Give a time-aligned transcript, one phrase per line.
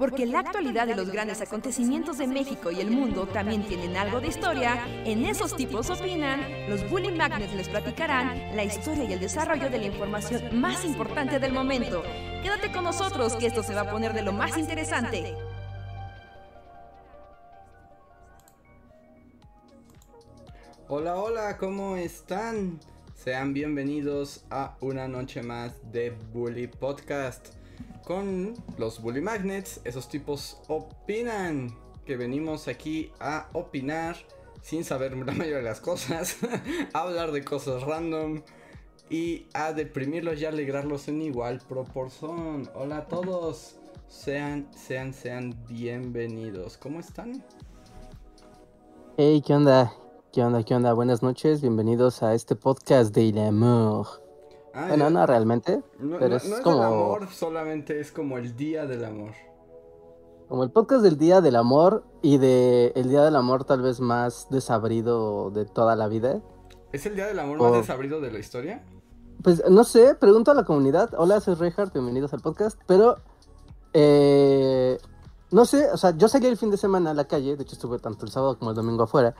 [0.00, 4.18] porque la actualidad de los grandes acontecimientos de México y el mundo también tienen algo
[4.18, 6.40] de historia, en esos tipos opinan,
[6.70, 11.38] los Bully Magnets les platicarán la historia y el desarrollo de la información más importante
[11.38, 12.02] del momento.
[12.42, 15.36] Quédate con nosotros que esto se va a poner de lo más interesante.
[20.88, 22.80] Hola, hola, ¿cómo están?
[23.14, 27.59] Sean bienvenidos a una noche más de Bully Podcast
[28.04, 29.80] con los Bully Magnets.
[29.84, 34.16] Esos tipos opinan que venimos aquí a opinar
[34.62, 36.36] sin saber la mayoría de las cosas,
[36.92, 38.42] a hablar de cosas random
[39.08, 42.70] y a deprimirlos y alegrarlos en igual proporción.
[42.74, 43.76] Hola a todos,
[44.08, 46.76] sean, sean, sean bienvenidos.
[46.76, 47.44] ¿Cómo están?
[49.16, 49.92] Hey, ¿qué onda?
[50.32, 50.62] ¿Qué onda?
[50.62, 50.92] ¿Qué onda?
[50.92, 54.19] Buenas noches, bienvenidos a este podcast de El Amor.
[54.74, 57.98] Ah, bueno, ya- no realmente, no, pero no- es no es como, el amor, solamente
[58.00, 59.32] es como el día del amor.
[60.48, 64.00] como el podcast del Día del Amor y de el Día del Amor tal vez
[64.00, 66.40] más desabrido de toda la vida.
[66.92, 68.84] ¿Es el día del amor más desabrido de la historia?
[69.44, 71.10] Pues no sé, pregunto a la comunidad.
[71.16, 72.80] Hola, soy Reinhardt, bienvenidos al podcast.
[72.88, 73.16] Pero,
[73.92, 74.98] eh,
[75.52, 77.74] no sé, o sea, yo salí el fin de semana a la calle, de hecho
[77.74, 79.34] estuve tanto el sábado como el domingo afuera.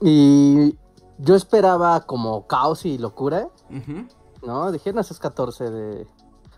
[0.00, 0.78] Y
[1.18, 3.48] yo esperaba como caos y locura.
[3.70, 4.06] ¿no?
[4.42, 6.06] No, eso es 14 de...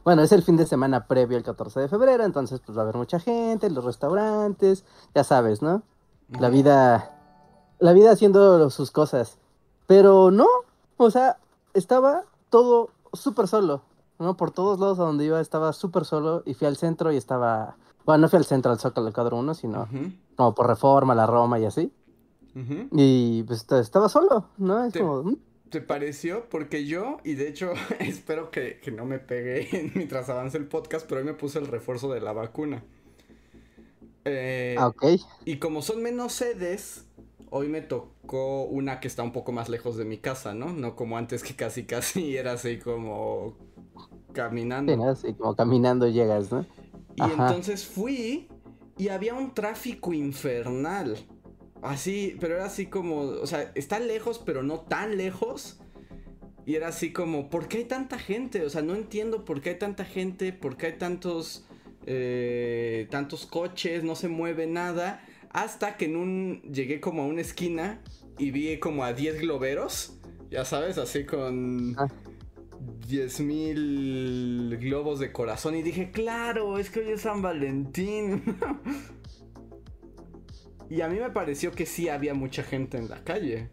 [0.05, 2.85] Bueno, es el fin de semana previo al 14 de febrero, entonces pues va a
[2.85, 5.83] haber mucha gente, los restaurantes, ya sabes, ¿no?
[6.29, 7.11] La vida,
[7.79, 9.39] la vida haciendo sus cosas.
[9.87, 10.47] Pero no,
[10.99, 11.39] o sea,
[11.73, 13.83] estaba todo súper solo,
[14.19, 14.37] ¿no?
[14.37, 17.77] Por todos lados a donde iba estaba súper solo y fui al centro y estaba...
[18.05, 19.89] Bueno, no fui al centro, al Zócalo, al cuadro 1, sino
[20.37, 21.91] como por Reforma, la Roma y así.
[22.55, 22.89] ujú.
[22.93, 24.85] Y pues est- estaba solo, ¿no?
[24.85, 25.33] Es Te- como...
[25.75, 26.49] ¿Te pareció?
[26.51, 31.05] Porque yo, y de hecho espero que, que no me pegue mientras avance el podcast,
[31.09, 32.85] pero hoy me puse el refuerzo de la vacuna.
[34.25, 35.05] Eh, Ah, ok.
[35.45, 37.07] Y como son menos sedes,
[37.51, 40.73] hoy me tocó una que está un poco más lejos de mi casa, ¿no?
[40.73, 43.57] No como antes que casi casi era así como
[44.33, 44.93] caminando.
[44.93, 45.09] Sí, ¿no?
[45.09, 46.65] Así como caminando llegas, ¿no?
[47.17, 47.49] Y Ajá.
[47.49, 48.47] entonces fui
[48.97, 51.17] y había un tráfico infernal.
[51.85, 55.79] Así, pero era así como, o sea, está lejos, pero no tan lejos.
[56.65, 58.65] Y era así como, ¿por qué hay tanta gente?
[58.65, 61.67] O sea, no entiendo por qué hay tanta gente, por qué hay tantos,
[62.07, 65.23] eh, tantos coches, no se mueve nada.
[65.51, 68.01] Hasta que en un, llegué como a una esquina
[68.39, 70.19] y vi como a 10 globeros,
[70.51, 71.95] ya sabes, así con...
[71.99, 72.09] Ah.
[73.09, 78.43] 10.000 globos de corazón y dije, claro, es que hoy es San Valentín.
[80.95, 83.69] y a mí me pareció que sí había mucha gente en la calle.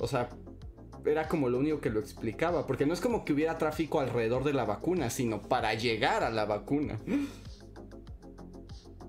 [0.00, 0.30] O sea,
[1.04, 4.42] era como lo único que lo explicaba, porque no es como que hubiera tráfico alrededor
[4.42, 6.98] de la vacuna, sino para llegar a la vacuna.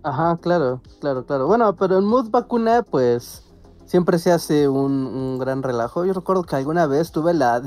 [0.03, 1.47] Ajá, claro, claro, claro.
[1.47, 3.43] Bueno, pero en Mood Vacuna, pues
[3.85, 6.03] siempre se hace un, un gran relajo.
[6.03, 7.61] Yo recuerdo que alguna vez tuve la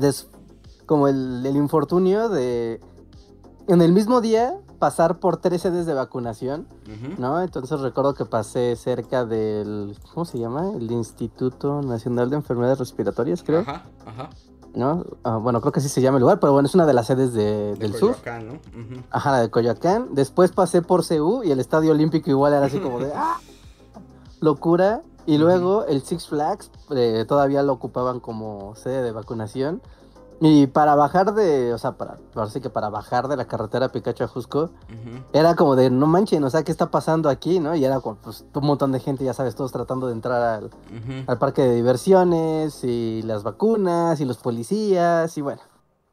[0.85, 2.79] como el, el infortunio de
[3.67, 6.67] en el mismo día pasar por tres sedes de vacunación.
[7.17, 7.41] ¿no?
[7.41, 10.71] Entonces recuerdo que pasé cerca del ¿cómo se llama?
[10.75, 14.29] El Instituto Nacional de Enfermedades Respiratorias, creo, Ajá, ajá.
[14.75, 15.03] ¿no?
[15.23, 17.07] Ah, bueno, creo que así se llama el lugar, pero bueno, es una de las
[17.07, 18.11] sedes de- De del sur.
[18.17, 18.53] Coyoacán, ¿no?
[18.53, 19.03] Ujú.
[19.11, 20.09] Ajá, la de Coyoacán.
[20.13, 23.39] Después pasé por CU y el Estadio Olímpico igual era así como de ¡ah!
[24.39, 25.01] locura.
[25.25, 29.81] Y luego el Six Flags eh, todavía lo ocupaban como sede de vacunación.
[30.39, 32.17] Y para bajar de, o sea, para,
[32.49, 34.69] sí que para bajar de la carretera Picacho a Jusco,
[35.33, 37.75] era como de, no manchen, o sea, ¿qué está pasando aquí, no?
[37.75, 40.61] Y era como, pues, un montón de gente, ya sabes, todos tratando de entrar
[41.25, 45.61] al, parque de diversiones y las vacunas y los policías y bueno.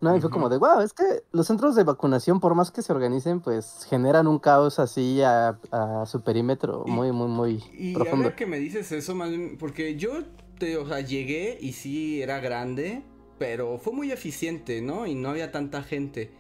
[0.01, 2.83] No, y fue como de, wow, es que los centros de vacunación, por más que
[2.83, 7.65] se organicen, pues generan un caos así a, a su perímetro Y- muy, muy, muy
[7.73, 8.25] Y profundo.
[8.27, 10.11] ahora que me dices eso, más porque yo,
[10.59, 13.03] te, o sea, llegué y sí era grande,
[13.39, 15.07] pero fue muy eficiente, ¿no?
[15.07, 16.33] Y no había tanta gente.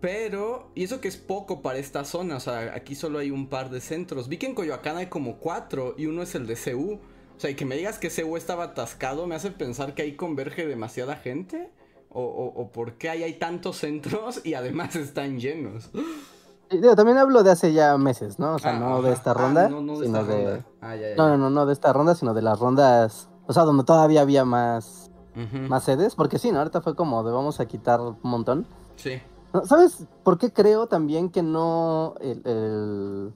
[0.00, 3.48] Pero, y eso que es poco para esta zona, o sea, aquí solo hay un
[3.48, 4.28] par de centros.
[4.28, 6.94] Vi que en Coyoacán hay como cuatro y uno es el de CU.
[7.36, 10.16] O sea, y que me digas que CU estaba atascado me hace pensar que ahí
[10.16, 11.70] converge demasiada gente.
[12.12, 15.90] O, o, o por qué ahí hay tantos centros y además están llenos.
[16.70, 18.54] Y digo, también hablo de hace ya meses, ¿no?
[18.54, 20.34] O sea, Ah, no de esta Ah, ronda, no, no de sino esta de...
[20.34, 20.66] ronda.
[20.80, 23.52] Ah, ya, ya, No, no, no, no de esta ronda, sino de las rondas, o
[23.52, 26.58] sea, donde todavía había más, Más sedes, porque sí, ¿no?
[26.58, 28.66] Ahorita fue como de vamos a quitar un montón.
[28.96, 29.20] Sí.
[29.64, 33.32] ¿Sabes por qué creo también que no el, el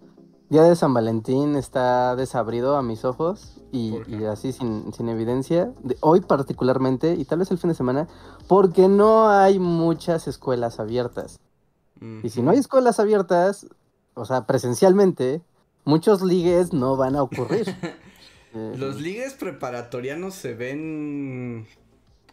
[0.49, 5.73] Día de San Valentín está desabrido a mis ojos y así sin, sin evidencia?
[5.83, 8.07] De hoy particularmente y tal vez el fin de semana,
[8.47, 11.41] porque no hay muchas escuelas abiertas.
[12.23, 13.67] Y si no hay escuelas abiertas,
[14.15, 15.41] o sea, presencialmente,
[15.85, 17.67] muchos ligues no van a ocurrir.
[18.57, 21.67] Eh, los ligues preparatorianos se ven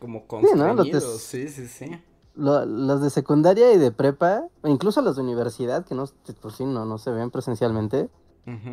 [0.02, 2.02] como constreñidos, sí, sí, sí.
[2.36, 6.06] los de secundaria y de prepa, incluso los de universidad, que no,
[6.42, 8.10] pues sí, no, no se ven presencialmente,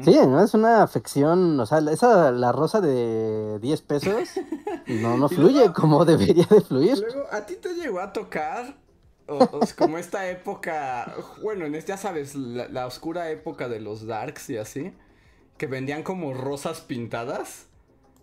[0.03, 0.43] Sí, ¿no?
[0.43, 4.31] Es una afección, o sea, esa, la rosa de 10 pesos
[4.87, 6.99] no, no fluye como debería de fluir.
[6.99, 8.77] Luego, ¿a ti te llegó a tocar?
[9.27, 9.39] O,
[9.77, 14.57] como esta época, bueno, en este, ya sabes, la, oscura época de los darks y
[14.57, 14.95] así,
[15.59, 17.67] que vendían como rosas pintadas.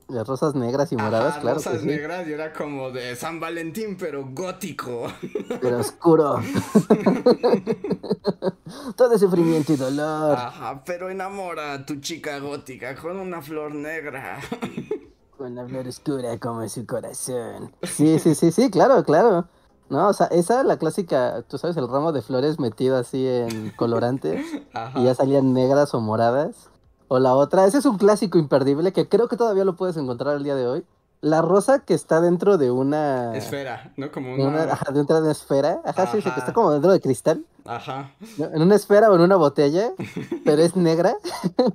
[0.07, 1.55] Las rosas negras y moradas, claro.
[1.55, 5.07] Rosas negras y era como de San Valentín, pero gótico.
[5.61, 6.35] Pero oscuro.
[8.95, 10.37] Todo sufrimiento y dolor.
[10.37, 14.39] Ajá, pero enamora a tu chica gótica con una flor negra.
[15.37, 17.73] Con una flor oscura como su corazón.
[17.83, 19.49] Sí, sí, sí, sí, claro, claro.
[19.89, 23.71] No, o sea, esa la clásica, tú sabes, el ramo de flores metido así en
[23.71, 24.41] colorante
[24.95, 26.69] y ya salían negras o moradas.
[27.07, 30.35] O la otra, ese es un clásico imperdible que creo que todavía lo puedes encontrar
[30.35, 30.85] el día de hoy.
[31.21, 33.35] La rosa que está dentro de una...
[33.35, 34.11] Esfera, ¿no?
[34.11, 34.63] Como una...
[34.63, 35.81] ajá, dentro de una esfera.
[35.85, 37.45] Ajá, sí, sí, que está como dentro de cristal.
[37.65, 38.13] Ajá.
[38.37, 39.91] En una esfera o en una botella,
[40.45, 41.15] pero es negra.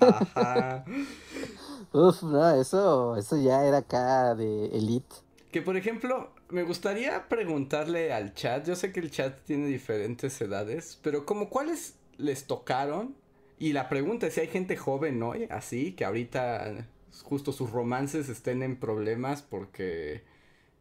[0.01, 0.85] Ajá.
[1.93, 5.17] Uf, no, eso, eso ya era acá de elite.
[5.51, 10.41] Que por ejemplo, me gustaría preguntarle al chat, yo sé que el chat tiene diferentes
[10.41, 13.17] edades, pero como cuáles les tocaron
[13.61, 16.87] y la pregunta es si hay gente joven hoy, así, que ahorita
[17.23, 20.23] justo sus romances estén en problemas porque,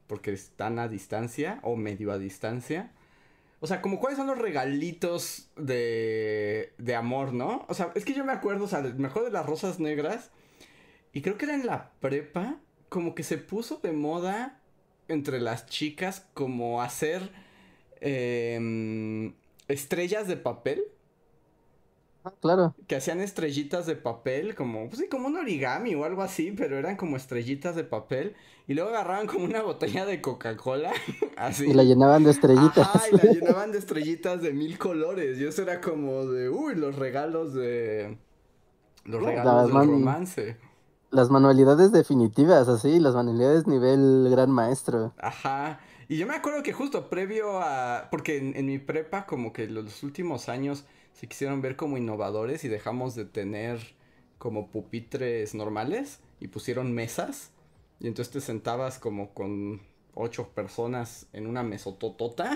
[0.07, 2.93] porque están a distancia o medio a distancia.
[3.59, 7.65] O sea, como cuáles son los regalitos de, de amor, ¿no?
[7.67, 10.31] O sea, es que yo me acuerdo, o sea, me acuerdo de las rosas negras.
[11.11, 14.61] Y creo que era en la prepa, como que se puso de moda
[15.09, 17.29] entre las chicas como hacer
[17.99, 19.33] em,
[19.67, 20.81] estrellas de papel.
[22.23, 22.75] Ah, claro.
[22.87, 26.77] Que hacían estrellitas de papel, como, pues sí, como un origami o algo así, pero
[26.77, 28.35] eran como estrellitas de papel.
[28.67, 30.91] Y luego agarraban como una botella de Coca-Cola,
[31.37, 31.65] así.
[31.67, 32.87] Y la llenaban de estrellitas.
[32.87, 35.39] Ajá, y la llenaban de estrellitas de mil colores.
[35.39, 38.17] Y eso era como de, uy, los regalos de.
[39.05, 40.57] Los regalos del romance.
[41.11, 45.13] Las manualidades definitivas, así, las manualidades nivel gran maestro.
[45.17, 45.79] Ajá.
[46.07, 48.07] Y yo me acuerdo que justo previo a.
[48.11, 50.85] Porque en, en mi prepa, como que los últimos años
[51.19, 53.79] se quisieron ver como innovadores y dejamos de tener
[54.37, 57.51] como pupitres normales y pusieron mesas
[57.99, 59.81] y entonces te sentabas como con
[60.13, 62.55] ocho personas en una mesototota.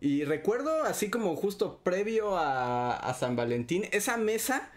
[0.00, 4.70] Y recuerdo así como justo previo a, a San Valentín, esa mesa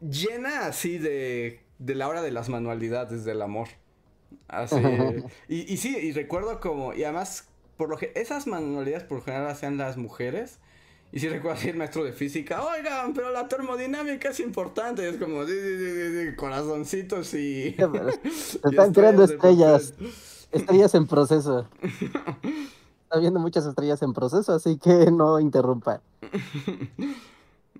[0.00, 3.68] llena así de, de la hora de las manualidades del amor.
[4.48, 4.76] Así.
[5.48, 9.24] y, y sí, y recuerdo como, y además, por lo que esas manualidades por lo
[9.24, 10.58] general hacían las mujeres.
[11.16, 15.08] Y si recuerdo así el maestro de física, oigan, pero la termodinámica es importante.
[15.08, 17.74] es como, sí, sí, sí, corazoncitos y.
[18.70, 19.94] están creando estrellas.
[20.52, 21.66] Estrellas en proceso.
[23.04, 26.02] Está viendo muchas estrellas en proceso, así que no interrumpa.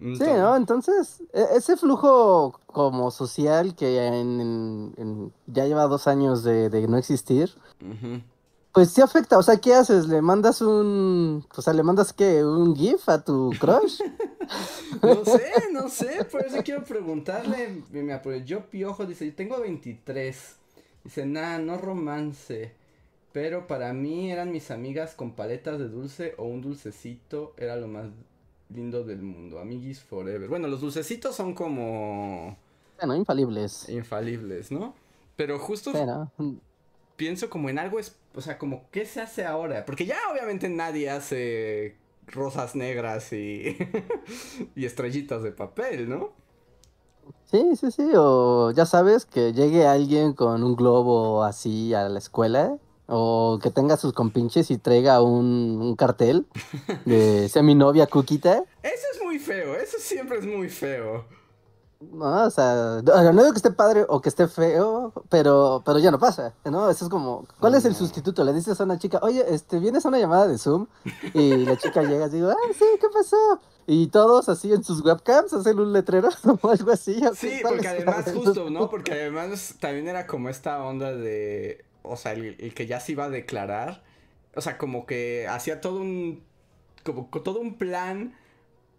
[0.01, 0.57] Sí, ¿no?
[0.57, 7.51] Entonces, e, ese flujo como social que en, ya lleva dos años de, no existir,
[8.77, 10.07] pues sí afecta, o sea, ¿qué haces?
[10.07, 14.03] ¿Le mandas un, o sea, le mandas qué, un GIF a tu crush?
[15.03, 17.83] no sé, no sé, por eso quiero preguntarle,
[18.45, 20.57] yo Piojo dice, yo tengo 23,
[21.05, 22.75] dice, nada, no romance,
[23.33, 27.89] pero para mí eran mis amigas con paletas de dulce o un dulcecito, era lo
[27.89, 28.11] más
[28.69, 30.51] lindo del mundo, amiguis forever.
[30.51, 32.59] Bueno, los dulcecitos son como...
[32.99, 33.89] Bueno, infalibles.
[33.89, 34.95] Infalibles, ¿no?
[35.35, 35.93] Pero justo
[37.17, 40.69] pienso como en algo, es, o sea, como qué se hace ahora, porque ya obviamente
[40.69, 43.77] nadie hace rosas negras y,
[44.77, 46.33] y estrellitas de papel, ¿no?
[47.51, 52.19] Sí, sí, sí, o ya sabes que llegue alguien con un globo así a la
[52.19, 52.77] escuela,
[53.07, 56.47] o que tenga sus compinches y traiga un, un cartel
[57.05, 58.65] de sea mi novia Cuquita.
[58.83, 61.25] Eso es muy feo, eso siempre es muy feo.
[61.99, 66.11] No, o sea, no digo que esté padre o que esté feo, pero, pero ya
[66.11, 66.91] no pasa, ¿no?
[66.91, 68.45] Eso es como, ¿cuál es el sustituto?
[68.45, 70.89] Le dices a una chica, oye, este, vienes a una llamada de Zoom
[71.33, 73.61] y la chica llega y digo, ah, sí, ¿qué pasó?
[73.87, 76.29] Y todos así en sus webcams hacen un letrero
[76.61, 77.19] o algo así.
[77.35, 78.91] Sí, porque además justo, ¿no?
[78.91, 83.13] Porque además también era como esta onda de, o sea, el, el que ya se
[83.13, 84.03] iba a declarar,
[84.55, 86.45] o sea, como que hacía todo un,
[87.05, 88.35] como todo un plan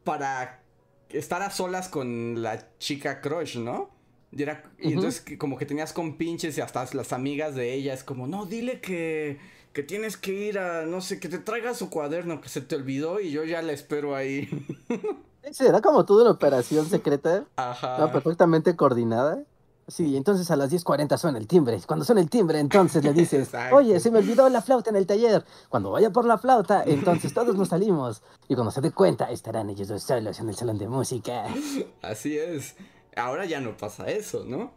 [0.04, 0.62] para
[1.10, 3.90] estar a solas con la chica crush, ¿no?
[4.32, 7.94] Y, era, y entonces como que tenías con pinches y hasta las amigas de ella
[7.94, 9.40] es como, no, dile que,
[9.74, 12.76] que tienes que ir a, no sé, que te traiga su cuaderno que se te
[12.76, 14.50] olvidó y yo ya la espero ahí.
[15.52, 17.98] Sí, era como toda una operación secreta, Ajá.
[18.00, 18.12] ¿no?
[18.12, 19.44] perfectamente coordinada.
[19.88, 21.80] Sí, entonces a las 10.40 suena el timbre.
[21.88, 25.08] Cuando suena el timbre, entonces le dices, oye, se me olvidó la flauta en el
[25.08, 25.46] taller.
[25.70, 28.22] Cuando vaya por la flauta, entonces todos nos salimos.
[28.50, 31.46] Y cuando se dé cuenta, estarán ellos dos solos en el salón de música.
[32.02, 32.76] Así es.
[33.16, 34.72] Ahora ya no pasa eso, ¿no?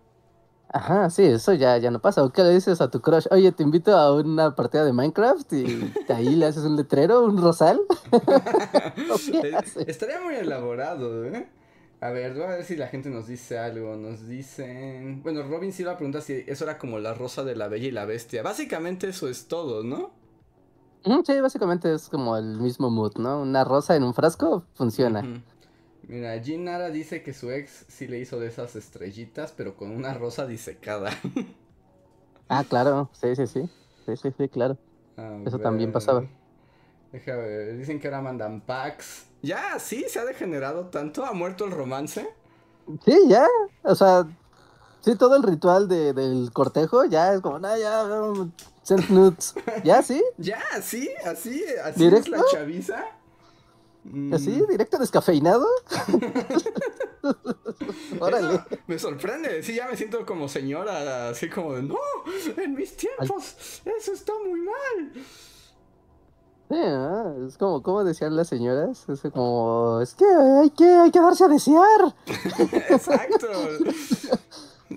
[0.73, 2.23] Ajá, sí, eso ya, ya no pasa.
[2.23, 3.27] ¿O qué le dices a tu crush?
[3.33, 7.43] Oye, te invito a una partida de Minecraft y ahí le haces un letrero, un
[7.43, 7.81] rosal.
[9.87, 11.49] Estaría muy elaborado, ¿eh?
[12.01, 13.97] A ver, voy a ver si la gente nos dice algo.
[13.97, 15.23] Nos dicen.
[15.23, 18.07] Bueno, Robin Silva pregunta si eso era como la rosa de la bella y la
[18.07, 18.43] bestia.
[18.43, 20.11] Básicamente eso es todo, ¿no?
[21.27, 23.41] Sí, básicamente es como el mismo mood, ¿no?
[23.41, 25.23] Una rosa en un frasco funciona.
[26.09, 29.91] Mira, Jean Nara dice que su ex sí le hizo de esas estrellitas, pero con
[29.91, 31.11] una rosa disecada.
[32.49, 33.71] Ah, claro, sí, sí, sí.
[34.07, 34.77] Sí, sí, sí, claro.
[35.17, 36.25] A Eso también pasaba.
[37.13, 39.27] Deja ver, dicen que ahora mandan packs.
[39.43, 41.25] Ya, sí, se ha degenerado tanto.
[41.25, 42.29] ¿Ha muerto el romance?
[43.05, 43.47] Sí, ya.
[43.83, 44.27] O sea,
[45.01, 48.53] sí, todo el ritual de, del cortejo ya es como, no, ya, um,
[48.83, 49.55] send nudes.
[49.85, 52.37] Ya, sí, Ya, sí, así, así ¿Directo?
[52.37, 53.05] es la chaviza.
[54.05, 55.67] Mm, así, directo descafeinado.
[58.21, 58.55] Órale.
[58.55, 61.99] eso me sorprende, sí, ya me siento como señora, así como de, no,
[62.57, 65.13] en mis tiempos, eso está muy mal.
[66.71, 71.11] Sí, ah, es como, como decían las señoras, es como, es que hay que, hay
[71.11, 72.15] que darse a desear.
[72.91, 73.49] Exacto.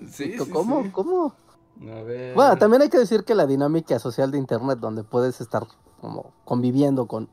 [0.09, 0.81] Sí, sí, ¿Cómo?
[0.83, 0.89] sí.
[0.89, 1.35] ¿Cómo?
[1.81, 2.33] A ver.
[2.33, 5.67] Bueno, también hay que decir que la dinámica social de internet donde puedes estar
[6.01, 7.29] como conviviendo con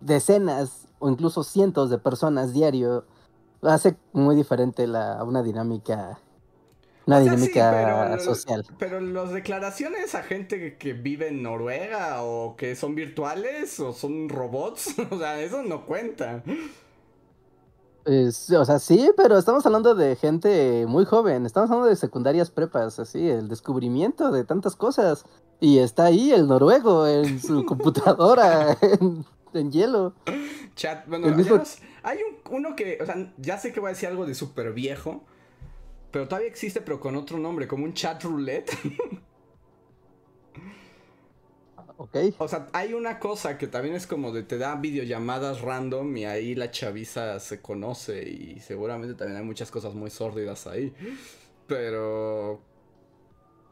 [0.00, 3.06] decenas o incluso cientos de personas diario
[3.62, 6.18] hace muy diferente la una dinámica
[7.06, 8.64] una O sea, sí, dinámica pero- social.
[8.78, 13.92] Pero las declaraciones a gente que, que vive en Noruega o que son virtuales o
[13.92, 16.42] son robots, o sea, eso no cuenta.
[18.04, 22.50] Es- o sea, sí, pero estamos hablando de gente muy joven, estamos hablando de secundarias
[22.50, 25.24] prepas, así, el descubrimiento de tantas cosas.
[25.60, 30.12] Y está ahí el noruego en su computadora en, en hielo.
[30.74, 31.62] Chat, bueno, mismo-
[32.02, 34.72] hay un- uno que, o sea, ya sé que voy a decir algo de súper
[34.74, 35.24] viejo,
[36.14, 38.70] pero todavía existe, pero con otro nombre, como un chat roulette.
[41.96, 42.16] Ok.
[42.38, 46.24] O sea, hay una cosa que también es como de te da videollamadas random y
[46.24, 50.92] ahí la chaviza se conoce y seguramente también hay muchas cosas muy sórdidas ahí.
[51.68, 52.60] Pero...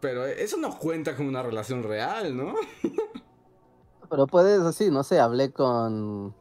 [0.01, 2.55] Pero eso no cuenta como una relación real, ¿no?
[4.09, 6.33] Pero puedes, así, no sé, hablé con,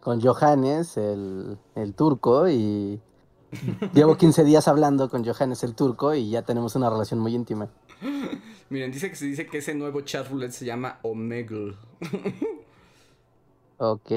[0.00, 3.02] con Johannes, el, el turco, y
[3.94, 7.68] llevo 15 días hablando con Johannes, el turco, y ya tenemos una relación muy íntima.
[8.70, 11.74] Miren, dice que se dice que ese nuevo chat roulette se llama Omegle.
[13.78, 14.10] Ok.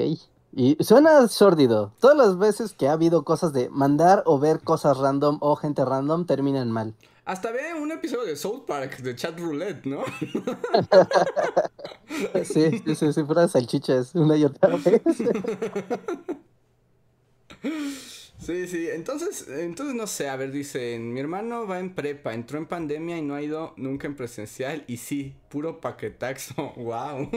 [0.54, 1.92] Y suena sórdido.
[1.98, 5.84] Todas las veces que ha habido cosas de mandar o ver cosas random o gente
[5.84, 6.94] random terminan mal.
[7.24, 10.02] Hasta ve un episodio de South Park de chat roulette, ¿no?
[12.44, 15.02] Sí, sí, sí, sí, puras salchichas, una y otra vez.
[18.44, 22.58] Sí, sí, entonces, entonces no sé, a ver, dicen, mi hermano va en prepa, entró
[22.58, 27.30] en pandemia y no ha ido nunca en presencial, y sí, puro paquetaxo, wow.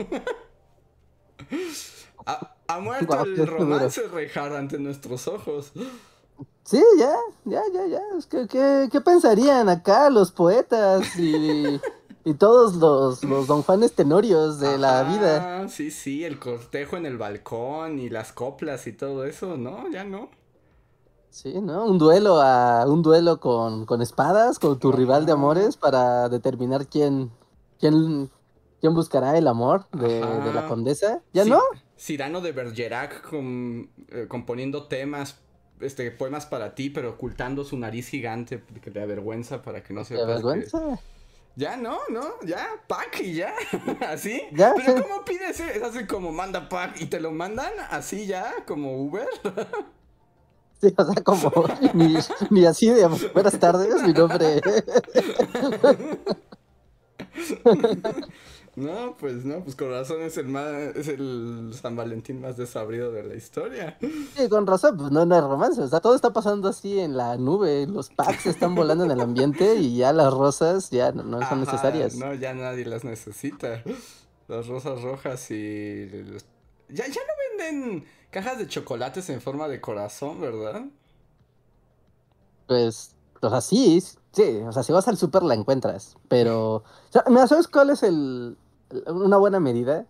[2.26, 5.72] ha, ha muerto qué el romance, Reinhardt, ante nuestros ojos.
[6.64, 8.00] Sí, ya, ya, ya, ya.
[8.18, 11.80] Es que, ¿qué, qué pensarían acá los poetas y,
[12.24, 15.68] y todos los, los don Juanes Tenorios de la vida?
[15.68, 19.88] Sí, sí, el cortejo en el balcón y las coplas y todo eso, ¿no?
[19.92, 20.28] Ya no.
[21.36, 21.84] Sí, ¿no?
[21.84, 26.86] Un duelo a un duelo con, con espadas, con tu rival de amores para determinar
[26.86, 27.30] quién,
[27.78, 28.30] quién,
[28.80, 31.20] quién buscará el amor de, de la condesa.
[31.34, 31.60] ¿Ya Sí, no?
[31.98, 35.38] Cyrano de Bergerac com- eh, componiendo temas,
[35.80, 40.00] este, poemas para ti, pero ocultando su nariz gigante que te avergüenza para que no
[40.00, 41.00] ¿Qué sepas que- vergüenza?
[41.54, 43.52] Ya, no, no, ya, pack y ya,
[44.08, 44.40] así.
[44.52, 44.72] Ya.
[44.74, 45.60] Pero ¿cómo pides?
[45.60, 49.28] Es así como manda pack y te lo mandan así ya, como Uber.
[50.80, 51.50] Sí, o sea, como
[51.94, 52.16] ni,
[52.50, 54.60] ni así de buenas tardes, mi nombre.
[58.74, 60.66] No, pues no, pues con razón es el más,
[60.96, 63.96] es el San Valentín más desabrido de la historia.
[64.36, 67.16] Sí, con razón, pues no, no es romance, o sea, todo está pasando así en
[67.16, 71.22] la nube, los packs están volando en el ambiente y ya las rosas ya no,
[71.22, 72.16] no son Ajá, necesarias.
[72.16, 73.82] No, ya nadie las necesita.
[74.48, 76.06] Las rosas rojas y...
[76.24, 76.44] los-
[76.90, 78.04] Ya, ya no venden
[78.36, 80.82] cajas de chocolates en forma de corazón, ¿verdad?
[82.66, 84.00] Pues, o sea, sí,
[84.32, 87.90] sí, o sea, si vas al súper la encuentras, pero, o sea, mira, ¿sabes cuál
[87.90, 88.56] es el,
[89.06, 90.06] una buena medida?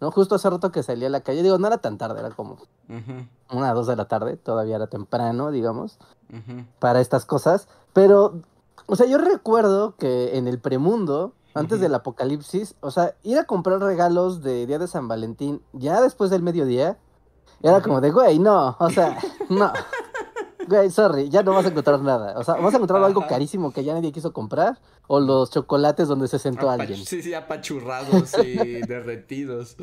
[0.00, 0.10] ¿no?
[0.10, 2.58] Justo hace rato que salí a la calle, digo, no era tan tarde, era como
[2.88, 5.98] Ujú, una, dos de la tarde, todavía era temprano, digamos,
[6.78, 8.42] para estas cosas, pero,
[8.86, 13.44] o sea, yo recuerdo que en el premundo, antes del apocalipsis, o sea, ir a
[13.44, 16.98] comprar regalos de Día de San Valentín, ya después del mediodía,
[17.62, 17.82] era Ujú.
[17.82, 19.72] como de, güey, no, o sea, no.
[20.66, 22.38] Güey, sorry, ya no vas a encontrar nada.
[22.38, 26.06] O sea, vas a encontrar algo carísimo que ya nadie quiso comprar, o los chocolates
[26.06, 27.04] donde se sentó alguien.
[27.04, 29.76] Sí, sí, apachurrados y derretidos.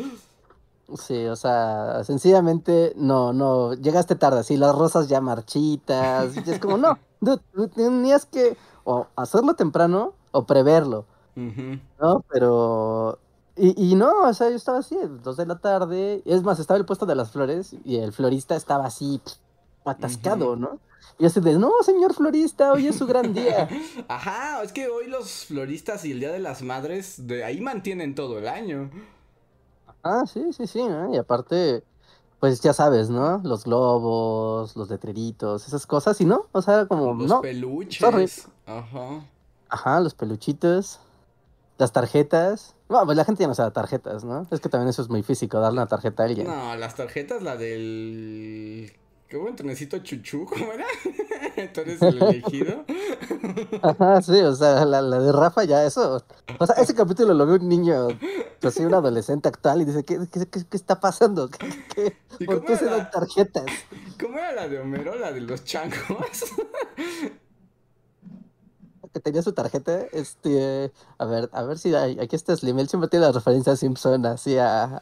[0.95, 6.59] Sí, o sea, sencillamente no, no, llegaste tarde, así las rosas ya marchitas, y es
[6.59, 8.55] como, no, dude, tú tenías que
[8.85, 11.05] o hacerlo temprano o preverlo,
[11.35, 11.79] Ujú.
[11.99, 12.23] ¿no?
[12.29, 13.19] Pero,
[13.57, 16.77] y, y no, o sea, yo estaba así, dos de la tarde, es más, estaba
[16.77, 19.21] el puesto de las flores y el florista estaba así,
[19.85, 20.55] atascado.
[20.55, 20.79] ¿no?
[21.19, 23.67] Y así de, no, señor florista, hoy es su gran día.
[24.07, 28.13] Ajá, es que hoy los floristas y el Día de las Madres de ahí mantienen
[28.13, 28.91] todo el año.
[30.03, 31.13] Ah, sí, sí, sí, ¿no?
[31.13, 31.83] Y aparte,
[32.39, 33.39] pues ya sabes, ¿no?
[33.43, 37.99] Los globos, los letreritos, esas cosas, y no, o sea, como, Los no, peluches.
[37.99, 38.29] sorry.
[38.67, 39.25] Ajá.
[39.69, 40.99] ajá, los peluchitos,
[41.79, 42.75] las tarjetas.
[42.89, 44.47] No, pues la gente ya no sabe tarjetas, ¿no?
[44.49, 46.47] Es que también eso es muy físico, darle una tarjeta a alguien.
[46.47, 48.93] No, las tarjetas, la del.
[49.27, 50.45] ¿Qué buen trenecito chuchú?
[50.45, 50.85] ¿Cómo era?
[51.73, 52.85] ¿Tú eres el elegido?
[53.81, 56.23] Ajá, sí, o sea, la, la de Rafa ya, eso.
[56.59, 58.07] O sea, ese capítulo lo ve un niño,
[58.61, 61.49] pues sí, un adolescente actual, y dice, ¿qué, qué, qué- qué está pasando?
[61.49, 63.65] ¿Qué, qué- ¿Y ¿Por qué se dan tarjetas?
[64.17, 65.15] ¿Cómo era la de Homero?
[65.15, 65.97] La de los changos.
[69.17, 72.87] Que tenía su tarjeta, este, a ver, a ver si hay, aquí está Slim, él
[72.87, 75.01] siempre tiene la referencia a Simpson, así a,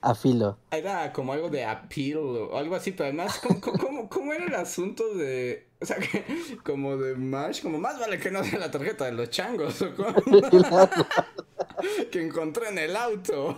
[0.00, 0.56] a filo.
[0.70, 4.54] Era como algo de appeal o algo así, pero además, ¿cómo, cómo- cómo, era el
[4.54, 5.66] asunto de.
[5.80, 6.24] O sea, que,
[6.64, 9.94] como de Marsh, como más vale que no sea la tarjeta de los changos, o
[9.96, 10.14] cómo?
[12.12, 13.56] que encontré en el auto.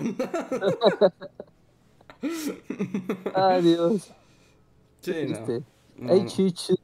[3.35, 4.11] Ay, Dios.
[5.01, 5.35] Sí, no.
[5.35, 5.63] Este,
[5.97, 6.27] no, no.
[6.27, 6.75] Chuchu.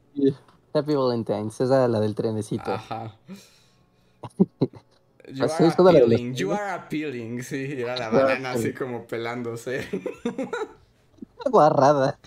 [0.73, 2.71] Happy Valentine's, esa es la del trenecito.
[2.71, 3.15] Ajá.
[5.33, 9.87] You are appealing, you are appealing, sí, era la banana así como pelándose.
[11.45, 12.19] Guarrada.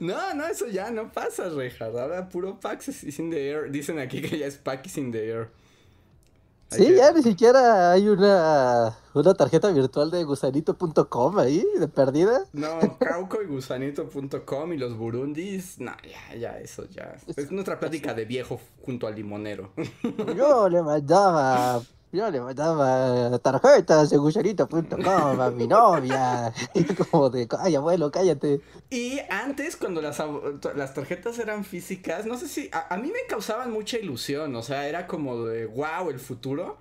[0.00, 1.46] No, no, eso ya no pasa.
[1.46, 3.70] Ahora puro Pax is in the air.
[3.70, 5.50] Dicen aquí que ya es Pax is in the air.
[6.70, 12.40] Sí, que- ya ni siquiera hay una, una tarjeta virtual de gusanito.com ahí, de perdida.
[12.52, 15.78] No, cauco y gusanito.com y los burundis.
[15.78, 17.16] No, ya, ya, eso ya.
[17.36, 19.72] Es nuestra plática de viejo junto al limonero.
[20.36, 21.80] Yo le mandaba,
[22.16, 26.52] yo le mandaba tarjetas gusanito.com a mi novia.
[26.74, 28.60] Y como de, ay, abuelo, cállate.
[28.90, 30.22] Y antes, cuando las,
[30.74, 32.70] las tarjetas eran físicas, no sé si.
[32.72, 34.54] A, a mí me causaban mucha ilusión.
[34.56, 36.78] O sea, era como de wow, el futuro.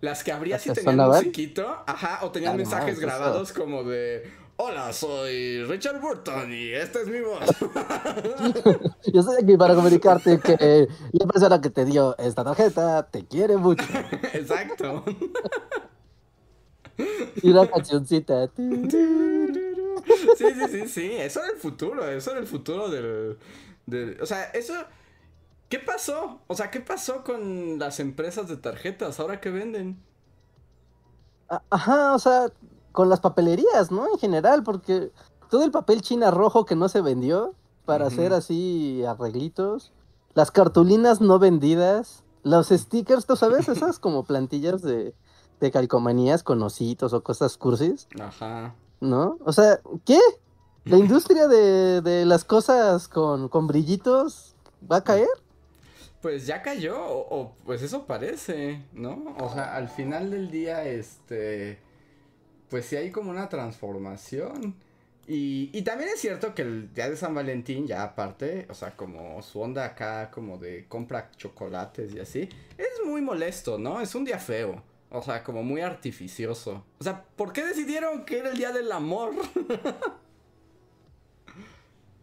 [0.00, 1.82] Las que ¿Las que tenían musiquito.
[1.86, 4.30] Ajá, o tenían Ah, mensajes grabados como de.
[4.56, 7.40] Hola, soy Richard Burton y esta es mi voz.
[9.12, 13.56] Yo estoy aquí para comunicarte que la persona que te dio esta tarjeta te quiere
[13.56, 13.84] mucho.
[14.32, 15.04] Exacto.
[17.42, 18.48] Y una cancioncita.
[20.36, 21.12] Sí, sí, sí, sí.
[21.12, 22.06] Eso era el futuro.
[22.06, 23.38] Eso era el futuro del.
[23.86, 24.74] del- o sea, eso.
[25.70, 26.40] ¿Qué pasó?
[26.46, 29.98] O sea, ¿qué pasó con las empresas de tarjetas ahora que venden?
[31.48, 32.48] A- Ajá, o sea,
[32.94, 34.06] con las papelerías, ¿no?
[34.06, 35.10] En general, porque
[35.50, 37.52] todo el papel china rojo que no se vendió
[37.84, 39.92] para hacer así arreglitos,
[40.34, 43.68] las cartulinas no vendidas, los stickers, ¿tú sabes?
[43.68, 45.12] Esas como plantillas de,
[45.58, 48.76] de calcomanías con ositos o cosas cursis, Ajá.
[49.00, 49.38] ¿no?
[49.44, 50.20] O sea, ¿qué?
[50.84, 54.54] ¿La industria de, de las cosas con, con brillitos
[54.90, 55.28] va a caer?
[56.22, 59.34] Pues ya cayó, o, o, pues eso parece, ¿no?
[59.40, 61.80] O sea, al final del día, este,
[62.74, 64.74] pues sí hay como una transformación.
[65.28, 68.96] Y, y también es cierto que el día de San Valentín, ya aparte, o sea,
[68.96, 74.00] como su onda acá, como de compra chocolates y así, es muy molesto, ¿no?
[74.00, 74.82] Es un día feo.
[75.08, 76.84] O sea, como muy artificioso.
[76.98, 79.30] O sea, ¿por qué decidieron que era el día del amor?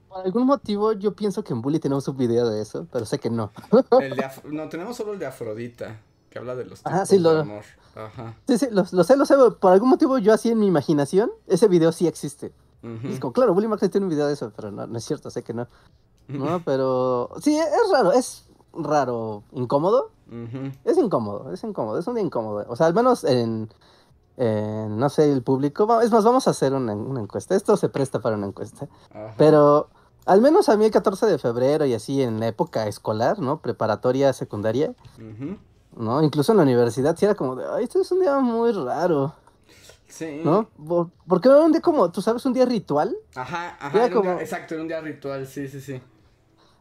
[0.10, 3.20] Por algún motivo yo pienso que en Bully tenemos un video de eso, pero sé
[3.20, 3.54] que no.
[4.02, 7.06] El de Af- no, tenemos solo el de Afrodita, que habla de los tipos Ajá,
[7.06, 7.64] sí, lo- de amor.
[7.94, 8.36] Ajá.
[8.48, 11.30] Sí, sí, lo, lo sé, lo sé, por algún motivo yo así en mi imaginación,
[11.46, 12.52] ese video sí existe.
[13.04, 15.30] Es como, claro, Bully Max tiene un video de eso, pero no, no es cierto,
[15.30, 15.68] sé que no.
[16.28, 20.10] No, pero sí, es raro, es raro, incómodo.
[20.84, 22.66] Es incómodo, es incómodo, es un día incómodo.
[22.70, 23.70] O sea, al menos en,
[24.38, 26.02] en, no sé, el público.
[26.02, 27.54] Es más, vamos a hacer una, una encuesta.
[27.56, 28.88] Esto se presta para una encuesta.
[29.12, 29.36] Ajá.
[29.38, 29.90] Pero
[30.26, 33.60] al menos a mí el 14 de febrero y así en la época escolar, ¿no?
[33.62, 35.58] Preparatoria, secundaria, Ujú.
[35.96, 36.24] ¿No?
[36.24, 39.34] Incluso en la universidad sí era como de, ay, este es un día muy raro.
[40.08, 40.42] Sí.
[40.44, 40.68] ¿no?
[40.86, 43.16] Por- Porque era un día como, tú sabes, un día ritual.
[43.36, 43.98] Ajá, ajá.
[43.98, 46.02] Era era un día- como- exacto, era un día ritual, sí, sí, sí.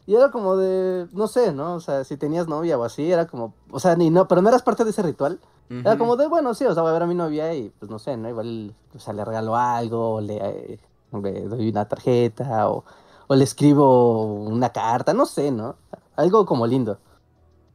[0.07, 1.75] Y era como de, no sé, ¿no?
[1.75, 4.49] O sea, si tenías novia o así, era como, o sea, ni no, pero no
[4.49, 5.39] eras parte de ese ritual.
[5.73, 7.89] Era como de, bueno, sí, o sea, voy a ver a mi novia y, pues,
[7.89, 8.29] no sé, ¿no?
[8.29, 10.81] Igual, o sea, le regalo algo, o le, eh,
[11.23, 12.83] le doy una tarjeta, o,
[13.29, 15.77] o le escribo una carta, no sé, ¿no?
[16.17, 16.99] Algo como lindo,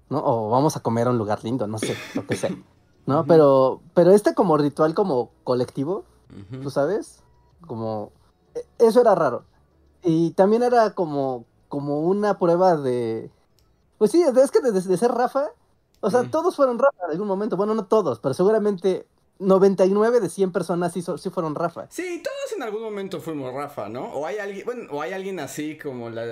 [0.09, 0.21] ¿no?
[0.23, 2.51] O vamos a comer a un lugar lindo, no sé, lo que sea,
[3.05, 3.25] ¿no?
[3.25, 6.03] Pero, pero este como ritual como colectivo.
[6.61, 7.21] ¿tú sabes?
[7.65, 8.11] Como,
[8.55, 9.43] e- eso era raro.
[10.03, 13.31] Y también era como, como una prueba de,
[13.97, 15.49] pues sí, es que de, de ser Rafa,
[16.01, 19.07] o sea, todos fueron Rafa en algún momento, bueno, no todos, pero seguramente
[19.39, 21.87] 99 de 100 personas sí, sí fueron Rafa.
[21.89, 24.05] Sí, todos en algún momento fuimos Rafa, ¿no?
[24.13, 26.23] O hay alguien, bueno, o hay alguien así como la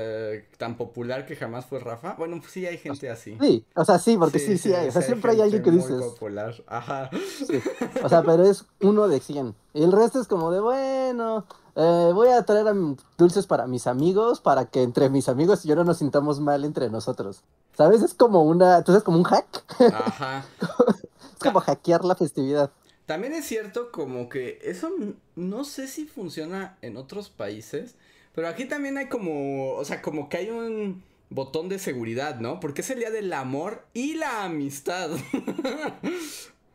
[0.58, 2.16] tan popular que jamás fue Rafa.
[2.18, 3.38] Bueno, pues sí hay gente así.
[3.42, 5.86] Sí, o sea, sí, porque sí, sí, hay, o sea, siempre hay alguien que gente
[5.86, 7.10] dices, Muy popular, ajá.
[7.48, 7.62] sí.
[8.04, 9.54] o sea, pero es uno de 100.
[9.74, 12.76] Y el resto es como de, bueno, eh, voy a traer a
[13.18, 16.64] dulces para mis amigos, para que entre mis amigos y yo no nos sintamos mal
[16.64, 17.42] entre nosotros.
[17.76, 18.02] ¿Sabes?
[18.02, 19.64] Es como una, entonces como un hack,
[19.94, 20.46] Ajá.
[21.34, 22.72] es como hackear la festividad.
[23.06, 24.90] También es cierto como que eso
[25.36, 27.96] no sé si funciona en otros países,
[28.34, 32.60] pero aquí también hay como, o sea, como que hay un botón de seguridad, ¿no?
[32.60, 35.10] Porque es el día del amor y la amistad.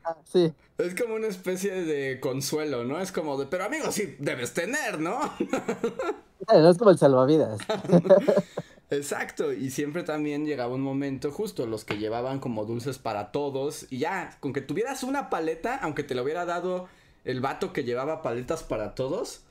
[0.04, 0.54] Ah, sí.
[0.78, 3.00] Es como una especie de consuelo, ¿no?
[3.00, 5.20] Es como de, pero amigos sí debes tener, ¿no?
[6.48, 7.58] Eh, No es como el salvavidas.
[8.90, 13.86] Exacto, y siempre también llegaba un momento justo los que llevaban como dulces para todos
[13.90, 16.88] y ya, con que tuvieras una paleta, aunque te lo hubiera dado
[17.24, 19.42] el vato que llevaba paletas para todos,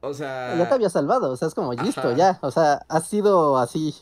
[0.00, 0.54] o sea...
[0.56, 2.38] Ya te había salvado, o sea, es como listo, ya.
[2.42, 3.94] O sea, has sido así.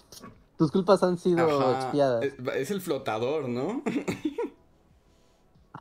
[0.58, 2.24] Tus culpas han sido ajá, expiadas.
[2.24, 3.82] es, es el flotador, ¿no?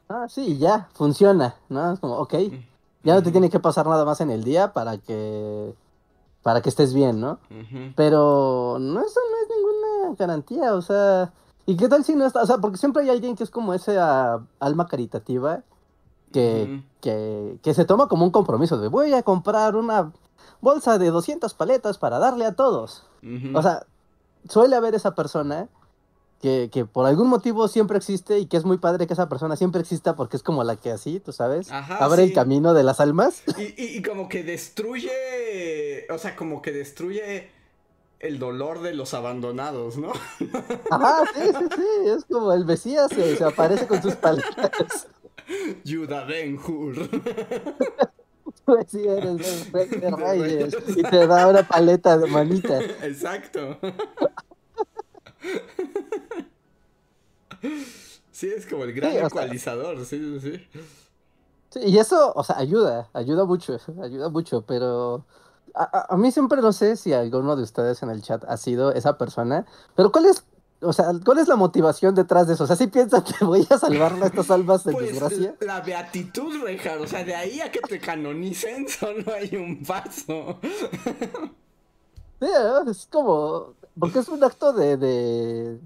[0.09, 1.93] Ah, sí, ya, funciona, ¿no?
[1.93, 2.35] Es como, ok.
[3.03, 5.73] Ya no te tiene que pasar nada más en el día para que.
[6.43, 7.39] Para que estés bien, ¿no?
[7.95, 11.31] Pero no, eso no es ninguna garantía, o sea.
[11.65, 12.43] ¿Y qué tal si no está?
[12.43, 15.61] O sea, porque siempre hay alguien que es como esa alma caritativa
[16.33, 20.11] que, que, que se toma como un compromiso de voy a comprar una
[20.59, 23.03] bolsa de 200 paletas para darle a todos.
[23.53, 23.85] O sea,
[24.49, 25.69] suele haber esa persona
[26.43, 29.55] que, que por algún motivo siempre existe y que es muy padre que esa persona
[29.55, 32.29] siempre exista porque es como la que así, tú sabes, Ajá, abre sí.
[32.29, 33.43] el camino de las almas.
[33.57, 37.49] Y, y- y como que destruye, o sea, como que destruye
[38.19, 40.11] el dolor de los abandonados, ¿no?
[40.91, 45.07] Ajá, sí, sí, sí, es como el Mesías se, se aparece con sus paletas.
[45.85, 47.09] Yuda Ben-Hur.
[48.65, 52.81] Pues sí, eres el rey de reyes y te da una paleta de manita.
[53.01, 53.77] Exacto.
[58.31, 60.79] Sí, es como el gran Sí, o sea- ecualizador, sí, sí, sí.
[61.69, 65.25] Sí, y eso, o sea, ayuda, ayuda mucho, ayuda mucho, pero
[65.73, 68.57] a, a- a mí siempre no sé si alguno de ustedes en el chat ha
[68.57, 70.43] sido esa persona, pero ¿cuál es,
[70.81, 72.65] o sea, cuál es la motivación detrás de eso?
[72.65, 75.55] O sea, si piensan que voy a salvar a estas almas de Pues desgracia.
[75.61, 80.59] la beatitud, Rejar, o sea, de ahí a que te canonicen solo hay un paso.
[82.39, 82.49] Sí,
[82.89, 85.79] es como, porque es un acto de, de,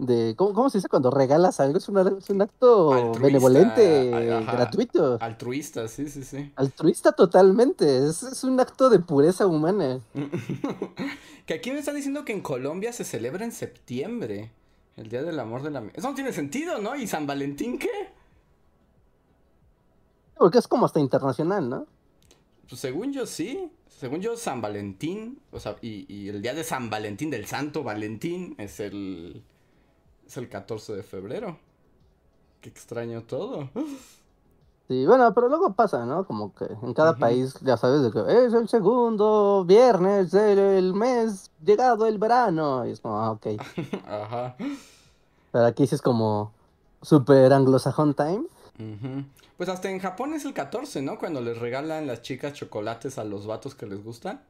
[0.00, 1.78] de ¿cómo, cómo se dice cuando regalas algo?
[1.78, 4.52] Es, una- es un acto Altruista, benevolente, ajá.
[4.52, 6.52] gratuito, Altruista, sí, sí, sí.
[6.56, 10.00] altruista totalmente, es, es un acto de pureza humana.
[11.46, 14.52] que aquí me están diciendo que en Colombia se celebra en septiembre.
[14.96, 15.82] El Día del Amor de la...
[15.94, 16.94] Eso no tiene sentido, ¿no?
[16.96, 17.88] ¿Y San Valentín qué?
[20.36, 21.86] Porque es como hasta internacional, ¿no?
[22.68, 23.70] Pues según yo sí.
[23.88, 27.82] Según yo, San Valentín, o sea, y, y el día de San Valentín, del Santo
[27.82, 29.42] Valentín, es el.
[30.30, 31.58] Es el 14 de febrero.
[32.60, 33.68] Qué extraño todo.
[34.86, 36.24] Sí, bueno, pero luego pasa, ¿no?
[36.24, 41.50] Como que en cada país ya sabes de que es el segundo viernes del mes
[41.64, 42.86] llegado el verano.
[42.86, 43.46] Y es como, ah, ok.
[44.06, 44.54] Ajá.
[45.50, 46.52] Pero aquí sí es como
[47.02, 48.44] super anglosajón time.
[49.56, 51.18] Pues hasta en Japón es el 14, ¿no?
[51.18, 54.44] Cuando les regalan las chicas chocolates a los vatos que les gustan.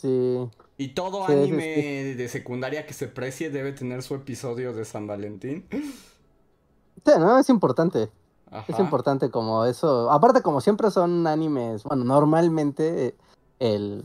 [0.00, 0.48] Sí.
[0.76, 4.84] Y todo Sí, sí, anime de secundaria que se precie debe tener su episodio de
[4.84, 5.64] San Valentín.
[5.70, 7.38] Sí, ¿no?
[7.38, 8.10] Es importante.
[8.50, 8.64] Ajá.
[8.68, 10.10] Es importante como eso.
[10.10, 13.14] Aparte, como siempre son animes, bueno, normalmente
[13.60, 14.02] el,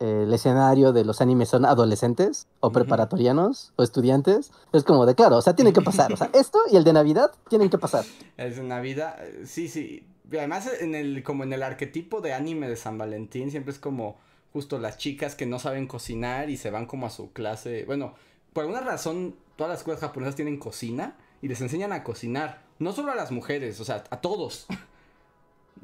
[0.00, 4.50] el escenario de los animes son adolescentes o preparatorianos o estudiantes.
[4.72, 6.12] Es como de claro, o sea, tienen que pasar.
[6.12, 8.04] O sea, esto y el de Navidad tienen que pasar.
[8.36, 10.04] Es de Navidad, eh, sí, sí.
[10.32, 14.18] Además, en el, como en el arquetipo de anime de San Valentín, siempre es como
[14.58, 17.84] justo las chicas que no saben cocinar y se van como a su clase.
[17.84, 18.14] Bueno,
[18.52, 22.64] por alguna razón, todas las escuelas japonesas tienen cocina y les enseñan a cocinar.
[22.80, 24.66] No solo a las mujeres, o sea, a todos.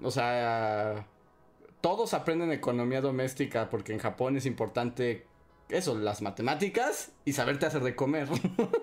[0.02, 1.06] o sea,
[1.80, 5.24] todos aprenden economía doméstica porque en Japón es importante
[5.68, 8.28] eso, las matemáticas y saberte hacer de comer.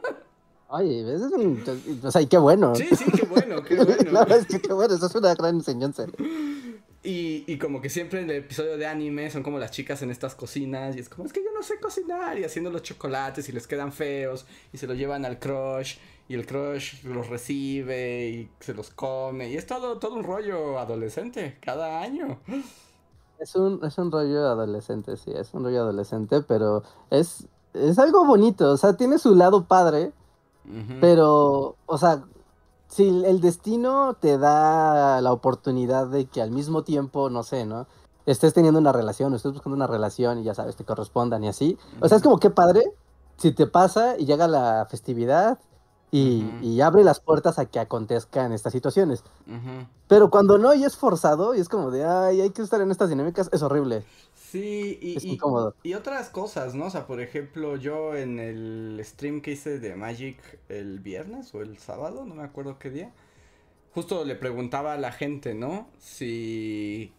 [0.69, 1.61] Ay, es un...
[2.01, 2.75] O sea, y qué bueno.
[2.75, 4.09] Sí, sí, qué bueno, qué bueno.
[4.09, 6.05] La verdad es que qué bueno, eso es una gran enseñanza.
[7.03, 10.11] Y, y como que siempre en el episodio de anime son como las chicas en
[10.11, 13.49] estas cocinas y es como, es que yo no sé cocinar y haciendo los chocolates
[13.49, 15.95] y les quedan feos y se los llevan al crush
[16.27, 20.77] y el crush los recibe y se los come y es todo, todo un rollo
[20.77, 22.39] adolescente cada año.
[23.39, 28.23] Es un, es un rollo adolescente, sí, es un rollo adolescente, pero es, es algo
[28.25, 30.11] bonito, o sea, tiene su lado padre,
[30.99, 32.23] pero, o sea,
[32.91, 37.87] si el destino te da la oportunidad de que al mismo tiempo, no sé, ¿no?
[38.25, 41.47] Estés teniendo una relación, o estés buscando una relación y ya sabes, te correspondan y
[41.47, 41.77] así.
[42.01, 42.83] O sea, es como que padre
[43.37, 45.57] si te pasa y llega la festividad
[46.11, 49.23] y, abre las puertas a que acontezcan estas situaciones.
[50.07, 52.91] Pero cuando no y es forzado y es como de, ay, hay que estar en
[52.91, 54.05] estas dinámicas, es horrible.
[54.33, 55.75] Sí, y, Es y- incómodo.
[55.83, 56.85] y otras cosas, ¿no?
[56.87, 61.61] O sea, por ejemplo, yo en el stream que hice de Magic el viernes o
[61.61, 63.13] el sábado, no me acuerdo qué día,
[63.93, 65.89] justo le preguntaba a la gente, ¿no?
[65.99, 67.13] Si...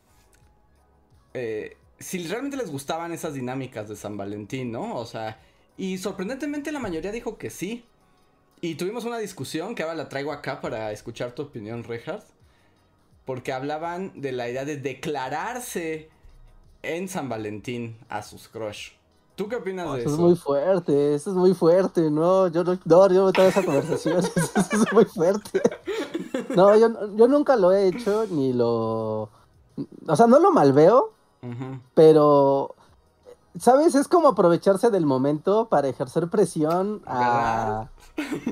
[1.35, 4.97] eh, si realmente les gustaban esas dinámicas de San Valentín, ¿no?
[4.97, 5.41] O sea,
[5.77, 7.85] y sorprendentemente la mayoría dijo que sí.
[8.65, 12.25] Y tuvimos una discusión que ahora la traigo acá para escuchar tu opinión, Reinhardt.
[13.25, 16.09] Porque hablaban de la idea de declararse
[16.83, 18.93] en San Valentín a sus crush.
[19.35, 20.15] ¿Tú qué opinas de Eso eso?
[20.15, 24.19] es muy fuerte, eso es muy fuerte, no, yo no, no, yo no esa conversación,
[24.37, 25.61] eso es muy fuerte.
[26.55, 29.29] No, yo, yo nunca lo he hecho, ni lo...
[30.07, 31.81] O sea, no lo malveo, Ujú.
[31.95, 32.77] pero...
[33.59, 33.95] ¿Sabes?
[33.95, 37.89] Es como aprovecharse del momento para ejercer presión a...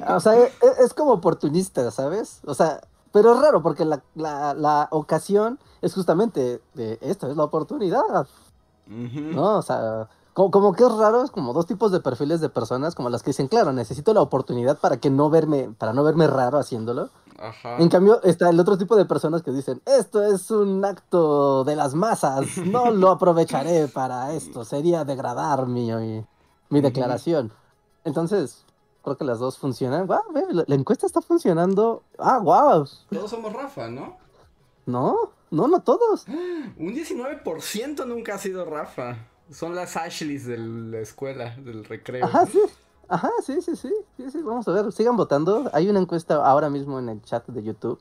[0.06, 2.40] a- o sea, es, es como oportunista, ¿sabes?
[2.46, 2.80] O sea,
[3.12, 8.26] pero es raro porque la, la, la ocasión es justamente de esto, es la oportunidad.
[8.86, 9.56] ¿no?
[9.58, 12.94] O sea, como, como que es raro, es como dos tipos de perfiles de personas,
[12.94, 16.26] como las que dicen, claro, necesito la oportunidad para que no verme, para no verme
[16.26, 17.08] raro haciéndolo.
[17.40, 17.78] Ajá.
[17.78, 21.74] En cambio, está el otro tipo de personas que dicen, esto es un acto de
[21.74, 26.24] las masas, no lo aprovecharé para esto, sería degradar mi, mi,
[26.68, 27.50] mi declaración.
[28.04, 28.64] Entonces,
[29.02, 30.08] creo que las dos funcionan.
[30.66, 32.02] La encuesta está funcionando.
[32.18, 32.86] Ah, wow.
[33.10, 34.16] Todos somos Rafa, ¿no?
[34.86, 36.26] No, no, no todos.
[36.28, 39.16] Un 19% nunca ha sido Rafa.
[39.50, 42.24] Son las Ashleys de la escuela, del recreo.
[42.24, 42.60] Ajá, sí.
[43.10, 44.40] Ajá, sí, sí, sí, sí, sí.
[44.40, 45.68] Vamos a ver, sigan votando.
[45.72, 48.00] Hay una encuesta ahora mismo en el chat de YouTube.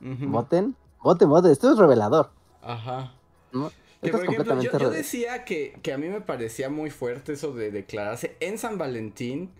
[0.00, 1.50] Voten, voten, voten.
[1.50, 2.30] Esto es revelador.
[2.62, 3.12] Ajá.
[3.52, 3.70] ¿no?
[4.00, 7.32] Que Esto por ejemplo, yo, yo decía que, que a mí me parecía muy fuerte
[7.32, 9.50] eso de declararse en San Valentín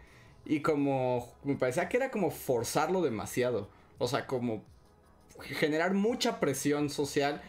[0.44, 3.68] y como me parecía que era como forzarlo demasiado.
[3.98, 4.62] O sea, como
[5.40, 7.42] generar mucha presión social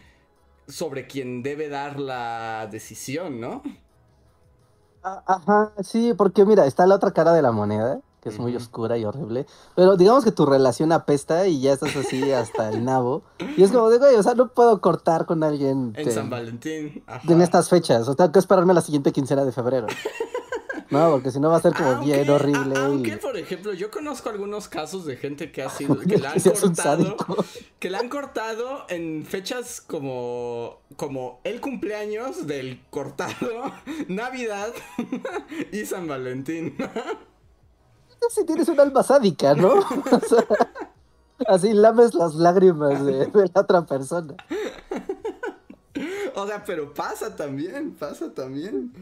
[0.66, 3.62] sobre quien debe dar la decisión, ¿no?
[5.08, 8.56] Ah, Ajá, sí, porque mira, está la otra cara de la moneda, que es muy
[8.56, 9.46] oscura y horrible.
[9.76, 13.22] Pero digamos que tu relación apesta y ya estás así hasta el nabo.
[13.56, 16.28] Y es como de, güey, o sea, no puedo cortar con alguien En de- San
[16.28, 17.04] Valentín.
[17.06, 17.20] Ajá.
[17.32, 18.02] en estas fechas.
[18.02, 19.86] O sea, tengo que esperarme la siguiente quincena de febrero.
[20.90, 22.76] No, porque si no va a ser como Aunque- bien horrible.
[22.78, 23.16] a- Aunque, y...
[23.16, 27.16] por ejemplo, yo conozco algunos casos de gente que ha sido, que la han cortado,
[27.78, 33.72] que la han cortado en fechas como, como el cumpleaños del cortado,
[34.08, 34.72] Navidad
[35.72, 36.76] y San Valentín.
[38.30, 39.74] Si tienes un alma sádica, ¿no?
[40.10, 40.44] O sea,
[41.48, 44.34] así lames las lágrimas de, de la otra persona.
[46.34, 48.92] O sea, pero pasa también, pasa también.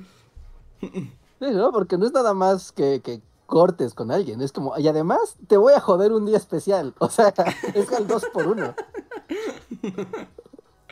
[1.40, 1.72] Sí, ¿no?
[1.72, 4.40] Porque no es nada más que, que cortes con alguien.
[4.40, 6.94] Es como, y además te voy a joder un día especial.
[7.00, 7.32] O sea,
[7.74, 8.74] es el dos por uno.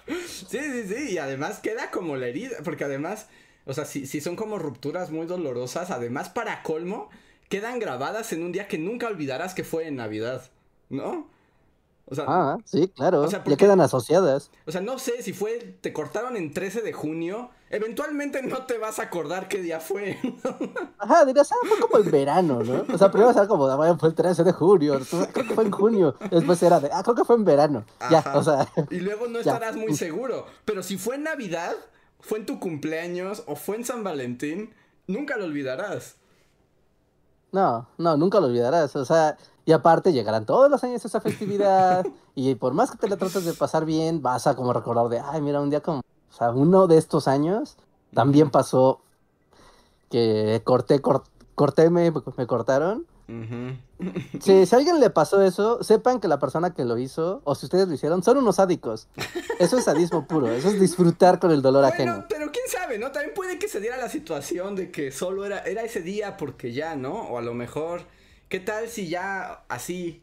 [0.07, 3.29] Sí, sí, sí, y además queda como la herida, porque además,
[3.67, 7.09] o sea, si, si son como rupturas muy dolorosas, además para colmo,
[7.49, 10.51] quedan grabadas en un día que nunca olvidarás que fue en Navidad,
[10.91, 11.29] ¿no?
[12.07, 13.23] O sea, Ah, sí, claro.
[13.23, 14.51] O sea, ya quedan asociadas.
[14.67, 18.79] o sea, no sé si fue, te cortaron en 13 de junio, eventualmente no te
[18.79, 20.19] vas a acordar qué día fue.
[20.99, 22.85] Ajá, dirás, ah, fue como en verano, ¿no?
[22.95, 25.01] O sea, primero era como, bueno, fue el 13 de junio.
[25.33, 26.15] creo que fue en junio.
[26.31, 27.85] Después era de, ah, creo que fue en verano.
[28.11, 28.69] Ya, o sea.
[28.91, 29.53] Y luego no Ya.
[29.53, 31.75] estarás muy seguro, pero si fue en Navidad,
[32.21, 34.73] fue en tu cumpleaños o fue en San Valentín,
[35.07, 36.17] nunca lo olvidarás.
[37.53, 38.95] No, no, nunca lo olvidarás.
[38.97, 42.05] O sea, y aparte llegarán todos los años esa festividad.
[42.35, 45.21] y por más que te la trates de pasar bien, vas a como recordar de,
[45.21, 47.77] ay, mira, un día como, o sea, uno de estos años
[48.15, 49.03] también pasó
[50.11, 53.07] que corté, cor- corté, me, me cortaron.
[54.41, 57.55] Sí, si a alguien le pasó eso, sepan que la persona que lo hizo, o
[57.55, 59.07] si ustedes lo hicieron, son unos sádicos.
[59.59, 62.27] Eso es sadismo puro, eso es disfrutar con el dolor Bueno, ajeno.
[62.29, 63.13] pero quién sabe, ¿no?
[63.13, 66.73] También puede que se diera la situación de que solo era, era ese día porque
[66.73, 67.13] ya, ¿no?
[67.29, 68.03] O a lo mejor,
[68.49, 70.23] ¿qué tal si ya así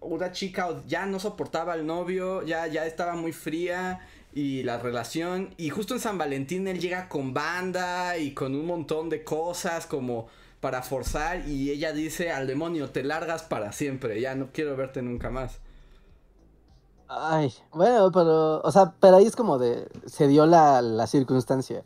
[0.00, 5.54] una chica ya no soportaba al novio, ya, ya estaba muy fría y la relación,
[5.56, 9.86] y justo en San Valentín él llega con banda y con un montón de cosas
[9.86, 10.26] como
[10.60, 15.02] para forzar y ella dice al demonio, te largas para siempre, ya no quiero verte
[15.02, 15.60] nunca más.
[17.08, 21.84] Ay, bueno, pero, o sea, pero ahí es como de, se dio la, la circunstancia.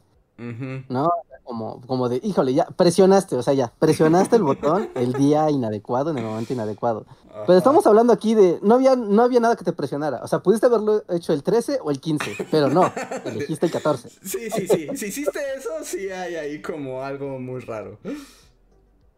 [0.88, 1.10] ¿no?
[1.48, 6.10] Como, como de, híjole, ya presionaste, o sea, ya, presionaste el botón el día inadecuado,
[6.10, 7.06] en el momento inadecuado.
[7.46, 10.40] Pero estamos hablando aquí de, no había, no había nada que te presionara, o sea,
[10.40, 12.82] pudiste haberlo hecho el 13 o el 15, pero no,
[13.24, 14.10] elegiste el 14.
[14.10, 14.88] Sí, sí, sí.
[14.94, 17.96] Si hiciste eso, sí hay ahí como algo muy raro.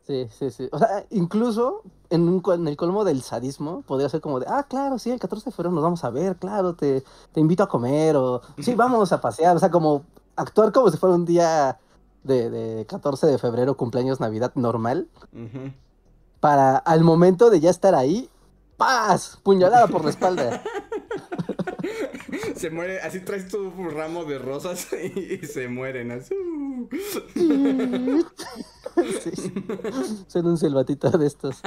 [0.07, 0.69] Sí, sí, sí.
[0.71, 4.47] O sea, incluso en, un, co- en el colmo del sadismo, podría ser como de,
[4.49, 7.65] ah, claro, sí, el 14 de febrero nos vamos a ver, claro, te, te invito
[7.65, 9.57] a comer, o sí, vamos a pasear.
[9.57, 10.05] O sea, como
[10.37, 11.77] actuar como si fuera un día
[12.25, 15.09] de, de 14 de febrero, cumpleaños, Navidad normal,
[16.41, 18.29] para al momento de ya estar ahí,
[18.77, 19.39] ¡paz!
[19.43, 20.63] Puñalada por la espalda.
[22.57, 26.35] Se muere, así traes tu ramo de rosas y, se mueren así.
[29.23, 29.53] Sí, sí.
[30.27, 31.63] Son un silbatito de estos.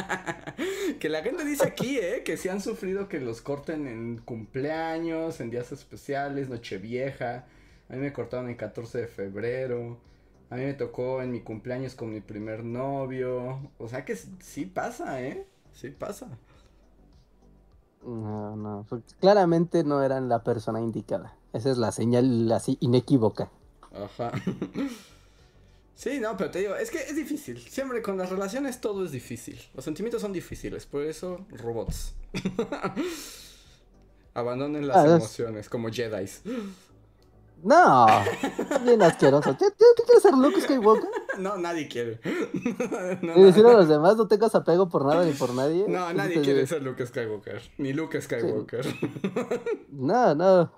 [0.99, 2.21] Que la gente dice aquí, ¿eh?
[2.23, 7.45] Que si han sufrido que los corten en cumpleaños, en días especiales, Nochevieja.
[7.89, 9.97] A mí me cortaron el 14 de febrero.
[10.49, 13.60] A mí me tocó en mi cumpleaños con mi primer novio.
[13.79, 15.47] O sea que sí pasa, ¿eh?
[15.73, 16.27] Sí pasa.
[18.06, 18.86] No, no,
[19.19, 21.36] claramente no eran la persona indicada.
[21.53, 23.49] Esa es la señal así inequívoca.
[23.93, 24.32] Ajá.
[25.95, 27.60] Sí, no, pero te digo, es que es difícil.
[27.60, 29.60] Siempre con las relaciones todo es difícil.
[29.75, 32.15] Los sentimientos son difíciles, por eso robots.
[34.34, 36.41] Abandonen las Ah, es- emociones como Jedi's.
[37.63, 38.06] No,
[38.84, 39.56] bien asqueroso.
[39.58, 41.10] ¿Qué, qué, quieres ser Luke Skywalker?
[41.39, 42.19] No, nadie quiere.
[43.21, 45.86] No, Y decirle a los demás, no tengas apego por nada ni por nadie.
[45.88, 47.62] no, nadie quiere ser Luke Skywalker.
[47.78, 48.86] Ni Luke Skywalker.
[49.91, 50.71] No, no.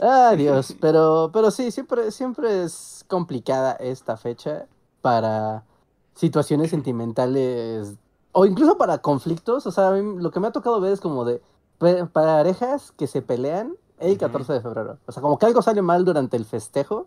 [0.00, 4.66] Ah, Dios, pero, pero sí, siempre, siempre es complicada esta fecha
[5.00, 5.64] para
[6.14, 7.94] situaciones sentimentales
[8.32, 9.66] o incluso para conflictos.
[9.66, 11.40] O sea, a mí lo que me ha tocado ver es como de
[12.12, 14.18] parejas que se pelean el Ujú.
[14.20, 14.98] 14 de febrero.
[15.06, 17.06] O sea, como que algo sale mal durante el festejo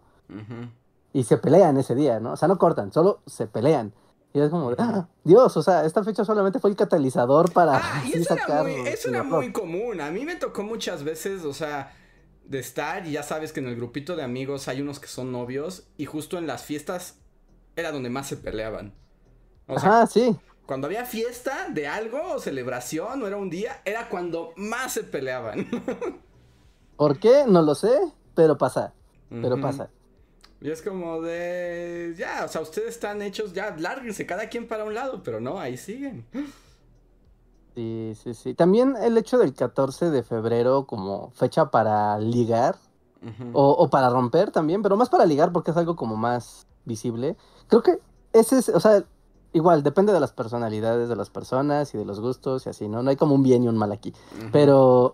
[1.13, 2.33] y se pelean ese día, ¿no?
[2.33, 3.93] O sea, no cortan, solo se pelean.
[4.33, 8.03] Y es como "Ah, Dios, o sea, esta fecha solamente fue el catalizador para Ah,
[8.05, 9.31] y eso era, muy, eso era horror".
[9.43, 10.01] muy común.
[10.01, 11.93] A mí me tocó muchas veces, o sea,
[12.45, 15.31] de estar, y ya sabes que en el grupito de amigos hay unos que son
[15.31, 17.19] novios, y justo en las fiestas
[17.75, 18.93] era donde más se peleaban.
[19.67, 20.37] O sea, Ajá, sí.
[20.65, 25.03] cuando había fiesta de algo, o celebración, o era un día, era cuando más se
[25.03, 25.67] peleaban.
[26.97, 27.45] ¿Por qué?
[27.47, 27.97] No lo sé,
[28.35, 28.93] pero pasa.
[29.29, 29.89] Pero pasa.
[30.59, 34.85] Y es como de, ya, o sea, ustedes están hechos, ya, lárguense, cada quien para
[34.85, 36.25] un lado, pero no, ahí siguen.
[37.75, 38.53] Sí, sí, sí.
[38.55, 42.75] También el hecho del 14 de febrero como fecha para ligar
[43.53, 47.37] o, o para romper también, pero más para ligar porque es algo como más visible.
[47.67, 47.99] Creo que
[48.33, 49.03] ese es, o sea,
[49.53, 53.03] igual, depende de las personalidades de las personas y de los gustos y así, ¿no?
[53.03, 54.11] No hay como un bien y un mal aquí.
[54.51, 55.13] Pero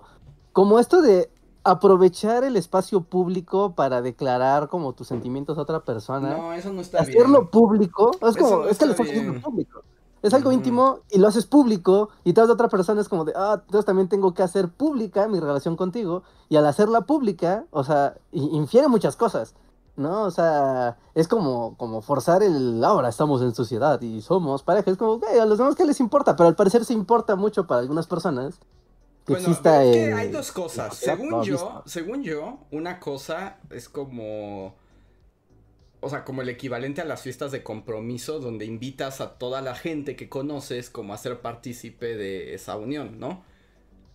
[0.53, 1.29] como esto de
[1.63, 6.37] aprovechar el espacio público para declarar como tus sentimientos a otra persona.
[6.37, 7.51] No, eso no está hacerlo bien.
[7.51, 9.83] público, es como, no es que lo está estás haciendo público.
[10.21, 10.57] Es algo Ujú.
[10.57, 14.07] íntimo y lo haces público y toda otra persona es como de, ah, entonces también
[14.07, 19.17] tengo que hacer pública mi relación contigo y al hacerla pública, o sea, infiere muchas
[19.17, 19.53] cosas,
[19.97, 20.23] ¿no?
[20.23, 24.97] O sea, es como, como forzar el, ahora estamos en sociedad y somos pareja, es
[24.97, 27.81] como, güey, a los demás qué les importa, pero al parecer se importa mucho para
[27.81, 28.59] algunas personas
[29.25, 30.95] que Bueno, exista es que el- hay dos cosas.
[30.97, 31.83] Según yo, visto.
[31.85, 34.75] según yo, una cosa es como.
[36.01, 39.73] O sea, como el equivalente a las fiestas de compromiso, donde invitas a toda la
[39.73, 43.45] gente que conoces como a ser partícipe de esa unión, ¿no?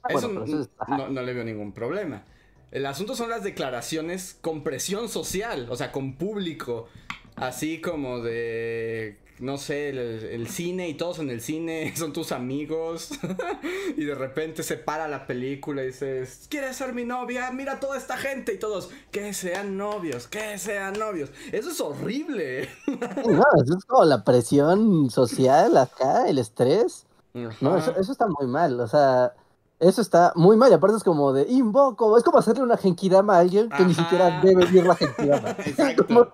[0.02, 0.96] Ah, Eso bueno, pero eso es- ajá.
[0.98, 2.24] no, no le veo ningún problema.
[2.70, 6.88] El asunto son las declaraciones con presión social, o sea, con público.
[7.36, 12.32] Así como de, no sé, el, el cine y todos en el cine son tus
[12.32, 13.10] amigos.
[13.96, 17.50] y de repente se para la película y dices, ¿quieres ser mi novia?
[17.52, 21.30] Mira toda esta gente y todos, que sean novios, que sean novios.
[21.52, 22.68] Eso es horrible.
[23.28, 27.06] No, eso es como la presión social acá, el estrés.
[27.34, 29.34] No, eso, está muy mal, o sea,
[29.78, 33.36] eso está muy mal, y aparte es como de invoco, es como hacerle una genkidama
[33.36, 35.50] a alguien que ni siquiera debe ir la genkidama.
[35.50, 36.06] Exacto.
[36.06, 36.26] Como-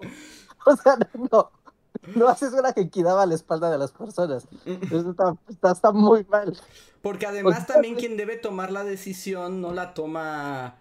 [0.66, 0.96] o sea,
[1.30, 1.50] no,
[2.14, 4.46] no haces una genkidama a la espalda de las personas.
[4.64, 6.56] Eso está, está, está muy mal.
[7.02, 10.76] Porque además también quien debe tomar la decisión no la toma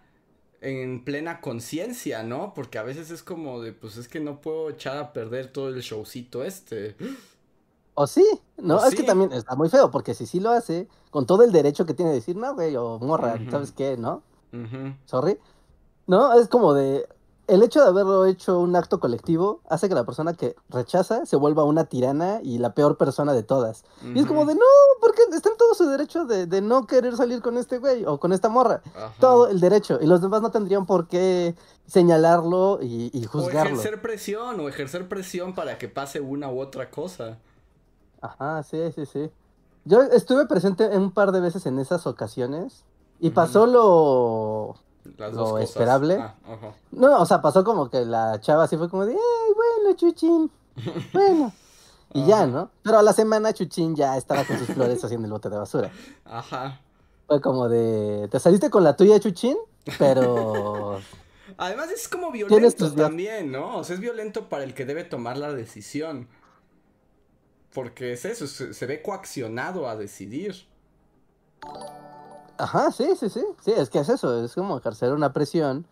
[0.62, 2.54] en plena conciencia, ¿no?
[2.54, 5.70] Porque a veces es como de, pues es que no puedo echar a perder todo
[5.70, 6.96] el showcito este.
[7.96, 8.26] O sí,
[8.58, 8.78] ¿no?
[8.78, 8.96] O es sí.
[8.96, 11.94] que también está muy feo, porque si sí lo hace, con todo el derecho que
[11.94, 13.38] tiene de decir, no, güey, o morra.
[13.52, 13.98] ¿sabes qué?
[13.98, 14.24] ¿No?
[15.06, 15.38] Sorry.
[16.08, 17.08] No, es como de.
[17.54, 21.36] El hecho de haberlo hecho un acto colectivo hace que la persona que rechaza se
[21.36, 23.84] vuelva una tirana y la peor persona de todas.
[24.16, 24.62] Y es como de, no,
[25.00, 28.20] porque está en todo su derecho de, de no querer salir con este güey o
[28.20, 28.82] con esta morra.
[28.96, 29.14] Ajá.
[29.20, 30.00] Todo el derecho.
[30.02, 31.54] Y los demás no tendrían por qué
[31.86, 33.74] señalarlo y, y O juzgarlo.
[33.74, 37.38] ejercer presión, o ejercer presión para que pase una u otra cosa.
[38.22, 39.30] Ajá, sí, sí, sí.
[39.86, 42.84] Yo estuve presente en un par de veces en esas ocasiones
[43.20, 44.76] y pasó lo...
[45.18, 46.18] Las Lo dos esperable.
[46.20, 46.36] Ah.
[46.92, 50.52] No, o sea, pasó como que la chava así fue como de, ay, bueno, Chuchín,
[51.12, 51.54] bueno.
[52.16, 52.46] Y ya.
[52.46, 52.70] ¿no?
[52.84, 55.92] Pero a la semana Chuchín ya estaba con sus flores haciendo el bote de basura.
[56.26, 56.80] Ajá.
[57.26, 59.58] Fue como de, te saliste con la tuya, Chuchín,
[59.98, 61.00] pero...
[61.58, 63.78] Además es como violento también, ¿no?
[63.78, 66.28] O sea, es violento para el que debe tomar la decisión.
[67.74, 70.68] Porque es eso, se, se ve coaccionado a decidir.
[72.64, 73.44] Ajá, sí, sí, sí.
[73.62, 75.86] Sí, es que es eso, es como ejercer una presión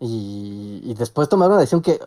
[0.00, 1.98] y, después tomar una decisión que...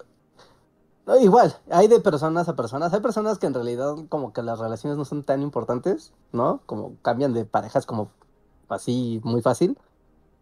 [1.08, 4.60] no, igual, hay de personas a personas, hay personas que en realidad como que las
[4.60, 6.62] relaciones no son tan importantes, ¿no?
[6.68, 8.12] Como cambian de parejas como
[8.70, 9.78] así muy fácil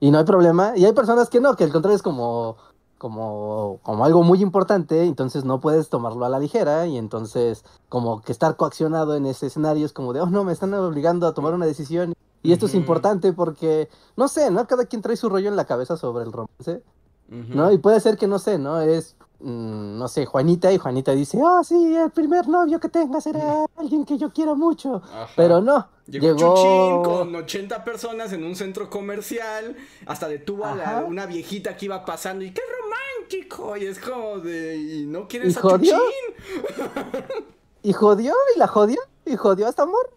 [0.02, 0.74] y no hay problema.
[0.78, 2.58] Y hay personas que no, que al contrario es como,
[2.98, 8.22] como, como algo muy importante, entonces no puedes tomarlo a la ligera y entonces como
[8.22, 11.34] que estar coaccionado en ese escenario es como de, oh no, me están obligando a
[11.34, 12.16] tomar una decisión.
[12.46, 14.66] Y esto es importante porque, no sé, ¿no?
[14.68, 16.84] Cada quien trae su rollo en la cabeza sobre el romance.
[17.28, 17.72] ¿no?
[17.72, 18.80] Y puede ser que, no sé, ¿no?
[18.82, 23.20] Es, mm, no sé, Juanita y Juanita dice, oh, sí, el primer novio que tenga
[23.20, 25.02] será alguien que yo quiero mucho.
[25.04, 25.28] Ajá.
[25.36, 26.56] Pero no, Llegó, llegó...
[26.56, 29.76] Chuchín con 80 personas en un centro comercial.
[30.06, 33.76] Hasta detuvo a la- una viejita que iba pasando y ¡qué romántico!
[33.76, 34.78] Y es como de.
[34.78, 35.98] ¿Y no quieres ¿Y a jodió?
[35.98, 37.26] Chuchín?
[37.82, 40.10] Y jodió, y la jodió, y jodió hasta amor,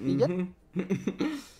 [0.00, 0.28] Y ya.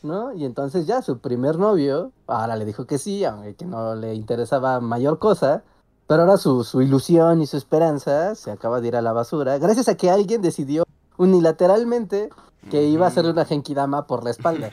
[0.02, 0.32] ¿No?
[0.32, 4.14] Y entonces ya su primer novio, ahora le dijo que sí, aunque que no le
[4.14, 5.62] interesaba mayor cosa,
[6.06, 9.58] pero ahora su, su ilusión y su esperanza se acaba de ir a la basura,
[9.58, 10.84] gracias a que alguien decidió
[11.16, 12.30] unilateralmente
[12.70, 14.68] que iba a hacerle una genkidama por la espalda.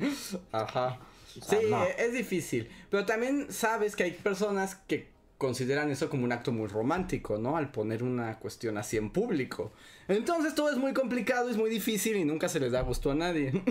[0.52, 0.98] Ajá.
[1.38, 1.82] O sea, Sí, no.
[1.84, 2.70] es difícil.
[2.90, 7.56] Pero también sabes que hay personas que consideran eso como un acto muy romántico, ¿no?
[7.56, 9.72] Al poner una cuestión así en público.
[10.08, 13.14] Entonces todo es muy complicado, es muy difícil y nunca se les da gusto a
[13.14, 13.62] nadie.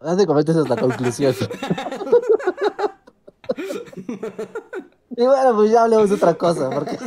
[0.00, 1.34] Básicamente esa es la conclusión.
[5.10, 6.98] y bueno, pues ya hablemos de otra cosa, porque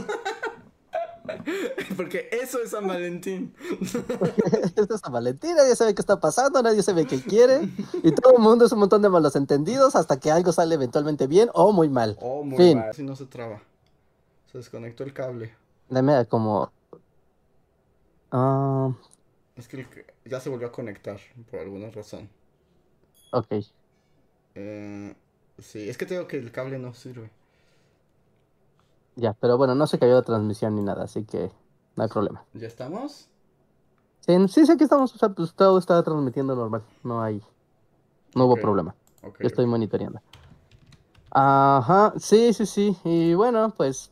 [1.98, 3.54] Porque eso es San Valentín.
[4.76, 7.70] esto es San Valentín, nadie sabe qué está pasando, nadie sabe qué quiere,
[8.04, 11.28] y todo el mundo es un montón de malos entendidos hasta que algo sale eventualmente
[11.28, 12.18] bien o muy mal.
[12.22, 12.78] Oh, muy Fin.
[12.80, 12.94] mal.
[12.94, 13.62] Si no se traba.
[14.52, 15.54] Se desconectó el cable.
[15.90, 16.72] Dame como...
[18.32, 18.92] Ah,
[19.56, 19.86] Es que-
[20.26, 21.20] ya se volvió a conectar
[21.52, 22.30] por alguna razón.
[23.32, 23.54] ok.
[24.56, 25.14] Eh,
[25.60, 27.30] sí, es que tengo que el cable no sirve.
[29.16, 31.52] Ya, pero bueno, no se cayó la transmisión ni nada, así que
[31.96, 32.44] no hay problema.
[32.54, 33.30] ¿Ya estamos?
[34.20, 37.42] Sí, sí sé que estamos, o sea, pues todo está transmitiendo normal, no hay,
[38.34, 38.96] no hubo problema.
[39.24, 39.40] Ok.
[39.40, 40.20] Yo estoy monitoreando.
[41.32, 42.98] Ajá, sí, sí, sí.
[43.04, 44.10] Y bueno, pues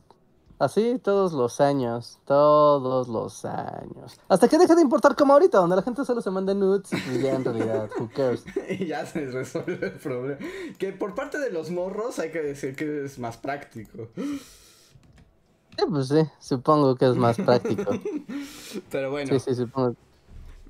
[0.58, 4.18] así todos los años, todos los años.
[4.28, 7.22] Hasta que deje de importar como ahorita, donde la gente solo se manda nudes y
[7.22, 8.44] ya en realidad, who cares.
[8.68, 10.38] Y ya se resuelve el problema.
[10.78, 14.08] Que por parte de los morros hay que decir que es más práctico.
[15.78, 17.92] Sí, pues sí, supongo que es más práctico.
[18.90, 19.38] Pero bueno.
[19.38, 19.96] Sí, sí, supongo.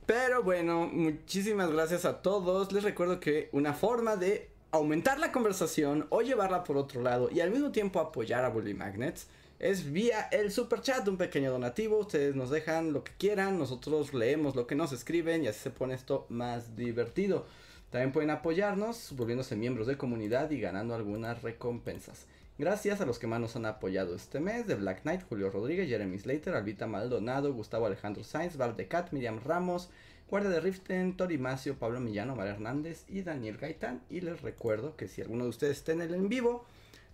[0.06, 2.72] Pero bueno, muchísimas gracias a todos.
[2.72, 7.40] Les recuerdo que una forma de aumentar la conversación o llevarla por otro lado y
[7.40, 9.28] al mismo tiempo apoyar a Bully Magnets
[9.60, 11.98] es vía el super chat, un pequeño donativo.
[11.98, 15.70] Ustedes nos dejan lo que quieran, nosotros leemos lo que nos escriben y así se
[15.70, 17.46] pone esto más divertido.
[17.90, 22.26] También pueden apoyarnos volviéndose miembros de comunidad y ganando algunas recompensas.
[22.56, 25.88] Gracias a los que más nos han apoyado este mes, de Black Knight, Julio Rodríguez,
[25.88, 29.90] Jeremy Slater, Albita Maldonado, Gustavo Alejandro Sainz, Valdecat, Miriam Ramos,
[30.30, 34.02] Guardia de Riften, Tori Macio, Pablo Millano, María Hernández y Daniel Gaitán.
[34.08, 36.64] Y les recuerdo que si alguno de ustedes está en el en vivo,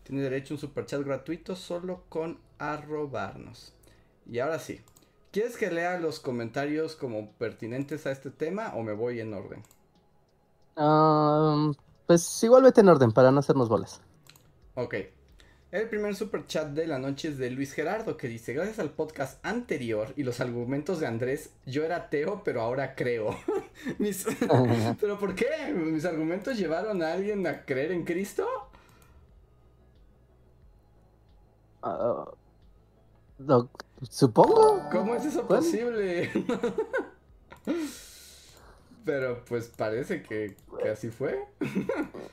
[0.03, 3.72] tiene derecho a un superchat gratuito solo con arrobarnos.
[4.30, 4.82] Y ahora sí,
[5.32, 9.62] ¿quieres que lea los comentarios como pertinentes a este tema o me voy en orden?
[10.76, 11.72] Ah,
[12.07, 14.03] pues igual vete en orden para no hacernos bolas.
[14.74, 14.95] Ok.
[15.72, 18.90] El primer super chat de la noche es de Luis Gerardo que dice, gracias al
[18.90, 23.36] podcast anterior y los argumentos de Andrés, yo era ateo pero ahora creo.
[23.98, 24.26] Mis...
[25.00, 25.72] ¿Pero por qué?
[25.72, 28.46] ¿Mis argumentos llevaron a alguien a creer en Cristo?
[31.82, 32.24] Ah,
[33.38, 33.70] lo-
[34.08, 34.82] supongo.
[34.90, 36.30] ¿Cómo es eso posible?
[39.05, 41.46] pero pues parece que, que así fue.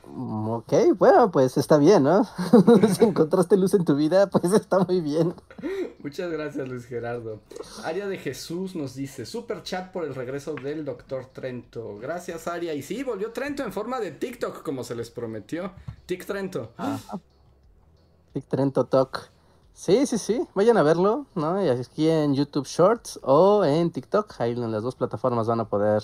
[0.06, 2.24] Mm, Ok, bueno, pues está bien, ¿no?
[2.94, 5.34] si encontraste luz en tu vida, pues está muy bien.
[6.00, 7.40] Muchas gracias Luis Gerardo.
[7.84, 11.98] Aria de Jesús nos dice, super chat por el regreso del doctor Trento.
[11.98, 12.74] Gracias Aria.
[12.74, 15.72] Y sí, volvió Trento en forma de TikTok como se les prometió.
[16.06, 16.72] Tic Trento.
[18.34, 19.30] Big Trento Talk.
[19.72, 21.64] Sí, sí, sí, vayan a verlo, ¿no?
[21.64, 25.68] Y aquí en YouTube Shorts o en TikTok, ahí en las dos plataformas van a
[25.68, 26.02] poder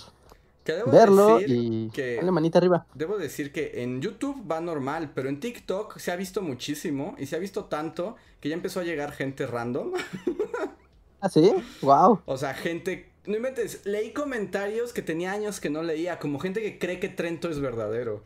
[0.65, 2.87] Que debo verlo decir y que- dale manita arriba.
[2.95, 7.27] Debo decir que en YouTube va normal, pero en TikTok se ha visto muchísimo y
[7.27, 9.93] se ha visto tanto que ya empezó a llegar gente random.
[11.21, 12.21] Ah, sí, wow.
[12.27, 13.11] O sea, gente...
[13.25, 17.09] No inventes, leí comentarios que tenía años que no leía, como gente que cree que
[17.09, 18.23] Trento es verdadero.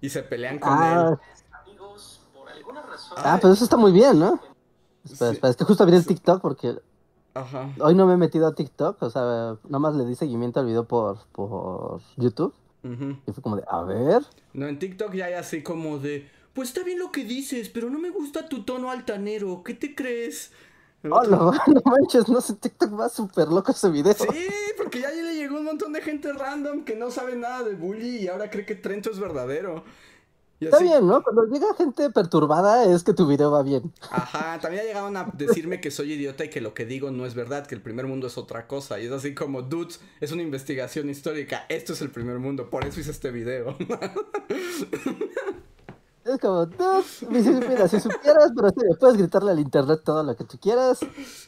[0.00, 0.78] Y se pelean con él.
[0.78, 1.18] Ah,
[3.16, 3.38] ah, Ay.
[3.40, 4.40] pues eso está muy bien, ¿no?
[5.04, 5.34] Espera, Sí.
[5.36, 6.76] espera, es que justo abrí el TikTok porque
[7.36, 7.70] Ajá.
[7.80, 10.84] hoy no me he metido a TikTok, o sea, nomás le di seguimiento al video
[10.86, 13.18] por, por YouTube Ujú.
[13.26, 14.22] y fue como de, a ver,
[14.52, 17.90] No, en TikTok ya hay así como de, pues está bien lo que dices, pero
[17.90, 20.52] no me gusta tu tono altanero, ¿qué te crees?
[21.04, 24.14] oh, no, no manches, no sé, TikTok va súper loco ese video.
[24.14, 27.74] Sí, porque ya le llegó un montón de gente random que no sabe nada de
[27.74, 29.84] bully y ahora cree que Trento es verdadero.
[30.58, 31.22] Está bien, ¿no?
[31.22, 33.92] Cuando llega gente perturbada es que tu video va bien.
[34.10, 37.34] Ajá, también llegaron a decirme que soy idiota y que lo que digo no es
[37.34, 38.98] verdad, que el primer mundo es otra cosa.
[38.98, 42.86] Y es así como, dudes, es una investigación histórica, esto es el primer mundo, por
[42.86, 43.76] eso hice este video.
[46.24, 50.34] Es como, "Dude, dices, mira, si supieras, pero sí, puedes gritarle al internet todo lo
[50.34, 50.98] que tú quieras.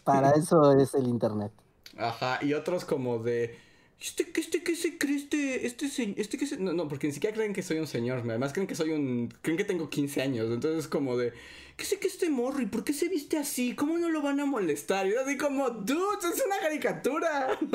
[0.05, 1.51] Para eso es el internet.
[1.97, 3.59] Ajá, y otros como de.
[4.01, 5.87] Este, este, que se cree este, este,
[6.17, 6.57] este que se...
[6.59, 9.29] No, no, porque ni siquiera creen que soy un señor, además creen que soy un...
[9.43, 11.33] Creen que tengo 15 años, entonces es como de...
[11.77, 12.61] ¿Qué sé que este morro?
[12.61, 13.75] ¿Y por qué se viste así?
[13.75, 15.07] ¿Cómo no lo van a molestar?
[15.07, 17.59] Y yo así como, dude, es una caricatura.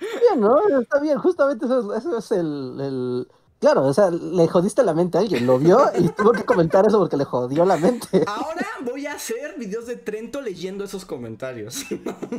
[0.00, 0.80] Bien, ¿no?
[0.80, 3.28] Está bien, justamente eso es, eso es el, el-
[3.60, 6.86] Claro, o sea, le jodiste la mente a alguien, lo vio y tuvo que comentar
[6.86, 8.24] eso porque le jodió la mente.
[8.26, 11.84] Ahora voy a hacer videos de Trento leyendo esos comentarios.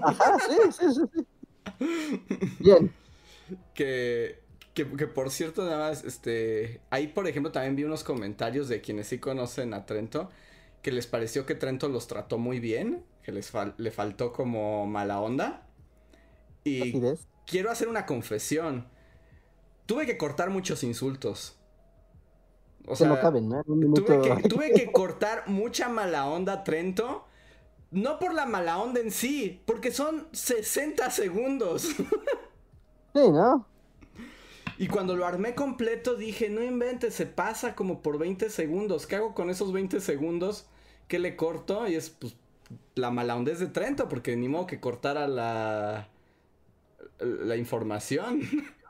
[0.01, 1.25] Ajá, sí, sí, sí, sí.
[2.59, 2.93] Bien.
[3.73, 4.39] que,
[4.73, 8.81] que, que por cierto, nada más, este, ahí por ejemplo también vi unos comentarios de
[8.81, 10.29] quienes sí conocen a Trento,
[10.81, 14.85] que les pareció que Trento los trató muy bien, que les fal- le faltó como
[14.87, 15.67] mala onda.
[16.63, 17.03] Y
[17.45, 18.87] quiero hacer una confesión.
[19.85, 21.57] Tuve que cortar muchos insultos.
[22.87, 23.63] O no caben, ¿no?
[23.93, 27.25] Tuve que, tuve que cortar mucha mala onda a Trento.
[27.91, 31.89] No por la mala onda en sí, porque son 60 segundos.
[33.13, 33.65] Sí, ¿no?
[34.77, 39.05] Y cuando lo armé completo dije, no inventes, se pasa como por 20 segundos.
[39.05, 40.65] ¿Qué hago con esos 20 segundos?
[41.09, 41.87] ¿Qué le corto?
[41.89, 42.37] Y es pues
[42.95, 46.07] la mala onda es de Trento, porque ni modo que cortara la,
[47.19, 48.41] la información.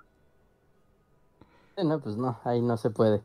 [1.84, 3.24] No, pues no, ahí no se puede.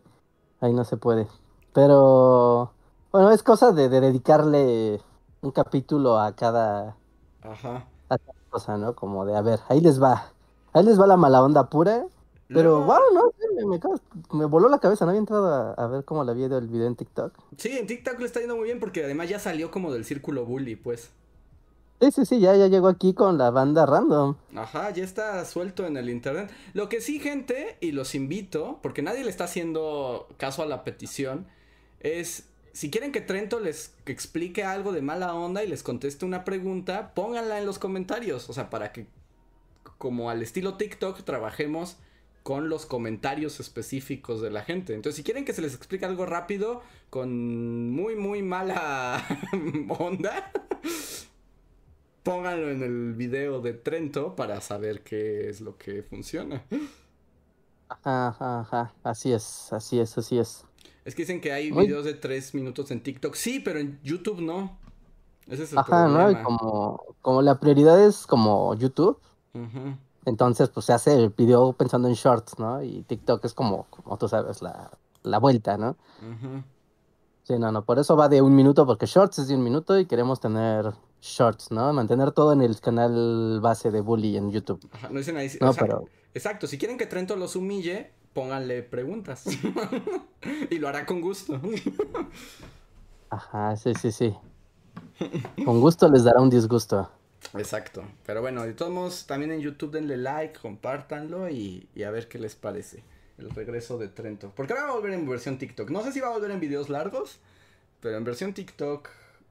[0.60, 1.26] Ahí no se puede.
[1.74, 2.72] Pero,
[3.12, 5.02] bueno, es cosa de, de dedicarle
[5.40, 6.96] un capítulo a cada,
[7.42, 7.86] Ajá.
[8.08, 8.94] a cada cosa, ¿no?
[8.94, 10.32] Como de, a ver, ahí les va.
[10.72, 12.06] Ahí les va la mala onda pura.
[12.48, 13.32] Pero, wow, no,
[13.66, 13.78] me,
[14.38, 15.04] me voló la cabeza.
[15.04, 17.32] No había entrado a, a ver cómo le había ido el video en TikTok.
[17.58, 20.44] Sí, en TikTok le está yendo muy bien porque además ya salió como del círculo
[20.44, 21.10] bully, pues.
[22.00, 24.36] Sí, sí, sí, ya, ya llegó aquí con la banda random.
[24.54, 26.50] Ajá, ya está suelto en el internet.
[26.74, 30.84] Lo que sí, gente, y los invito, porque nadie le está haciendo caso a la
[30.84, 31.46] petición,
[32.00, 36.44] es si quieren que Trento les explique algo de mala onda y les conteste una
[36.44, 38.50] pregunta, pónganla en los comentarios.
[38.50, 39.06] O sea, para que,
[39.96, 41.96] como al estilo TikTok, trabajemos
[42.42, 44.92] con los comentarios específicos de la gente.
[44.92, 49.24] Entonces, si quieren que se les explique algo rápido, con muy, muy mala
[49.98, 50.52] onda,
[52.24, 56.62] pónganlo en el video de Trento para saber qué es lo que funciona.
[57.88, 58.94] Ajá, ajá.
[59.02, 60.66] Así es, así es, así es.
[61.06, 63.34] Es que dicen que hay Muy- videos de tres minutos en TikTok.
[63.34, 64.76] Sí, pero en YouTube no.
[65.46, 66.30] Ese es el Ajá, ¿no?
[66.30, 66.42] Y problema.
[66.42, 69.18] como, como la prioridad es como YouTube,
[70.24, 72.82] entonces pues se hace el video pensando en shorts, ¿no?
[72.82, 74.90] Y TikTok es como, como tú sabes, la,
[75.22, 75.96] la vuelta, ¿no?
[77.44, 79.96] Sí, no, no, por eso va de un minuto, porque shorts es de un minuto
[80.00, 80.92] y queremos tener
[81.22, 81.92] shorts, ¿no?
[81.92, 84.80] Mantener todo en el canal base de Bully en YouTube.
[84.92, 85.46] Ajá, no dicen ahí.
[85.60, 86.04] No, exacto, pero
[86.34, 89.46] exacto, si quieren que Trento los humille, pónganle preguntas.
[90.70, 91.58] y lo hará con gusto.
[93.30, 94.36] Ajá, sí, sí, sí.
[95.64, 97.10] Con gusto les dará un disgusto.
[97.54, 98.04] Exacto.
[98.26, 102.28] Pero bueno, de todos modos, también en YouTube denle like, compártanlo y, y a ver
[102.28, 103.02] qué les parece.
[103.38, 104.52] El regreso de Trento.
[104.54, 105.90] Porque ahora va a volver en versión TikTok.
[105.90, 107.38] No sé si va a volver en videos largos,
[108.00, 109.08] pero en versión TikTok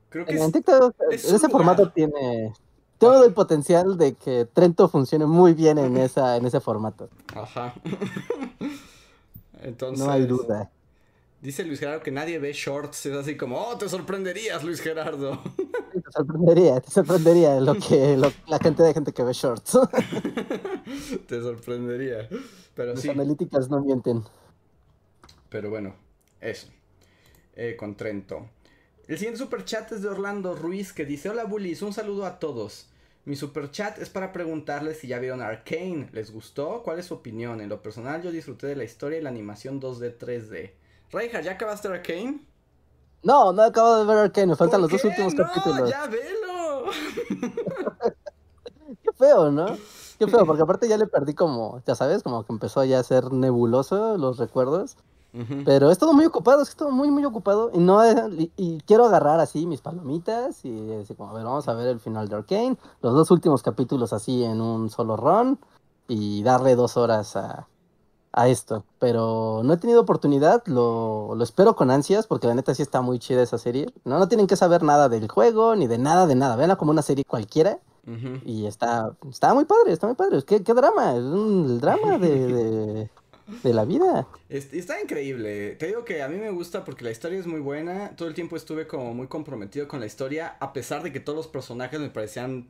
[0.09, 1.51] creo que En es- TikTok, es ese lugar.
[1.51, 2.53] formato tiene
[2.97, 7.09] todo el potencial de que Trento funcione muy bien en esa, en ese formato.
[7.35, 7.73] Ajá.
[9.61, 10.69] Entonces, No hay duda.
[11.41, 13.05] Dice Luis Gerardo que nadie ve shorts.
[13.05, 15.39] Es así como, oh, te sorprenderías, Luis Gerardo.
[15.93, 19.77] Te sorprendería, te sorprendería lo que lo- la cantidad de gente que ve shorts.
[21.27, 22.27] te sorprendería.
[22.73, 23.09] Pero Las sí.
[23.09, 24.23] analíticas no mienten.
[25.49, 25.93] Pero bueno,
[26.41, 26.67] eso.
[27.55, 28.49] Eh, con Trento.
[29.07, 32.87] El siguiente superchat es de Orlando Ruiz que dice: Hola bullies, un saludo a todos.
[33.25, 36.09] Mi superchat es para preguntarles si ya vieron Arcane.
[36.11, 36.81] ¿Les gustó?
[36.83, 37.61] ¿Cuál es su opinión?
[37.61, 40.71] En lo personal, yo disfruté de la historia y la animación 2D, 3D.
[41.11, 42.39] Reinhard, ¿ya acabaste Arcane?
[43.23, 45.89] No, no acabo de ver Arcane, me faltan ¿Por los dos últimos No, capítulos.
[45.89, 46.85] ¡Ya velo!
[49.03, 49.65] Qué feo, ¿no?
[50.19, 53.03] Qué feo, porque aparte ya le perdí como, ya sabes, como que empezó ya a
[53.03, 54.97] ser nebuloso los recuerdos.
[55.65, 57.71] Pero he estado muy ocupado, he estado muy, muy ocupado.
[57.73, 61.67] Y no y, y quiero agarrar así mis palomitas y así como, a ver, vamos
[61.67, 65.59] a ver el final de Arcane, los dos últimos capítulos así en un solo run
[66.07, 67.67] y darle dos horas a,
[68.31, 68.83] a esto.
[68.99, 73.01] Pero no he tenido oportunidad, lo, lo espero con ansias porque la neta sí está
[73.01, 73.87] muy chida esa serie.
[74.03, 76.55] No, no tienen que saber nada del juego ni de nada, de nada.
[76.55, 77.79] Veanla como una serie cualquiera.
[78.43, 80.43] Y está, está muy padre, está muy padre.
[80.43, 81.15] ¿Qué, qué drama?
[81.15, 83.09] Es un drama de, de,
[83.63, 84.27] de la vida.
[84.49, 85.75] Es- Está increíble.
[85.75, 88.15] Te digo que a mí me gusta porque la historia es muy buena.
[88.15, 91.35] Todo el tiempo estuve como muy comprometido con la historia, a pesar de que todos
[91.37, 92.69] los personajes me parecían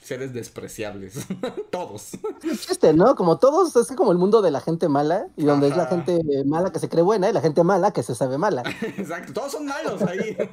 [0.00, 1.26] seres despreciables.
[1.70, 2.12] todos.
[2.44, 3.16] Es chiste, ¿no?
[3.16, 6.20] Como todos, es como el mundo de la gente mala, y donde es la gente
[6.44, 8.62] mala que se cree buena y la gente mala que se sabe mala.
[8.96, 10.36] Exacto, todos son malos ahí.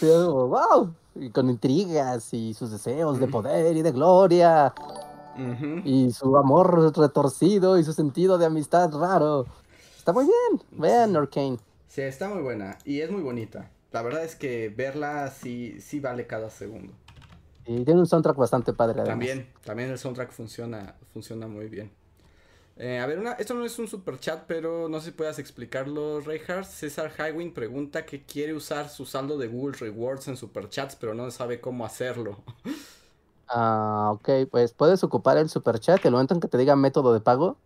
[0.00, 0.94] Sí, es como, wow.
[1.14, 4.72] Y con intrigas y sus deseos de poder y de gloria
[5.36, 5.80] Ujú.
[5.84, 9.46] y su amor retorcido y su sentido de amistad raro.
[9.96, 10.62] Está muy bien.
[10.72, 11.58] Vean Arcane.
[11.88, 13.70] Sí, está muy buena y es muy bonita.
[13.92, 16.92] La verdad es que verla sí, sí vale cada segundo.
[17.66, 19.08] Y tiene un soundtrack bastante padre además.
[19.10, 21.92] También, también el soundtrack funciona, funciona muy bien.
[22.76, 25.38] Eh, a ver, una, esto no es un super chat, pero no sé si puedas
[25.38, 26.66] explicarlo, Reinhardt.
[26.66, 31.14] César Highwin pregunta que quiere usar su saldo de Google Rewards en super chats, pero
[31.14, 32.42] no sabe cómo hacerlo.
[33.54, 36.04] Ah, ok, pues puedes ocupar el super chat.
[36.06, 37.56] El momento en que te diga método de pago,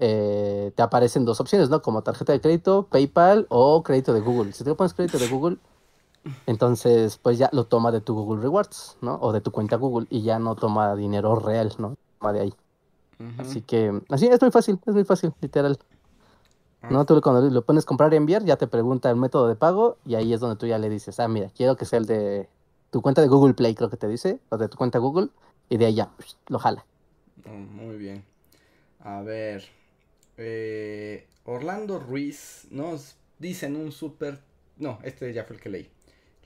[0.00, 1.80] eh, te aparecen dos opciones, ¿no?
[1.80, 4.52] Como tarjeta de crédito, PayPal o crédito de Google.
[4.52, 5.58] Si te pones crédito de Google,
[6.46, 9.14] entonces pues ya lo toma de tu Google Rewards, ¿no?
[9.20, 11.96] O de tu cuenta Google y ya no toma dinero real, ¿no?
[12.18, 12.54] Toma de ahí.
[13.38, 15.78] Así que, así es muy fácil, es muy fácil, literal.
[16.90, 17.04] ¿No?
[17.04, 20.14] Tú cuando lo pones comprar y enviar, ya te pregunta el método de pago y
[20.14, 22.48] ahí es donde tú ya le dices, ah, mira, quiero que sea el de
[22.90, 25.28] tu cuenta de Google Play, creo que te dice, o de tu cuenta Google,
[25.68, 26.10] y de ya,
[26.48, 26.84] lo jala.
[27.46, 28.24] Oh, muy bien.
[29.00, 29.64] A ver.
[30.36, 34.40] eh, Orlando Ruiz nos dice en un super.
[34.76, 35.90] No, este ya fue el que leí.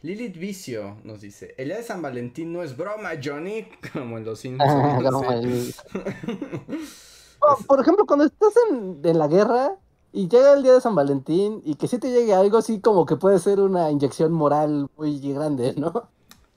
[0.03, 3.67] Lilith Vicio nos dice: El día de San Valentín no es broma, Johnny.
[3.93, 5.15] Como en los Simpsons.
[5.43, 5.75] El-
[7.67, 9.77] por ejemplo, cuando estás en, en la guerra
[10.13, 13.07] y llega el día de San Valentín y que sí te llegue algo así como
[13.07, 16.12] que puede ser una inyección moral muy grande, ¿no?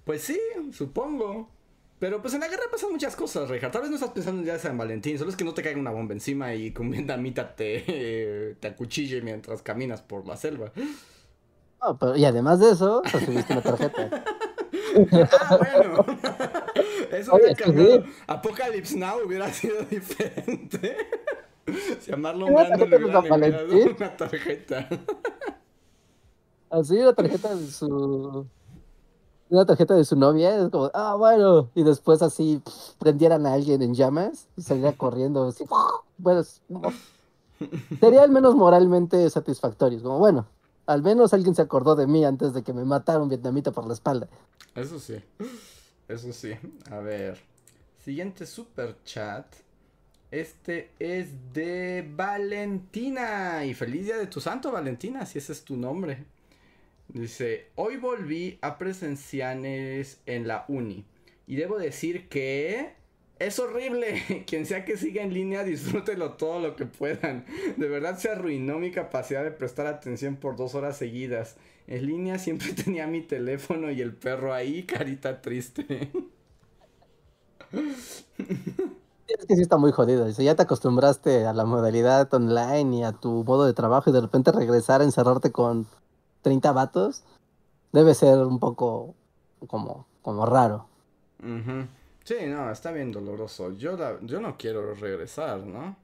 [0.05, 0.39] Pues sí,
[0.71, 1.49] supongo.
[1.99, 3.71] Pero pues en la guerra pasan muchas cosas, Reja.
[3.71, 5.53] Tal vez no estás pensando en el día de San Valentín, solo es que no
[5.53, 10.35] te caiga una bomba encima y con vietnamita te, te acuchille mientras caminas por la
[10.37, 10.71] selva.
[11.81, 14.23] No, pero- y además de eso, recibiste una tarjeta.
[15.41, 16.05] Ah, bueno.
[17.11, 18.01] Eso Oye, hubiera cambiado.
[18.03, 18.09] sí.
[18.27, 20.95] Apocalypse Now hubiera sido diferente.
[21.99, 23.95] Si a Marlon Brando le enviado Valentín.
[23.97, 24.87] una tarjeta.
[26.69, 28.47] Así la tarjeta de su
[29.49, 32.61] una tarjeta de su novia, es como, ah, bueno, y después así
[32.99, 35.65] prendieran a alguien en llamas y saliera corriendo así,
[36.17, 36.43] bueno,
[37.99, 40.47] sería al menos moralmente satisfactorio, es como, bueno,
[40.87, 43.87] al menos alguien se acordó de mí antes de que me matara un vietnamita por
[43.87, 44.27] la espalda.
[44.75, 45.15] Eso sí.
[46.07, 46.53] Eso sí.
[46.91, 47.39] A ver.
[48.03, 49.47] Siguiente super chat.
[50.29, 53.65] Este es de Valentina.
[53.65, 56.25] Y feliz día de tu santo, Valentina, si ese es tu nombre.
[57.07, 61.05] Dice, hoy volví a presenciales en la uni.
[61.47, 62.93] Y debo decir que
[63.39, 64.43] es horrible.
[64.47, 67.45] Quien sea que siga en línea, disfrútelo todo lo que puedan.
[67.77, 71.55] De verdad se arruinó mi capacidad de prestar atención por dos horas seguidas.
[71.87, 76.11] En línea siempre tenía mi teléfono y el perro ahí, carita triste.
[79.27, 83.03] Es que sí está muy jodido, dice, ya te acostumbraste a la modalidad online y
[83.03, 85.87] a tu modo de trabajo y de repente regresar a encerrarte con
[86.45, 87.23] 30 vatos,
[87.91, 89.15] debe ser un poco
[89.67, 90.87] como, como raro.
[92.23, 93.71] Sí, no, está bien doloroso.
[93.73, 95.97] Yo, la- yo no quiero regresar, ¿no?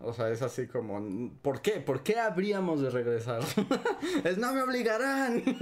[0.00, 1.80] O sea, es así como, ¿por qué?
[1.80, 3.42] ¿Por qué habríamos de regresar?
[4.24, 5.42] es no me obligarán.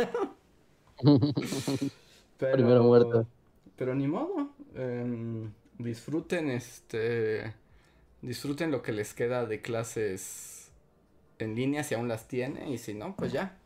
[2.39, 3.27] pero, Primero muerto.
[3.77, 4.49] Pero ni modo.
[4.75, 7.55] em, disfruten este.
[8.23, 10.71] Disfruten lo que les queda de clases
[11.39, 12.71] en línea si aún las tiene.
[12.73, 13.59] Y si no, pues ya.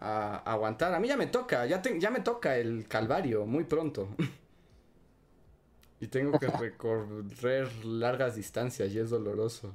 [0.00, 0.94] A, aguantar.
[0.94, 1.66] A mí ya me toca.
[1.66, 4.08] Ya, te- ya me toca el calvario muy pronto.
[6.00, 9.74] y tengo que recorrer largas distancias y es doloroso.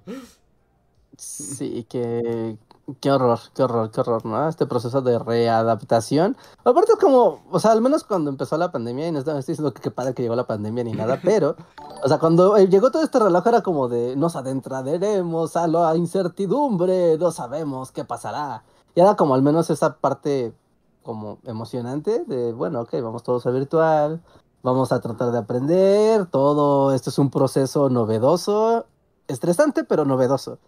[1.18, 2.58] Sí, qué,
[3.00, 4.50] qué horror, qué horror, qué horror, ¿no?
[4.50, 6.36] Este proceso de readaptación.
[6.64, 9.74] Aparte es como, o sea, al menos cuando empezó la pandemia, y no estoy diciendo
[9.74, 11.56] que qué padre que llegó la pandemia ni nada, pero,
[12.04, 15.96] o sea, cuando eh, llegó todo este reloj era como de, nos adentraremos a la
[15.96, 18.64] incertidumbre, no sabemos qué pasará.
[18.96, 20.54] Y era como al menos esa parte
[21.02, 24.22] como emocionante de, bueno, ok, vamos todos a virtual,
[24.62, 28.86] vamos a tratar de aprender, todo esto es un proceso novedoso,
[29.28, 30.60] estresante, pero novedoso.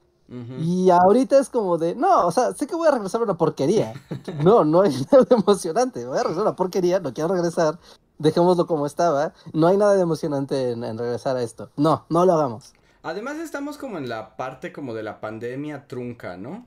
[0.60, 3.38] Y ahorita es como de, no, o sea, sé que voy a regresar a una
[3.38, 3.94] porquería.
[4.44, 6.06] No, no hay nada de emocionante.
[6.06, 7.78] Voy a regresar a una porquería, no quiero regresar.
[8.18, 9.34] Dejémoslo como estaba.
[9.54, 11.70] No hay nada de emocionante en, en regresar a esto.
[11.78, 12.74] No, no lo hagamos.
[13.04, 16.66] Además estamos como en la parte como de la pandemia trunca, ¿no?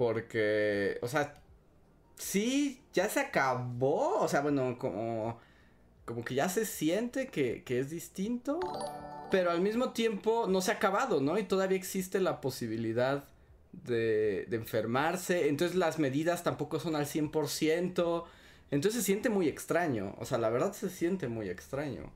[0.00, 1.34] Porque, o sea,
[2.16, 5.38] sí, ya se acabó, o sea, bueno, como,
[6.06, 8.60] como que ya se siente que, que es distinto,
[9.30, 11.38] pero al mismo tiempo no se ha acabado, ¿no?
[11.38, 13.24] Y todavía existe la posibilidad
[13.72, 18.24] de, de enfermarse, entonces las medidas tampoco son al 100%,
[18.70, 22.10] entonces se siente muy extraño, o sea, la verdad se siente muy extraño.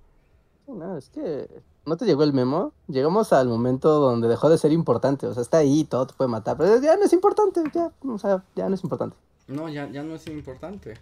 [0.66, 1.46] No, es que
[1.86, 2.72] no te llegó el memo.
[2.88, 5.26] Llegamos al momento donde dejó de ser importante.
[5.26, 6.56] O sea, está ahí, todo te puede matar.
[6.56, 9.16] Pero ya no es importante, ya, o sea, ya no es importante.
[9.46, 10.94] No, ya, ya no es importante.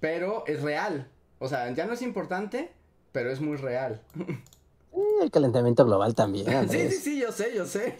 [0.00, 1.08] Pero es real.
[1.38, 2.72] O sea, ya no es importante,
[3.12, 4.00] pero es muy real.
[4.96, 6.46] Y el calentamiento global también.
[6.70, 7.96] Sí, sí, sí, yo sé, yo sé.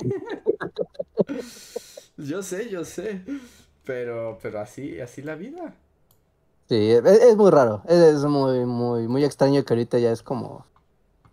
[2.17, 3.21] yo sé, yo sé.
[3.85, 5.75] Pero, pero así, así la vida.
[6.69, 7.83] Sí, es, es muy raro.
[7.89, 10.65] Es, es muy, muy, muy extraño que ahorita ya es como.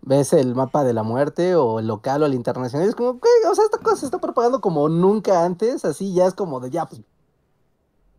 [0.02, 2.86] Ves el mapa de la muerte o el local o el internacional.
[2.86, 3.28] y Es como, ¿qué?
[3.48, 5.84] O sea, esta cosa se está propagando como nunca antes.
[5.84, 7.02] Así ya es como de ya, pues.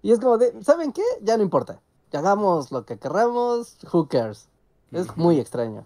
[0.02, 1.04] Y es como de, ¿saben qué?
[1.22, 1.82] Ya no importa.
[2.14, 3.78] Hagamos lo que querramos.
[3.92, 4.48] Who cares?
[4.92, 5.86] Es muy extraño.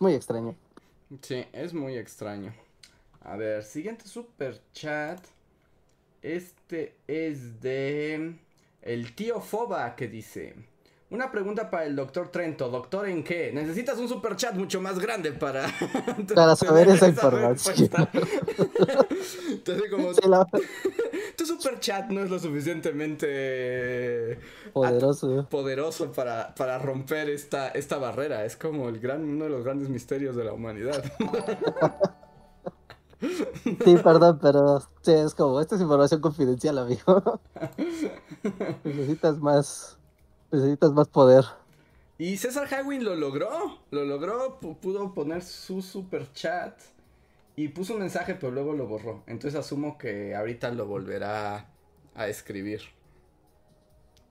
[0.00, 0.56] Muy extraño.
[1.22, 2.52] Sí, es muy extraño.
[3.20, 5.20] A ver, siguiente super chat.
[6.22, 8.38] Este es de
[8.82, 10.54] el tío Foba que dice.
[11.10, 12.68] Una pregunta para el doctor Trento.
[12.68, 13.50] ¿Doctor en qué?
[13.52, 15.66] Necesitas un super chat mucho más grande para...
[16.34, 17.88] Para saber esa información.
[19.50, 20.46] Entonces como Sí, la-
[21.36, 24.38] tu super chat no es lo suficientemente
[24.72, 25.48] poderoso.
[25.50, 28.44] poderoso para, para romper esta, esta barrera.
[28.44, 31.02] Es como el gran, uno de los grandes misterios de la humanidad.
[33.84, 37.40] Sí, perdón, pero sí, es como, esta es información confidencial, amigo.
[38.84, 39.96] Necesitas más.
[40.52, 41.44] Necesitas más poder.
[42.18, 46.78] Y César Hawin lo logró, lo logró, pu- pudo poner su super chat
[47.56, 49.22] y puso un mensaje, pero luego lo borró.
[49.26, 51.70] Entonces asumo que ahorita lo volverá
[52.14, 52.80] a escribir.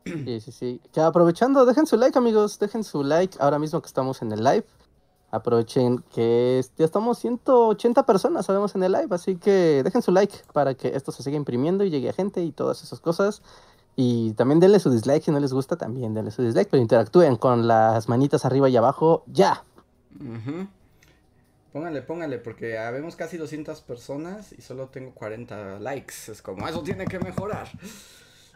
[0.06, 0.82] Sí, sí, sí.
[0.94, 2.58] Que aprovechando, dejen su like, amigos.
[2.60, 4.66] Dejen su like ahora mismo que estamos en el live.
[5.32, 9.08] Aprovechen que ya estamos 180 personas, sabemos, en el live.
[9.12, 12.42] Así que dejen su like para que esto se siga imprimiendo y llegue a gente
[12.44, 13.44] y todas esas cosas.
[14.02, 17.36] Y también denle su dislike si no les gusta, también denle su dislike, pero interactúen
[17.36, 19.24] con las manitas arriba y abajo.
[19.28, 19.66] ¡Ya!
[20.16, 20.70] Ujú.
[21.74, 26.32] Póngale, póngale, porque habemos casi 200 personas y solo tengo 40 likes.
[26.32, 27.68] Es como, eso tiene que mejorar.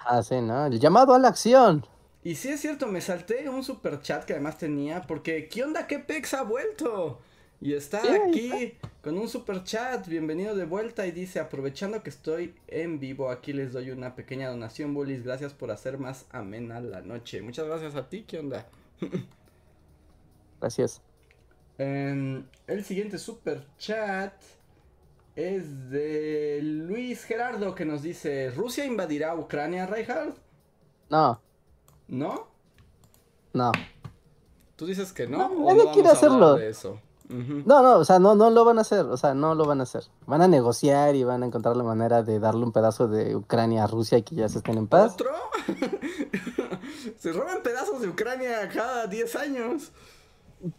[0.06, 0.68] Ah, sí, ¿no?
[0.68, 1.86] El llamado a la acción.
[2.24, 5.88] Y sí es cierto, me salté un super chat que además tenía, porque ¿qué onda?
[5.88, 7.20] ¿Qué pex ha vuelto?
[7.64, 12.10] Y está Sí, aquí con un super chat, bienvenido de vuelta y dice, aprovechando que
[12.10, 16.82] estoy en vivo, aquí les doy una pequeña donación, bullies, gracias por hacer más amena
[16.82, 17.42] la noche.
[17.42, 18.68] Muchas gracias a ti, ¿qué onda?
[20.60, 21.02] Gracias.
[21.78, 24.34] Em, el siguiente super chat
[25.38, 30.38] es de Luis Gerardo que nos dice, ¿Rusia invadirá Ucrania, Reinhardt?
[31.10, 31.42] No,
[32.10, 32.48] ¿No?
[33.54, 33.72] no.
[34.76, 35.38] Tú dices que no.
[35.38, 36.56] No, ¿O nadie vamos quiere hacerlo.
[36.56, 37.00] de eso?
[37.66, 39.80] No, no, o sea, no, no lo van a hacer, o sea, no lo van
[39.80, 40.04] a hacer.
[40.28, 43.86] Van a negociar y van a encontrar la manera de darle un pedazo de Ucrania
[43.86, 45.14] a Rusia y que ya se estén en paz.
[45.14, 45.32] ¿Otro?
[47.18, 49.92] Se roban pedazos de Ucrania cada 10 años.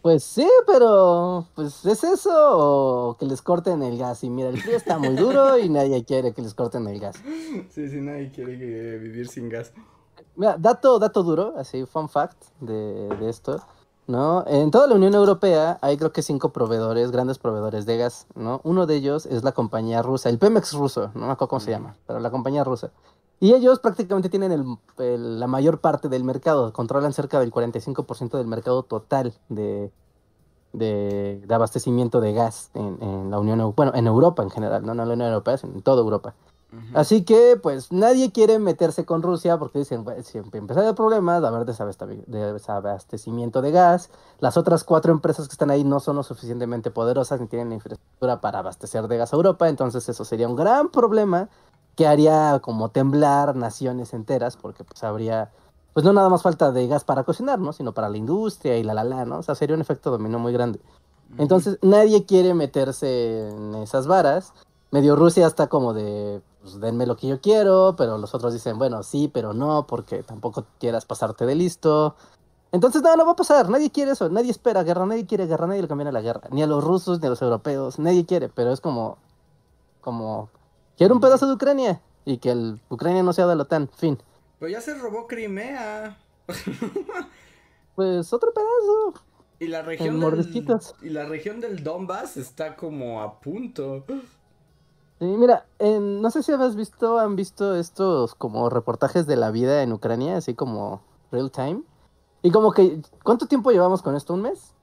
[0.01, 2.31] Pues sí, pero pues es eso
[3.11, 4.23] o que les corten el gas.
[4.23, 7.17] Y mira, el frío está muy duro y nadie quiere que les corten el gas.
[7.69, 9.73] Sí, sí, nadie quiere que- vivir sin gas.
[10.35, 13.61] Mira, dato, dato duro, así, fun fact de, de esto,
[14.07, 14.45] ¿no?
[14.47, 18.61] En toda la Unión Europea hay creo que cinco proveedores, grandes proveedores de gas, ¿no?
[18.63, 21.71] Uno de ellos es la compañía rusa, el Pemex ruso, no me acuerdo cómo se
[21.71, 22.91] llama, pero la compañía rusa.
[23.39, 24.65] Y ellos prácticamente tienen el-
[24.97, 29.91] el- la mayor parte del mercado, controlan cerca del 45% del mercado total de,
[30.73, 34.85] de, de abastecimiento de gas en, en la Unión Europea, bueno, en Europa en general,
[34.85, 36.33] no, no en la Unión Europea, sino en toda Europa.
[36.93, 40.95] Así que, pues, nadie quiere meterse con Rusia porque dicen, bueno, si empieza a haber
[40.95, 44.09] problemas, va a haber desabastecimiento de gas.
[44.39, 47.75] Las otras cuatro empresas que están ahí no son lo suficientemente poderosas ni tienen la
[47.75, 49.67] infraestructura para abastecer de gas a Europa.
[49.67, 51.49] Entonces, eso sería un gran problema
[51.95, 55.51] que haría como temblar naciones enteras porque, pues, habría,
[55.93, 57.73] pues, no nada más falta de gas para cocinar, ¿no?
[57.73, 59.39] Sino para la industria y la la la, ¿no?
[59.39, 60.79] O sea, sería un efecto dominó muy grande.
[61.37, 64.53] Entonces, nadie quiere meterse en esas varas.
[64.91, 68.79] Medio Rusia está como de, pues denme lo que yo quiero, pero los otros dicen,
[68.79, 72.15] bueno, sí, pero no, porque tampoco quieras pasarte de listo.
[72.71, 73.69] Entonces, nada, no va a pasar.
[73.69, 74.29] Nadie quiere eso.
[74.29, 75.05] Nadie espera guerra.
[75.05, 75.67] Nadie quiere guerra.
[75.67, 76.49] Nadie le conviene la guerra.
[76.49, 77.99] Ni a los rusos, ni a los europeos.
[77.99, 78.49] Nadie quiere.
[78.49, 79.19] Pero es como,
[80.01, 80.49] como,
[80.97, 82.01] quiero un pedazo de Ucrania.
[82.25, 83.87] Y que el Ucrania no sea de la OTAN.
[83.95, 84.17] Fin.
[84.57, 86.17] Pero ya se robó Crimea.
[87.95, 89.23] Pues otro pedazo.
[89.57, 94.03] Y la región del, y la región del Donbass está como a punto.
[95.19, 99.81] Mira, en- no sé si habéis visto, han visto estos como reportajes de la vida
[99.81, 101.01] en Ucrania, así como
[101.31, 101.83] real time.
[102.41, 104.33] Y como que, ¿cuánto tiempo llevamos con esto?
[104.33, 104.73] ¿Un mes?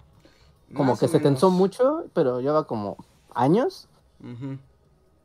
[0.75, 2.97] Como Más que se tensó mucho, pero lleva como
[3.35, 3.89] años.
[4.21, 4.59] Ujú.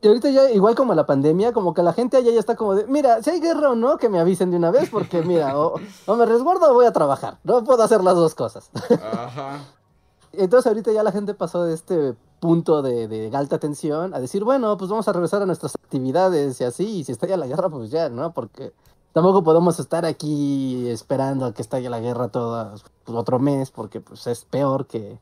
[0.01, 2.75] Y ahorita ya, igual como la pandemia, como que la gente allá ya está como
[2.75, 5.57] de, mira, si hay guerra o no, que me avisen de una vez, porque mira,
[5.57, 7.39] o, o me resguardo o voy a trabajar.
[7.43, 8.69] No puedo hacer las dos cosas.
[9.01, 9.59] Ajá.
[10.33, 14.43] Entonces ahorita ya la gente pasó de este punto de, de alta tensión a decir,
[14.43, 17.69] bueno, pues vamos a regresar a nuestras actividades y así, y si estalla la guerra,
[17.69, 18.31] pues ya, ¿no?
[18.33, 18.73] Porque
[19.13, 22.75] tampoco podemos estar aquí esperando a que estalle la guerra todo
[23.05, 25.17] pues, otro mes, porque pues es peor que,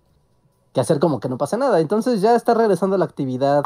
[0.73, 1.79] que hacer como que no pasa nada.
[1.79, 3.63] Entonces ya está regresando la actividad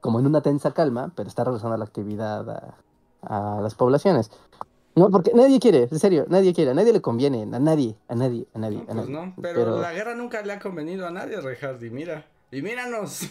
[0.00, 2.74] como en una tensa calma, pero está regresando la actividad a,
[3.22, 4.30] a las poblaciones.
[4.94, 8.14] No, porque nadie quiere, en serio, nadie quiere, a nadie le conviene, a nadie, a
[8.14, 9.12] nadie, a nadie, No, a pues nadie.
[9.12, 9.34] no.
[9.42, 11.90] Pero, la guerra nunca le ha convenido a nadie, Rejardi.
[11.90, 12.24] Mira.
[12.56, 13.28] Y míranos.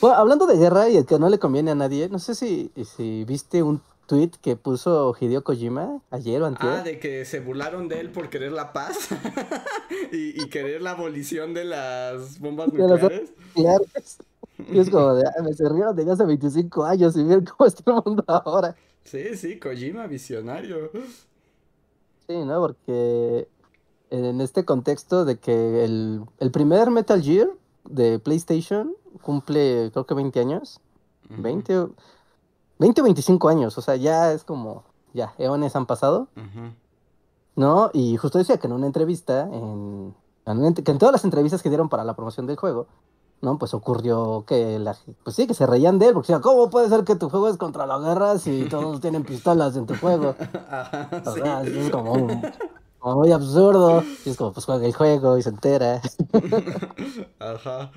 [0.00, 2.72] Bueno, hablando de guerra y el que no le conviene a nadie, no sé si,
[2.96, 6.72] si viste un tweet que puso Hideo Kojima ayer o antier.
[6.72, 8.96] Ah, de que se burlaron de él por querer la paz
[10.10, 13.32] y, y querer la abolición de las bombas De nucleares.
[14.72, 17.66] Y es como de, ah, me se rieron de hace 25 años y miren cómo
[17.66, 18.74] está el mundo ahora.
[19.04, 20.90] Sí, sí, Kojima, visionario.
[22.26, 22.58] Sí, ¿no?
[22.58, 23.48] Porque
[24.10, 27.48] en este contexto de que el, el primer Metal Gear
[27.88, 28.92] de PlayStation
[29.22, 30.80] cumple, creo que 20 años.
[31.28, 31.90] 20 o,
[32.78, 36.28] 20 o 25 años, o sea, ya es como, ya, eones han pasado.
[37.56, 37.90] ¿no?
[37.92, 40.14] Y justo decía que en una entrevista, en,
[40.46, 42.86] en una ent- que en todas las entrevistas que dieron para la promoción del juego,
[43.40, 43.58] ¿no?
[43.58, 44.94] Pues ocurrió que la,
[45.24, 47.48] pues sí, que se reían de él, porque decían, ¿cómo puede ser que tu juego
[47.48, 50.34] es contra la guerra si todos tienen pistolas en tu juego?
[50.70, 51.40] Ajá, O sí.
[51.40, 52.42] sea, es como, un-
[53.06, 54.02] como muy absurdo.
[54.24, 56.02] Y es como, pues juega el juego y se entera.
[57.38, 57.92] Ajá.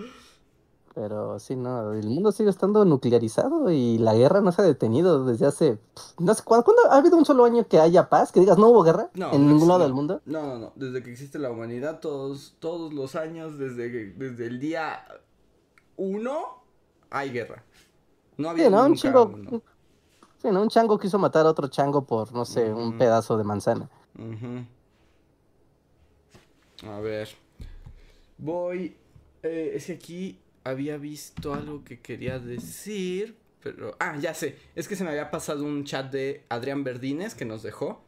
[0.93, 5.23] Pero sí, no, el mundo sigue estando nuclearizado y la guerra no se ha detenido
[5.25, 5.79] desde hace,
[6.19, 8.31] no sé, ¿cuándo, ha habido un solo año que haya paz?
[8.31, 9.85] Que digas, no hubo guerra No, en no ningún lado no.
[9.85, 10.21] del mundo.
[10.25, 10.73] No, no, no.
[10.75, 14.99] Desde que existe la humanidad, todos, todos los años, desde, desde el día
[15.95, 16.39] uno,
[17.09, 17.63] hay guerra.
[18.37, 18.85] No había Sí, ¿no?
[18.85, 19.25] Un chingo.
[19.33, 19.61] uno.
[20.41, 20.61] Sí, ¿no?
[20.61, 23.89] Un chango quiso matar a otro chango por, no sé, un pedazo de manzana.
[24.17, 24.65] Ujú.
[26.83, 27.29] A ver.
[28.37, 28.95] Voy.
[29.43, 33.35] eh, es que aquí había visto algo que quería decir.
[33.61, 33.95] Pero.
[33.99, 34.57] Ah, ya sé.
[34.75, 38.01] Es que se me había pasado un chat de Adrián Verdines que nos dejó.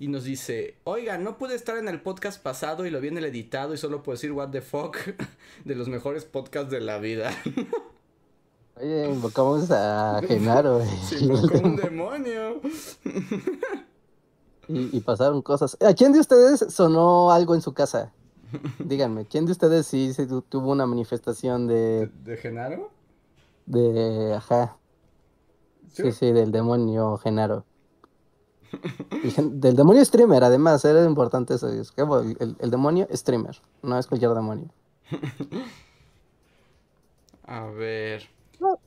[0.00, 3.18] Y nos dice: Oiga, no pude estar en el podcast pasado y lo vi en
[3.18, 4.96] el editado y solo puedo decir what the fuck
[5.64, 7.30] de los mejores podcasts de la vida.
[8.80, 12.60] Oye, invocamos a Genaro Se invocó un demonio.
[14.68, 15.76] y, y pasaron cosas.
[15.80, 18.12] ¿A quién de ustedes sonó algo en su casa?
[18.82, 22.90] Díganme, ¿quién de ustedes sí, tu- tuvo una manifestación ¿De, de, de Genaro?
[23.66, 24.80] de, ajá,
[25.88, 27.66] sí, sí, del demonio Genaro?
[29.22, 31.68] El gen- del demonio streamer, además, era importante eso.
[31.68, 34.70] es que, bueno, el, el demonio streamer, no es cualquier demonio.
[37.46, 38.28] A ver.
[38.60, 38.78] No.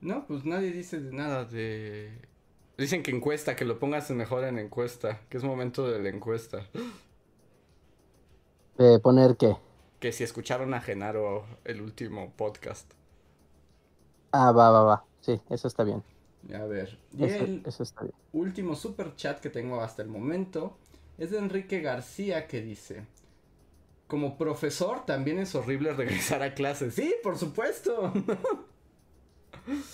[0.00, 2.10] No, pues nadie dice nada de.
[2.76, 6.66] Dicen que encuesta, que lo pongas mejor en encuesta, que es momento de la encuesta.
[8.78, 9.56] De poner qué.
[9.98, 12.92] Que si escucharon a Genaro el último podcast.
[14.32, 15.04] Ah, va, va, va.
[15.20, 16.04] Sí, eso está bien.
[16.54, 18.14] A ver, y Eso, el eso está bien.
[18.32, 20.78] último super chat que tengo hasta el momento
[21.18, 23.06] es de Enrique García que dice,
[24.06, 26.94] como profesor también es horrible regresar a clases.
[26.94, 28.12] Sí, por supuesto.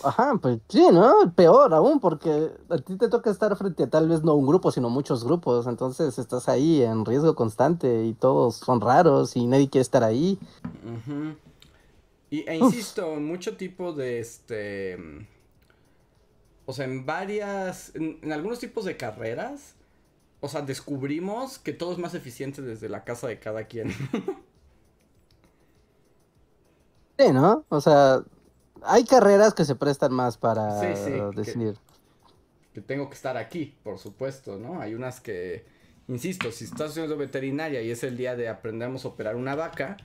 [0.03, 1.33] Ajá, pues sí, ¿no?
[1.35, 4.71] Peor aún, porque a ti te toca estar frente a tal vez no un grupo,
[4.71, 5.67] sino muchos grupos.
[5.67, 10.39] Entonces estás ahí en riesgo constante y todos son raros y nadie quiere estar ahí.
[10.85, 11.37] Ujú.
[12.31, 14.99] Y, e insisto, en mucho tipo de este.
[16.67, 17.95] O sea, en varias.
[17.95, 19.75] En, en algunos tipos de carreras.
[20.43, 23.93] O sea, descubrimos que todo es más eficiente desde la casa de cada quien.
[27.19, 27.67] Sí, ¿no?
[27.69, 28.23] O sea,
[28.85, 31.03] hay carreras que se prestan más para Sí,
[31.45, 31.53] sí,
[32.75, 34.81] que- tengo que estar aquí, por supuesto, ¿no?
[34.81, 35.65] Hay unas que.
[36.09, 39.97] Insisto, si estás haciendo veterinaria y es el día de aprendamos a operar una vaca.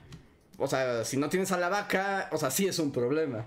[0.58, 3.46] O sea, si no tienes a la vaca, o sea, sí es un problema.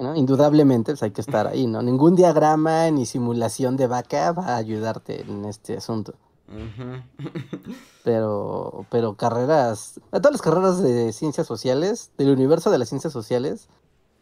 [0.00, 0.14] ¿no?
[0.16, 1.82] Indudablemente pues hay que estar ahí, ¿no?
[1.82, 6.14] Ningún diagrama ni simulación de vaca va a ayudarte en este asunto.
[8.04, 13.12] Pero, pero carreras, a todas las carreras de ciencias sociales, del universo de las ciencias
[13.14, 13.68] sociales,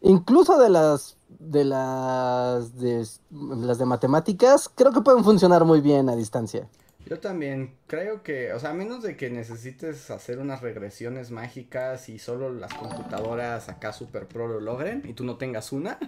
[0.03, 6.09] incluso de las de las de las de matemáticas, creo que pueden funcionar muy bien
[6.09, 6.69] a distancia.
[7.05, 12.07] Yo también creo que, o sea, a menos de que necesites hacer unas regresiones mágicas
[12.09, 15.99] y solo las computadoras acá super pro lo logren y tú no tengas una.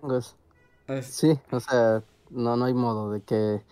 [0.00, 0.36] Pues,
[0.88, 3.64] es- sí, o sea, no, no hay modo de que...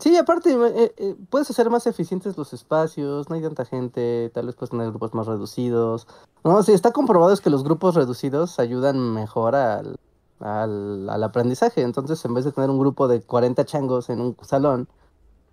[0.00, 4.46] Sí, aparte, eh, eh, puedes hacer más eficientes los espacios, no hay tanta gente, tal
[4.46, 6.06] vez puedes tener grupos más reducidos.
[6.44, 9.96] No, sí, está comprobado es que los grupos reducidos ayudan mejor al,
[10.40, 11.82] al, al aprendizaje.
[11.82, 14.88] Entonces, en vez de tener un grupo de 40 changos en un salón,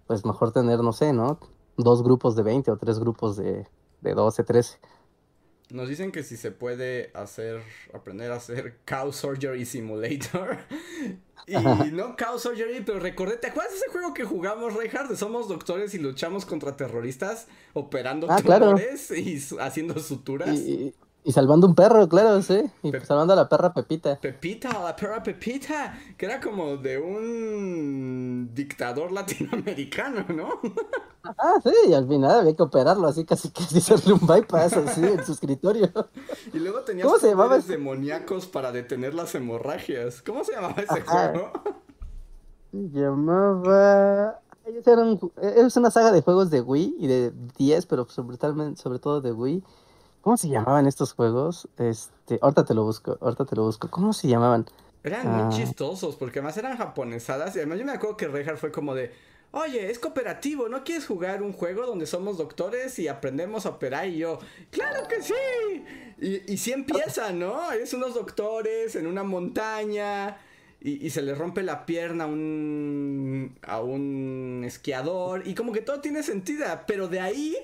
[0.07, 1.39] pues mejor tener, no sé, ¿no?
[1.77, 3.67] Dos grupos de 20 o tres grupos de,
[4.01, 4.79] de 12, 13.
[5.73, 7.61] Nos dicen que si se puede hacer,
[7.93, 10.57] aprender a hacer Cow Surgery Simulator.
[11.45, 11.55] Y
[11.91, 15.13] no Cow Surgery, pero recordé, ¿te acuerdas de ese juego que jugamos, Reinhardt?
[15.17, 18.75] Somos doctores y luchamos contra terroristas operando Ah, claro.
[18.79, 20.57] y haciendo suturas.
[20.57, 20.93] Y,
[21.23, 22.63] y- salvando un perro, claro, sí.
[22.83, 24.19] Y Pe- salvando a la perra Pepita.
[24.19, 30.49] Pepita, la perra Pepita, que era como de un dictador latinoamericano, ¿no?
[31.37, 35.01] Ah, sí, y al final había que operarlo, así casi que hacerle un bypass así
[35.05, 35.89] en su escritorio.
[36.53, 37.71] Y luego tenías ¿Cómo se llamaba ese?
[37.71, 40.21] demoníacos para detener las hemorragias.
[40.21, 41.29] ¿Cómo se llamaba ese Ajá.
[41.31, 41.51] juego?
[42.71, 44.41] Se llamaba.
[44.85, 48.37] Era un Es una saga de juegos de Wii y de 10, pero sobre
[48.99, 49.63] todo de Wii.
[50.23, 51.67] ¿Cómo se llamaban estos juegos?
[51.77, 53.89] Este, ahorita te lo busco, ahorita te lo busco.
[53.89, 54.65] ¿Cómo se llamaban?
[55.03, 55.43] Eran Ah.
[55.43, 57.53] muy chistosos, porque además eran japonesadas.
[57.55, 59.11] Y además yo me acuerdo que Reinhardt fue como de,
[59.51, 64.07] oye, es cooperativo, ¿no quieres jugar un juego donde somos doctores y aprendemos a operar?
[64.07, 64.39] Y yo,
[64.71, 65.33] claro que sí.
[66.21, 67.73] Y, y sí empieza, ¿no?
[67.73, 70.37] Es unos doctores en una montaña
[70.79, 75.45] y, y se le rompe la pierna a un, a un esquiador.
[75.45, 77.57] Y como que todo tiene sentido, pero de ahí...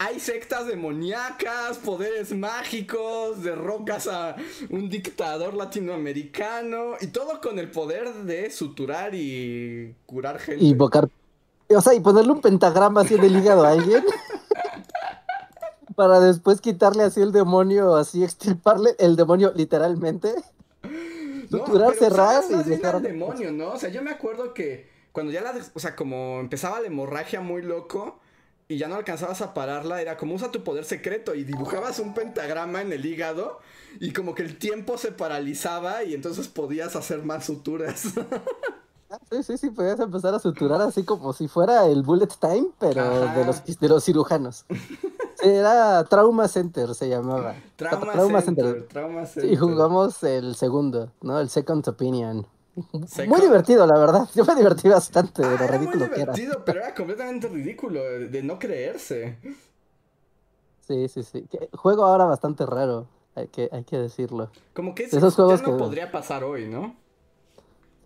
[0.00, 4.36] Hay sectas demoníacas, poderes mágicos, derrocas a
[4.70, 10.64] un dictador latinoamericano y todo con el poder de suturar y curar gente.
[10.64, 11.08] Invocar.
[11.68, 14.04] O sea, y ponerle un pentagrama así en el hígado a alguien.
[15.96, 20.32] Para después quitarle así el demonio, así extirparle el demonio literalmente.
[21.50, 23.72] No, suturar, pero cerrar y dejar- al demonio, ¿no?
[23.72, 27.40] O sea, yo me acuerdo que cuando ya la, o sea, como empezaba la hemorragia
[27.40, 28.20] muy loco
[28.68, 32.12] y ya no alcanzabas a pararla, era como usa tu poder secreto y dibujabas un
[32.12, 33.60] pentagrama en el hígado
[33.98, 38.04] y como que el tiempo se paralizaba y entonces podías hacer más suturas.
[39.10, 42.68] Ah, Sí, sí, sí, podías empezar a suturar así como si fuera el bullet time,
[42.78, 43.38] pero Ajá.
[43.38, 44.66] de los, de los cirujanos.
[45.42, 47.54] Era Trauma Center, se llamaba.
[47.76, 49.50] Trauma, Center, Trauma Center.
[49.50, 51.40] Y jugamos el segundo, ¿no?
[51.40, 52.46] El Second Opinion.
[53.26, 54.28] Muy divertido, la verdad.
[54.34, 56.32] Yo me divertí bastante de Ah, lo era muy ridículo que era.
[56.32, 59.38] divertido, pero era completamente ridículo, de no creerse.
[60.86, 61.46] Sí, sí, sí.
[61.74, 64.50] Juego ahora bastante raro, hay que, hay que decirlo.
[64.74, 66.94] Como que Esos eso juegos ya no que- podría pasar hoy, ¿no?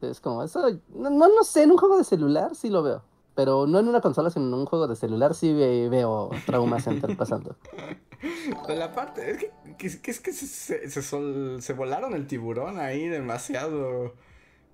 [0.01, 0.61] Es como eso.
[0.95, 3.03] No, no, sé, en un juego de celular sí lo veo.
[3.35, 6.81] Pero no en una consola, sino en un juego de celular sí ve- veo Trauma
[6.81, 7.57] Center pasando.
[8.69, 13.09] La parte, es que, es que se, se, se sol- se volaron el tiburón ahí
[13.09, 14.13] demasiado.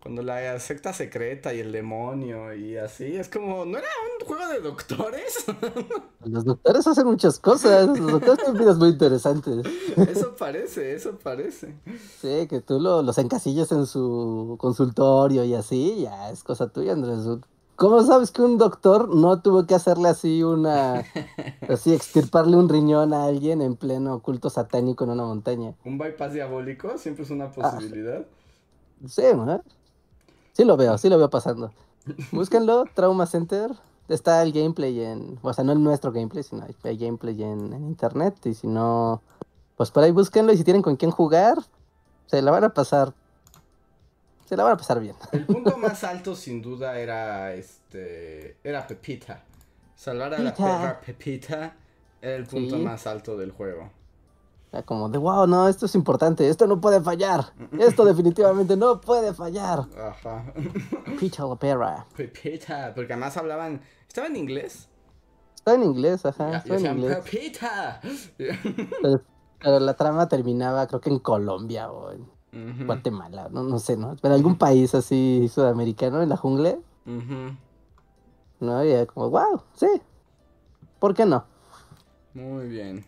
[0.08, 3.88] Cuando la secta secreta y el demonio y así, es como, ¿no era
[4.18, 5.44] un juego de doctores?
[6.24, 7.88] Los doctores hacen muchas cosas.
[7.88, 9.66] Los doctores tienen vidas muy interesantes.
[9.98, 11.74] eso parece, eso parece.
[12.22, 16.94] Sí, que tú lo, los encasillas en su consultorio y así, ya es cosa tuya,
[16.94, 17.26] Andrés.
[17.76, 21.04] ¿Cómo sabes que un doctor no tuvo que hacerle así una.
[21.68, 25.74] así, extirparle un riñón a alguien en pleno culto satánico en una montaña?
[25.84, 27.34] Un bypass diabólico siempre es Ah.
[27.34, 28.24] una posibilidad.
[29.06, 29.62] Sí, ¿no?
[30.58, 31.72] Sí lo veo, sí lo veo pasando.
[32.32, 33.70] Búsquenlo, Trauma Center.
[34.08, 35.38] Está el gameplay en.
[35.40, 38.34] O sea, no el nuestro gameplay, sino hay, gameplay en, en internet.
[38.44, 39.22] Y si no,
[39.76, 40.52] pues por ahí búsquenlo.
[40.52, 41.58] Y si tienen con quién jugar,
[42.26, 43.14] se la van a pasar.
[44.48, 45.14] Se la van a pasar bien.
[45.30, 48.56] El punto más alto, sin duda, era este.
[48.64, 49.44] Era Pepita.
[49.94, 51.76] Salvar a la perra Pepita
[52.20, 52.82] era el punto Sí.
[52.82, 53.90] más alto del juego.
[54.70, 57.52] Era como de wow, no, esto es importante, esto no puede fallar.
[57.78, 59.86] Esto definitivamente no puede fallar.
[59.98, 60.52] Ajá.
[61.18, 62.06] Picha la perra.
[62.16, 62.92] Pepita.
[62.94, 63.80] Porque además hablaban.
[64.06, 64.88] ¿Estaba en inglés?
[65.54, 67.16] Está en inglés, ajá, Ya- está en inglés.
[67.18, 68.00] Pepita.
[68.36, 69.22] Pero,
[69.58, 74.16] pero la trama terminaba, creo que en Colombia o en Guatemala, no, no sé, ¿no?
[74.20, 76.76] Pero algún país así sudamericano en la jungla.
[78.60, 78.84] ¿no?
[78.84, 79.86] Y era como, wow, sí.
[80.98, 81.44] ¿Por qué no?
[82.34, 83.06] Muy bien.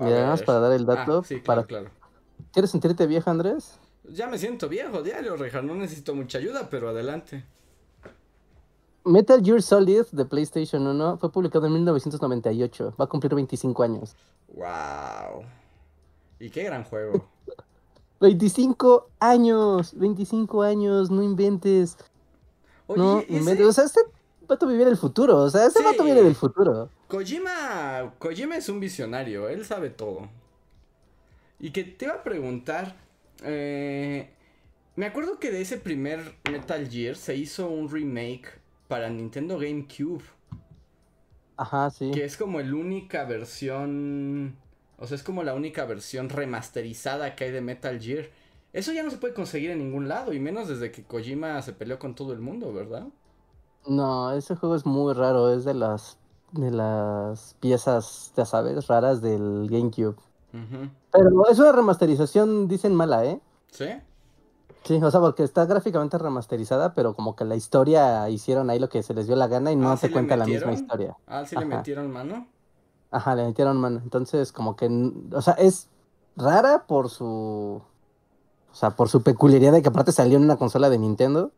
[0.00, 0.46] A Y además ver.
[0.46, 1.66] para dar el Ah, dato, sí, claro, para...
[1.66, 1.90] claro.
[2.52, 3.78] ¿quieres sentirte viejo, Andrés?
[4.08, 5.62] Ya me siento viejo diario, Rejar.
[5.64, 7.44] No necesito mucha ayuda, pero adelante.
[9.04, 12.94] Metal Gear Solid de PlayStation 1 fue publicado en 1998.
[13.00, 14.16] Va a cumplir 25 años.
[14.54, 15.44] Wow.
[16.38, 17.24] Y qué gran juego.
[18.20, 21.96] 25 años, 25 años, no inventes.
[22.86, 23.66] Oye, no ¿y ese inventes.
[23.66, 24.00] O sea, este
[24.46, 25.38] vato vive en el futuro.
[25.38, 25.84] O sea, este Sí.
[25.84, 26.88] vato viene del futuro.
[27.12, 30.30] Kojima, Kojima es un visionario, él sabe todo.
[31.58, 32.96] Y que te iba a preguntar,
[33.44, 34.30] eh,
[34.96, 38.48] me acuerdo que de ese primer Metal Gear se hizo un remake
[38.88, 40.24] para Nintendo GameCube,
[41.56, 42.10] Ajá, sí.
[42.10, 44.56] que es como la única versión,
[44.98, 48.30] o sea, es como la única versión remasterizada que hay de Metal Gear.
[48.72, 51.72] Eso ya no se puede conseguir en ningún lado, y menos desde que Kojima se
[51.72, 53.08] peleó con todo el mundo, ¿verdad?
[53.86, 55.52] No, ese juego es muy raro.
[55.52, 56.18] Es de las
[56.52, 60.16] de las piezas, ya sabes, raras del GameCube.
[61.10, 63.40] Pero es una remasterización, dicen mala, ¿eh?
[63.70, 63.86] ¿Sí?
[64.84, 68.88] Sí, o sea, porque está gráficamente remasterizada, pero como que la historia hicieron ahí lo
[68.88, 70.72] que se les dio la gana y no Ah, se ¿sí le cuenta la misma
[70.72, 71.16] historia.
[71.26, 72.46] Ah, sí le metieron mano.
[73.10, 74.00] Ajá, le metieron mano.
[74.02, 74.88] Entonces, como que,
[75.32, 75.88] o sea, es
[76.36, 77.26] rara por su,
[78.72, 81.52] o sea, por su peculiaridad de que aparte salió en una consola de Nintendo,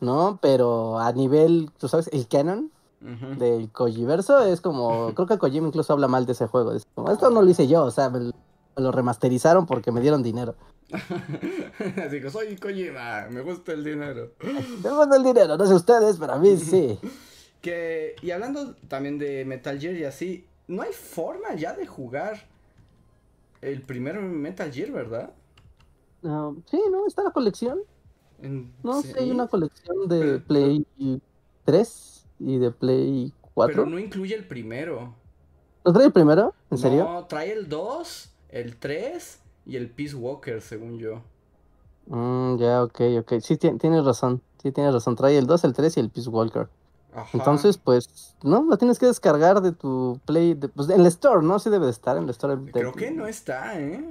[0.00, 0.38] ¿no?
[0.42, 2.70] Pero a nivel, tú sabes, el canon
[3.04, 6.72] del Kojiverso es como, creo que Kojima incluso habla mal de ese juego.
[6.72, 8.30] Es como, esto no lo hice yo, o sea, me,
[8.76, 10.54] lo remasterizaron porque me dieron dinero.
[12.04, 14.32] Así que soy Kojima, me gusta el dinero.
[14.82, 16.98] Me gusta el dinero, no sé ustedes, pero a mí sí.
[17.60, 22.46] Que, y hablando también de Metal Gear y así, no hay forma ya de jugar
[23.62, 25.32] el primer Metal Gear, ¿verdad?
[26.20, 27.06] No, sí, ¿no?
[27.06, 27.80] Está la colección.
[28.82, 30.86] No sí, sé, hay una colección de Play
[31.64, 32.13] 3
[32.46, 33.74] y de Play 4.
[33.74, 35.14] Pero no incluye el primero.
[35.84, 36.54] ¿Lo trae el primero?
[36.70, 37.04] ¿En serio?
[37.04, 41.22] No, trae el 2, el 3 y el Peace Walker, según yo.
[42.06, 43.32] Mm, ya, ok, ok.
[43.40, 44.42] Sí, ti- tienes razón.
[44.62, 45.16] Sí, tienes razón.
[45.16, 46.68] Trae el 2, el 3 y el Peace Walker.
[47.14, 47.28] Ajá.
[47.32, 50.54] Entonces, pues, no, lo tienes que descargar de tu Play.
[50.54, 51.58] de- pues en la Store, ¿no?
[51.58, 52.56] Sí debe de estar en la Store.
[52.56, 54.08] de- Creo que no está, ¿eh?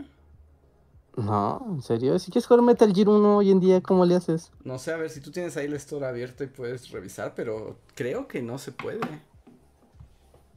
[1.16, 2.18] No, en serio.
[2.18, 4.52] Si quieres jugar Metal Gear 1 hoy en día, ¿cómo le haces?
[4.64, 7.78] No sé, a ver si tú tienes ahí el store abierto y puedes revisar, pero
[7.94, 9.00] creo que no se puede.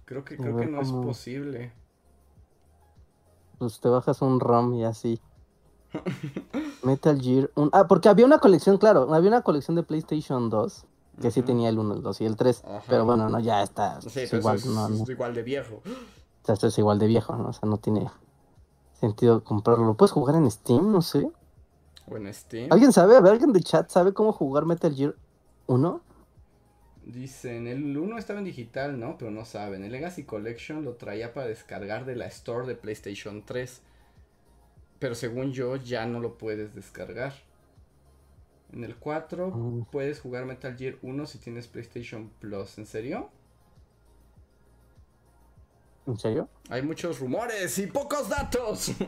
[0.07, 1.73] Creo que, creo que no es posible.
[3.59, 5.21] Pues te bajas un ROM y así.
[6.83, 7.71] Metal Gear 1.
[7.73, 9.13] Ah, porque había una colección, claro.
[9.13, 10.87] Había una colección de PlayStation 2
[11.21, 12.65] que sí tenía el 1, el 2 y el 3.
[12.65, 12.83] Ajá.
[12.89, 14.01] Pero bueno, no, ya está.
[14.01, 15.03] Sí, es igual, eso es, no, no.
[15.03, 15.83] es igual de viejo.
[15.85, 17.49] O sea, esto es igual de viejo, ¿no?
[17.49, 18.09] O sea, no tiene
[19.07, 19.85] sentido comprarlo.
[19.87, 20.93] ¿Lo puedes jugar en Steam?
[20.93, 21.31] No sé.
[22.07, 22.71] O en Steam.
[22.71, 23.17] ¿Alguien sabe?
[23.17, 25.15] A ver, ¿alguien de chat sabe cómo jugar Metal Gear
[25.67, 26.01] 1?
[27.07, 29.17] Dicen, el 1 estaba en digital, ¿no?
[29.17, 29.83] Pero no saben.
[29.85, 33.83] El Legacy Collection lo traía para descargar de la store de PlayStation 3.
[34.99, 37.33] Pero según yo, ya no lo puedes descargar.
[38.73, 39.85] En el 4 Mm.
[39.91, 42.79] puedes jugar Metal Gear 1 si tienes PlayStation Plus.
[42.79, 43.31] ¿En serio?
[46.07, 46.49] ¿En serio?
[46.69, 48.93] Hay muchos rumores y pocos datos.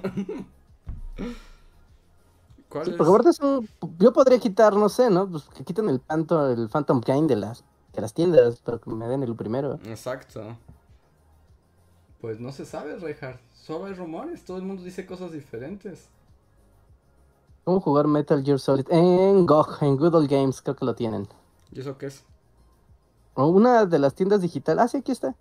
[2.68, 2.96] ¿Cuál Sí, es?
[2.96, 3.68] porque aparte es un...
[3.98, 5.28] Yo podría quitar, no sé, ¿no?
[5.28, 7.64] Pues que quiten el, Phantom, el Phantom Game de las,
[7.94, 9.78] de las tiendas, pero que me den el primero.
[9.84, 10.56] Exacto.
[12.20, 13.40] Pues no se sabe, Reinhardt.
[13.54, 14.44] Solo hay rumores.
[14.44, 16.08] Todo el mundo dice cosas diferentes.
[17.64, 18.86] ¿Cómo jugar Metal Gear Solid?
[18.90, 21.28] En GOG, en Good Old Games, creo que lo tienen.
[21.70, 22.24] ¿Y eso qué es?
[23.34, 24.82] O una de las tiendas digitales.
[24.82, 25.34] Ah, sí, aquí está.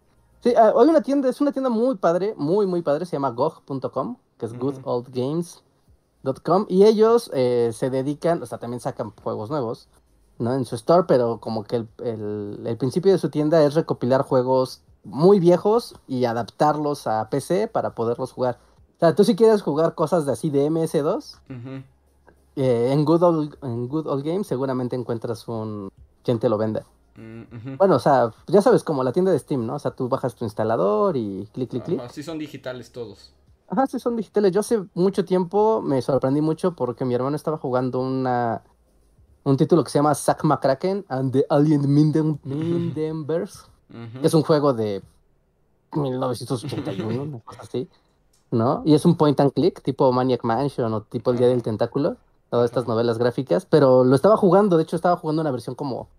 [0.50, 3.32] Sí, ah, hay una tienda, es una tienda muy padre, muy, muy padre, se llama
[3.32, 9.88] GOG.com, que es goodoldgames.com, y ellos eh, se dedican, o sea, también sacan juegos nuevos,
[10.40, 10.54] ¿no?
[10.54, 14.22] En su store, pero como que el, el- el principio de su tienda es recopilar
[14.24, 18.60] juegos muy viejos y adaptarlos a PC para poderlos jugar.
[18.98, 21.84] O sea, tú si quieres jugar cosas de así de MS2, Ujú.
[22.56, 25.90] eh, en, Good Old, en Good Old Games seguramente encuentras un...
[26.24, 26.84] quien te lo venda.
[27.18, 27.78] Mm.
[27.78, 29.76] Bueno, o sea, ya sabes, como la tienda de Steam, ¿no?
[29.76, 32.10] O sea, tú bajas tu instalador y clic, clic, clic.
[32.10, 33.34] Sí son digitales todos.
[33.68, 34.52] Ajá, sí, son digitales.
[34.52, 38.62] Yo hace mucho tiempo me sorprendí mucho porque mi hermano estaba jugando una
[39.48, 43.60] un título que se llama Zack McCracken and the Alien Minden, Mindenverse.
[44.20, 45.02] Que Es un juego de
[45.94, 47.88] 1981, una cosa así,
[48.52, 48.82] ¿no?
[48.86, 52.18] Y es un point and click, tipo Maniac Mansion o tipo El Día del Tentáculo,
[52.50, 56.10] todas estas novelas gráficas, pero lo estaba jugando, de hecho estaba jugando una versión como,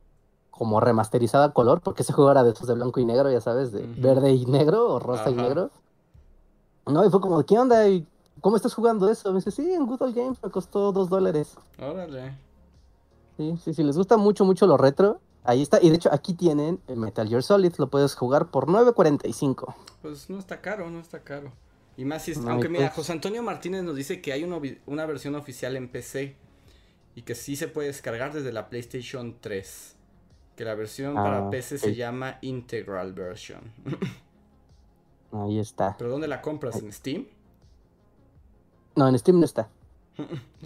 [0.58, 3.40] como remasterizada a color, porque ese juego era de estos de blanco y negro, ya
[3.40, 5.70] sabes, de verde y negro o rosa y negro.
[6.86, 7.88] No, y fue como, ¿qué onda?
[7.88, 8.04] ¿Y
[8.40, 9.30] ¿Cómo estás jugando eso?
[9.30, 11.56] Me dice, sí, en Good Old Games me costó dos dólares.
[11.80, 12.36] Órale.
[13.36, 15.20] Sí, sí, sí, les gusta mucho, mucho lo retro.
[15.44, 15.80] Ahí está.
[15.82, 17.72] Y de hecho, aquí tienen el Metal Gear Solid.
[17.78, 19.74] Lo puedes jugar por 9.45.
[20.02, 21.52] Pues no está caro, no está caro.
[21.96, 24.44] Y más si es- No, aunque mira, pues- José Antonio Martínez nos dice que hay
[24.44, 26.36] una, una versión oficial en PC
[27.16, 29.96] y que sí se puede descargar desde la PlayStation 3.
[30.58, 33.60] Que la versión para Ah, PC se llama Integral Version.
[35.32, 35.94] Ahí está.
[35.96, 36.82] ¿Pero dónde la compras?
[36.82, 37.26] ¿En Steam?
[38.96, 39.68] No, en Steam no está.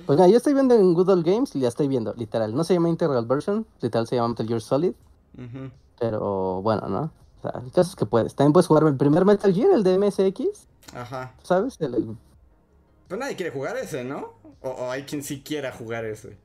[0.06, 1.52] Pues nada, yo estoy viendo en Good Old Games.
[1.52, 2.54] Ya estoy viendo, literal.
[2.54, 3.66] No se llama Integral Version.
[3.82, 4.94] Literal se llama Metal Gear Solid.
[6.00, 7.10] Pero bueno, ¿no?
[7.38, 8.34] O sea, el caso es que puedes.
[8.34, 10.66] También puedes jugar el primer Metal Gear, el de MSX.
[10.94, 11.34] Ajá.
[11.42, 11.76] ¿Sabes?
[11.80, 12.16] El- el-
[13.08, 14.32] Pero nadie quiere jugar ese, ¿no?
[14.62, 16.38] O, o hay quien sí quiera jugar ese.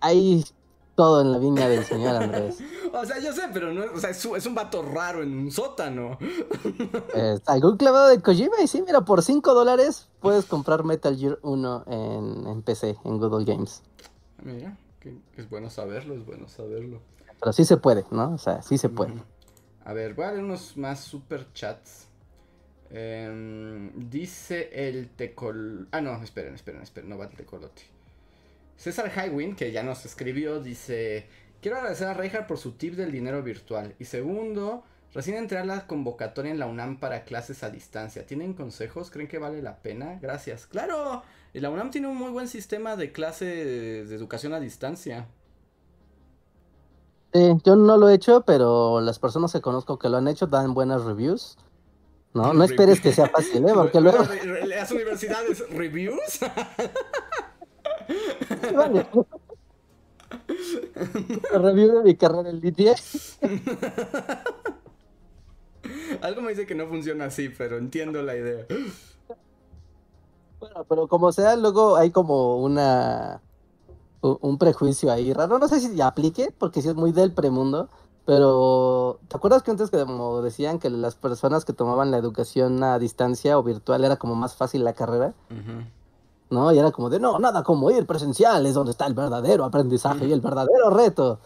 [0.00, 0.46] Hay
[0.94, 2.58] todo en la viña del señor Andrés.
[2.92, 5.32] O sea, yo sé, pero no, o sea, es, un- es un vato raro en
[5.38, 6.18] un sótano.
[7.14, 11.38] Eh, algún clavado de Kojima y sí, mira, por 5 dólares puedes comprar Metal Gear
[11.42, 13.82] 1 en, en PC, en Google Games.
[14.42, 17.00] Mira, que es bueno saberlo, es bueno saberlo.
[17.38, 18.34] Pero sí se puede, ¿no?
[18.34, 19.14] O sea, sí se puede.
[19.84, 22.08] A ver, voy a leer unos más super chats.
[22.90, 25.86] Em, dice el tecol...
[25.92, 27.82] Ah, no, esperen, esperen, esperen, no va el tecolote.
[28.80, 31.26] César Highwind, que ya nos escribió, dice...
[31.60, 33.94] Quiero agradecer a Reinhardt por su tip del dinero virtual.
[33.98, 38.24] Y segundo, recién entré a la convocatoria en la UNAM para clases a distancia.
[38.24, 39.10] ¿Tienen consejos?
[39.10, 40.18] ¿Creen que vale la pena?
[40.22, 40.64] Gracias.
[40.64, 41.22] ¡Claro!
[41.52, 45.28] La UNAM tiene un muy buen sistema de clase de, educación a distancia.
[47.34, 50.46] Sí, yo no lo he hecho, pero las personas que conozco que lo han hecho
[50.46, 51.58] dan buenas reviews.
[52.32, 53.72] No, no esperes que sea fácil, ¿eh?
[53.74, 54.24] Porque luego...
[54.64, 56.40] ¿Las universidades reviews?
[58.74, 59.06] Vale.
[61.52, 62.94] Review de mi carrera en línea.
[66.22, 68.66] Algo me dice que no funciona así, pero entiendo la idea.
[70.58, 73.40] Bueno, pero como sea, luego hay como una
[74.20, 75.58] un prejuicio ahí raro.
[75.58, 77.88] No sé si aplique, porque sí es muy del premundo.
[78.26, 82.82] Pero, ¿te acuerdas que antes que como decían que las personas que tomaban la educación
[82.84, 85.34] a distancia o virtual era como más fácil la carrera?
[86.50, 86.72] ¿No?
[86.72, 90.26] Y era como de, no, nada como ir presencial, es donde está el verdadero aprendizaje
[90.26, 91.38] y el verdadero reto.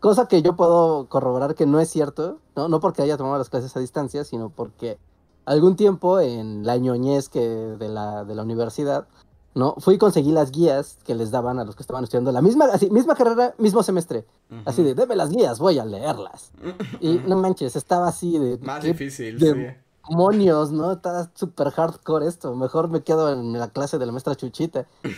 [0.00, 2.68] Cosa que yo puedo corroborar que no es cierto, ¿no?
[2.68, 4.98] No porque haya tomado las clases a distancia, sino porque
[5.44, 9.06] algún tiempo en la ñoñez que de la, de la universidad,
[9.54, 9.74] ¿no?
[9.78, 12.66] Fui y conseguí las guías que les daban a los que estaban estudiando la misma,
[12.66, 14.24] así, misma carrera, mismo semestre.
[14.64, 16.50] Así de, deme las guías, voy a leerlas.
[17.00, 18.58] Y no manches, estaba así de...
[18.58, 19.87] Más ¿qué difícil, de- sí.
[20.08, 20.92] Demonios, ¿no?
[20.92, 22.54] Está súper hardcore esto.
[22.56, 24.86] Mejor me quedo en la clase de la maestra Chuchita.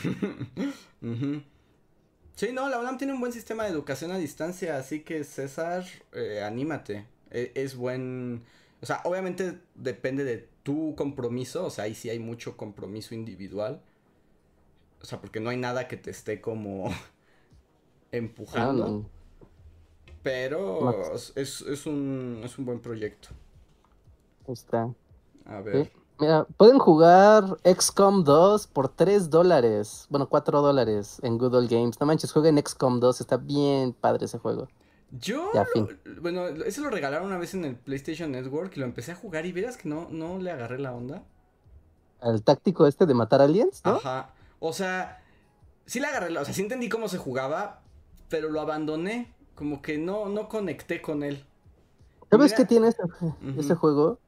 [2.36, 5.84] Sí, no, la UNAM tiene un buen sistema de educación a distancia, así que César,
[6.12, 7.06] eh, anímate.
[7.30, 8.42] E- es buen...
[8.82, 13.82] O sea, obviamente depende de tu compromiso, o sea, ahí sí hay mucho compromiso individual.
[15.02, 16.90] O sea, porque no hay nada que te esté como
[18.12, 18.84] empujando.
[18.84, 19.10] Ah, no.
[20.22, 23.30] Pero es, es, un, es un buen proyecto.
[24.52, 24.92] Está.
[25.46, 25.86] A ver.
[25.86, 25.92] Sí.
[26.20, 30.06] Mira, pueden jugar XCOM 2 por 3 dólares.
[30.10, 31.98] Bueno, 4 dólares en Good Old Games.
[31.98, 33.20] No manches, jueguen XCOM 2.
[33.22, 34.68] Está bien padre ese juego.
[35.12, 35.98] Yo, Ya, lo- fin.
[36.20, 39.46] bueno, ese lo regalaron una vez en el PlayStation Network y lo empecé a jugar
[39.46, 41.22] y verás que no, no le agarré la onda.
[42.22, 43.92] El táctico este de matar aliens, ¿no?
[43.92, 44.30] Ajá.
[44.60, 45.22] O sea,
[45.86, 47.80] sí le agarré la, o sea, sí entendí cómo se jugaba,
[48.28, 49.32] pero lo abandoné.
[49.54, 51.44] Como que no, no conecté con él.
[52.30, 52.88] ¿Sabes qué tiene
[53.58, 54.18] ese juego?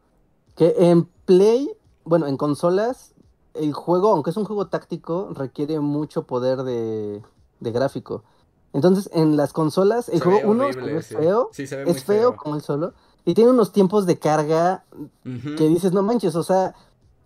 [0.56, 1.70] Que en Play,
[2.04, 3.14] bueno, en consolas,
[3.54, 7.22] el juego, aunque es un juego táctico, requiere mucho poder de,
[7.60, 8.24] de gráfico.
[8.72, 11.14] Entonces, en las consolas, el Se juego uno horrible, sí.
[11.14, 14.84] feo, Sí, es feo, como el solo, y tiene unos tiempos de carga
[15.22, 16.74] que dices, no manches, o sea,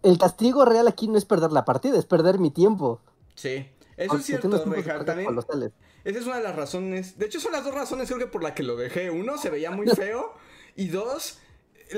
[0.02, 3.00] el castigo real aquí no es perder la partida, es perder mi tiempo.
[3.34, 3.66] Sí.
[3.96, 5.72] Eso es cierto, También, colosales.
[6.04, 7.16] esa es una de las razones.
[7.16, 9.10] De hecho, son las dos razones, creo que por la que lo dejé.
[9.10, 10.32] Uno, se veía muy feo.
[10.74, 11.38] y dos,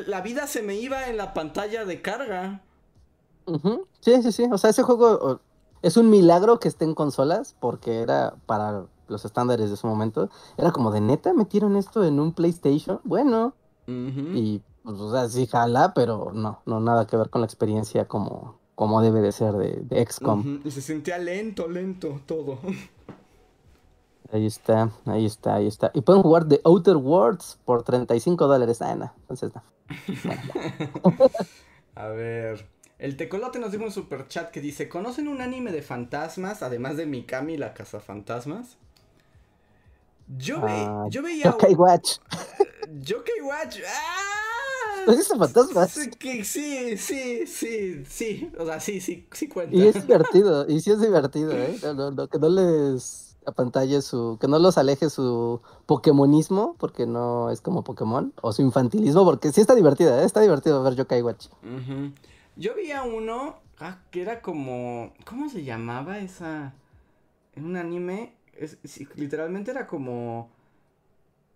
[0.06, 2.62] la vida se me iba en la pantalla de carga.
[4.00, 4.48] Sí, sí, sí.
[4.50, 5.40] O sea, ese juego
[5.82, 10.28] es un milagro que esté en consolas, porque era para los estándares de su momento.
[10.56, 13.00] Era como de neta, metieron esto en un PlayStation.
[13.04, 13.54] Bueno,
[13.86, 18.06] y pues, o sea, sí jala, pero no, no nada que ver con la experiencia
[18.06, 20.60] como, como debe de ser de, de XCOM.
[20.64, 22.58] Y se sentía lento, lento todo.
[24.30, 25.90] Ahí está, ahí está, ahí está.
[25.94, 28.82] Y pueden jugar The Outer Worlds por 35 dólares.
[28.82, 29.62] Ah, no, entonces no.
[31.94, 32.66] A ver.
[32.98, 36.96] El Tecolote nos dio un super chat que dice: ¿Conocen un anime de fantasmas, además
[36.96, 38.76] de Mikami la cazafantasmas?
[40.38, 41.50] Yo, ve- Ah, yo veía.
[41.50, 42.18] Ok, Watch.
[43.02, 43.78] Yokai Watch.
[43.86, 45.04] ¡Ah!
[45.06, 45.90] ¿Has visto fantasmas?
[45.92, 46.10] Sí,
[46.44, 46.96] sí,
[47.46, 48.52] sí, sí.
[48.58, 49.74] O sea, sí, sí, sí cuenta.
[49.76, 51.78] Y es divertido, y sí es divertido, ¿eh?
[51.82, 57.06] No, no, no, que no les apantalle su, que no los aleje su Pokémonismo, porque
[57.06, 60.24] no es como Pokémon, o su infantilismo, porque sí está divertida, ¿eh?
[60.24, 61.46] Está divertido ver Yokai Watch.
[61.62, 62.12] Ujú.
[62.56, 65.12] Yo veía uno ah, que era como.
[65.24, 66.74] ¿Cómo se llamaba esa?
[67.54, 68.34] En un anime.
[68.54, 68.76] Es,
[69.14, 70.50] literalmente era como.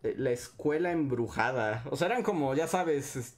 [0.03, 1.83] eh, La escuela embrujada.
[1.91, 3.35] O sea, eran como, ya sabes, es-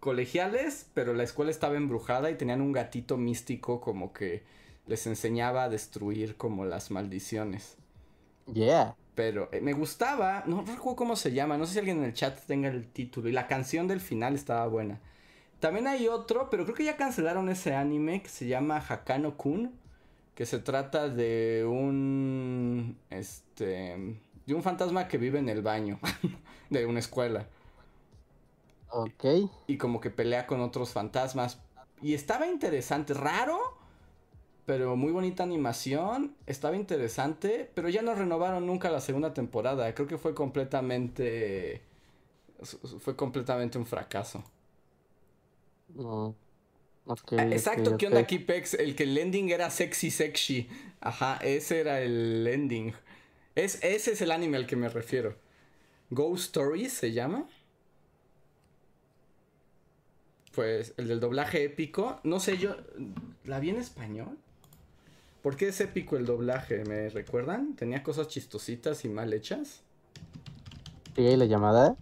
[0.00, 4.44] colegiales, pero la escuela estaba embrujada y tenían un gatito místico como que
[4.86, 7.76] les enseñaba a destruir como las maldiciones.
[8.52, 8.96] Yeah.
[9.14, 12.12] Pero eh, me gustaba, no recuerdo cómo se llama, no sé si alguien en el
[12.12, 13.28] chat tenga el título.
[13.28, 15.00] Y la canción del final estaba buena.
[15.60, 19.72] También hay otro, pero creo que ya cancelaron ese anime que se llama Hakano Kun.
[20.34, 22.98] Que se trata de un.
[23.08, 24.18] Este.
[24.44, 25.98] De un fantasma que vive en el baño
[26.70, 27.48] de una escuela.
[28.90, 29.24] Ok.
[29.66, 31.58] Y como que pelea con otros fantasmas.
[32.02, 33.75] Y estaba interesante, raro,
[34.66, 36.36] pero muy bonita animación.
[36.46, 39.94] Estaba interesante, pero ya no renovaron nunca la segunda temporada.
[39.94, 41.82] Creo que fue completamente.
[43.00, 44.44] Fue completamente un fracaso.
[47.06, 48.74] Ok, Ah, Exacto, ok, ¿qué onda aquí, Pex?
[48.74, 50.68] El que el ending era sexy, sexy.
[51.00, 52.92] Ajá, ese era el ending.
[53.54, 55.36] Es, ese es el anime al que me refiero.
[56.10, 57.48] Ghost Stories se llama.
[60.52, 62.20] Pues el del doblaje épico.
[62.24, 62.76] No sé, yo.
[63.44, 64.38] ¿La vi en español?
[65.46, 66.82] ¿Por qué es épico el doblaje?
[66.86, 67.76] ¿Me recuerdan?
[67.76, 69.84] ¿Tenía cosas chistositas y mal hechas?
[71.14, 71.96] ¿Sigue ahí la llamada?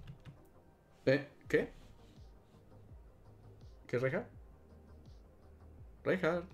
[1.05, 1.29] ¿Eh?
[1.47, 1.69] ¿Qué?
[3.87, 4.31] ¿Qué, Reinhardt?
[6.05, 6.47] Reinhardt.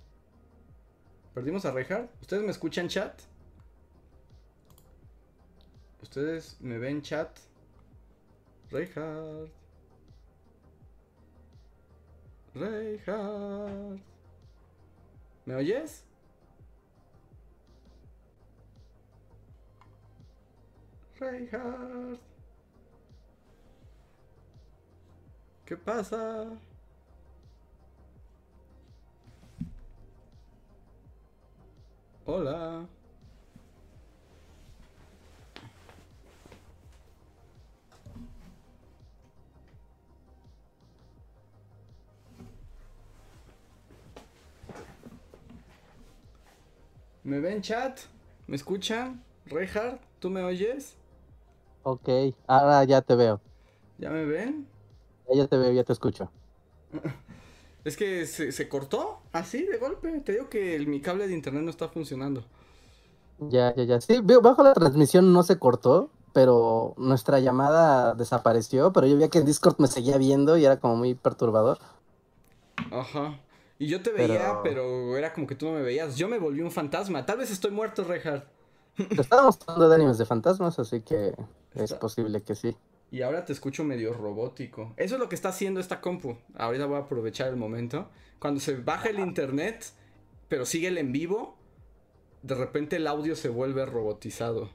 [1.32, 2.10] ¿Perdimos a Reinhardt?
[2.22, 3.22] ¿Ustedes me escuchan chat?
[6.02, 7.38] ¿Ustedes me ven chat?
[8.72, 9.52] Reinhardt.
[12.52, 14.00] Reinhardt.
[15.46, 16.09] ¿Me oyes?
[21.20, 22.18] Reinhardt.
[25.66, 26.48] ¿Qué pasa?
[32.24, 32.86] Hola.
[47.22, 48.00] ¿Me ven chat?
[48.46, 49.22] ¿Me escuchan?
[49.46, 50.99] Reinhardt, ¿tú me oyes?
[51.92, 52.08] Ok,
[52.46, 53.40] ahora ya te veo.
[53.98, 54.66] ¿Ya me ven?
[55.34, 56.30] Ya te veo, ya te escucho.
[57.84, 60.20] Es que se, se cortó así de golpe.
[60.20, 62.44] Te digo que el- mi cable de internet no está funcionando.
[63.38, 64.00] Ya, ya, ya.
[64.00, 69.38] Sí, bajo la transmisión no se cortó, pero nuestra llamada desapareció, pero yo veía que
[69.38, 71.78] en Discord me seguía viendo y era como muy perturbador.
[72.90, 73.40] Ajá.
[73.78, 75.16] Y yo te veía, Pero- pero...
[75.16, 76.16] era como que tú no me veías.
[76.16, 77.24] Yo me volví un fantasma.
[77.26, 78.44] Tal vez estoy muerto, Reinhardt.
[79.18, 81.34] Estábamos hablando de animes de fantasmas, así que
[81.74, 82.76] es posible que sí.
[83.10, 84.92] Y ahora te escucho medio robótico.
[84.96, 86.36] Eso es lo que está haciendo esta compu.
[86.56, 88.08] Ahorita voy a aprovechar el momento.
[88.38, 89.84] Cuando se baja el internet,
[90.48, 91.56] pero sigue el en vivo,
[92.42, 94.70] de repente el audio se vuelve robotizado.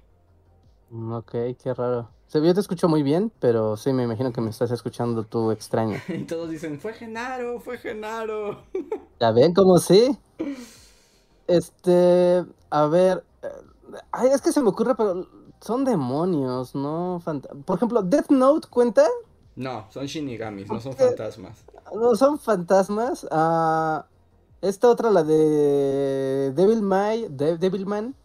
[0.89, 1.31] Mm, Ok,
[1.61, 2.10] qué raro.
[2.34, 5.97] Yo te escucho muy bien, pero sí me imagino que me estás escuchando tú extraño.
[6.10, 8.64] Y todos dicen, fue Genaro, fue Genaro.
[9.19, 10.18] ¿Ya ven cómo sí?
[11.47, 13.23] Este, a ver,
[14.12, 15.28] ay, es que se me ocurre, pero
[15.62, 17.20] son demonios, ¿no?
[17.24, 19.06] Fanta- Por ejemplo, Death Note cuenta,
[19.56, 21.64] No, son shinigamis, no son fantasmas.
[21.94, 23.28] no son fantasmas.
[23.32, 24.06] Ah,
[24.62, 28.16] esta otra, la de Devil May, De- Devilman,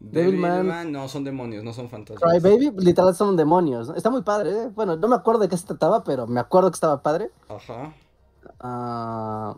[0.00, 0.52] Devilman.
[0.52, 2.22] Devilman, no, son demonios, no son fantasmas.
[2.30, 3.90] Cry Baby, literal son demonios.
[3.96, 4.70] Está muy padre, ¿eh?
[4.74, 7.30] Bueno, no me acuerdo de qué se trataba, pero me acuerdo que estaba padre.
[7.48, 7.92] Ajá.
[8.60, 9.54] Ah,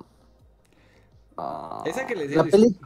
[1.86, 2.76] Esa que les la peli-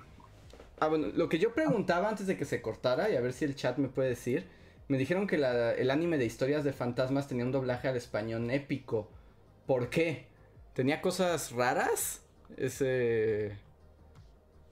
[0.78, 3.44] Ah, bueno, lo que yo preguntaba antes de que se cortara, y a ver si
[3.44, 4.46] el chat me puede decir,
[4.88, 8.50] me dijeron que la- el anime de historias de fantasmas tenía un doblaje al español
[8.50, 9.08] épico.
[9.66, 10.26] ¿Por qué?
[10.74, 12.22] ¿Tenía cosas raras?
[12.56, 13.56] Ese...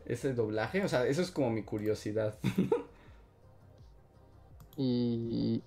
[0.05, 0.85] ese doblaje.
[0.85, 2.39] O sea, eso es como mi curiosidad.
[4.77, 5.63] y.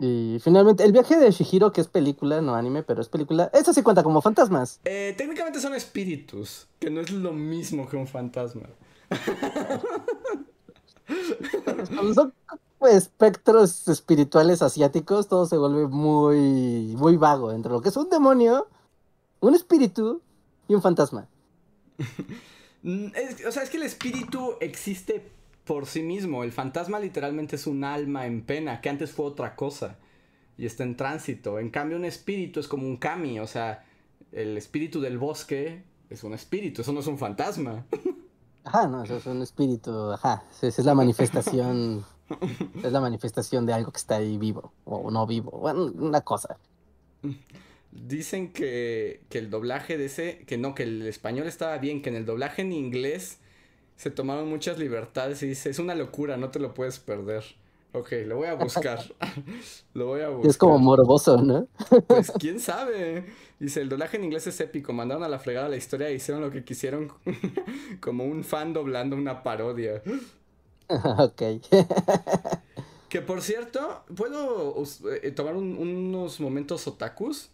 [0.00, 3.72] Y finalmente, el viaje de Shihiro, que es película, no anime, pero es película, eso
[3.72, 4.80] sí cuenta como fantasmas.
[4.84, 8.68] Eh, técnicamente son espíritus, que no es lo mismo que un fantasma.
[12.14, 12.34] Son
[12.90, 18.68] espectros espirituales asiáticos, todo se vuelve muy, muy vago entre lo que es un demonio,
[19.40, 20.22] un espíritu
[20.68, 21.28] y un fantasma.
[22.84, 25.20] O sea, es que el espíritu existe
[25.64, 26.44] por sí mismo.
[26.44, 29.98] El fantasma literalmente es un alma en pena, que antes fue otra cosa.
[30.56, 31.58] Y está en tránsito.
[31.58, 33.40] En cambio, un espíritu es como un kami.
[33.40, 33.84] O sea,
[34.32, 37.84] el espíritu del bosque es un espíritu, eso no es un fantasma.
[38.68, 40.44] Ajá, no, eso es un espíritu, ajá.
[40.60, 42.04] Es, la manifestación.
[42.84, 44.74] es la manifestación de algo que está ahí vivo.
[44.84, 45.52] O no vivo.
[45.52, 46.58] Bueno, una cosa.
[47.90, 52.16] Dicen que, el doblaje de ese, que no, que el español estaba bien, que en
[52.16, 53.38] el doblaje en inglés
[53.96, 57.44] se tomaron muchas libertades y dice, es una locura, no te lo puedes perder.
[57.98, 59.00] Ok, lo voy a buscar.
[59.94, 60.50] lo voy a buscar.
[60.50, 61.66] Es como morboso, ¿no?
[62.06, 63.26] pues quién sabe.
[63.58, 66.42] Dice, el doblaje en inglés es épico, mandaron a la fregada la historia y hicieron
[66.42, 67.12] lo que quisieron
[68.00, 70.00] como un fan doblando una parodia.
[70.88, 71.42] ok.
[73.08, 74.80] que por cierto, ¿puedo
[75.22, 77.50] eh, tomar unos momentos otakus?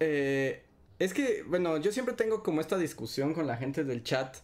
[0.00, 0.64] Eh,
[0.98, 4.38] es que, bueno, yo siempre tengo como esta discusión con la gente del chat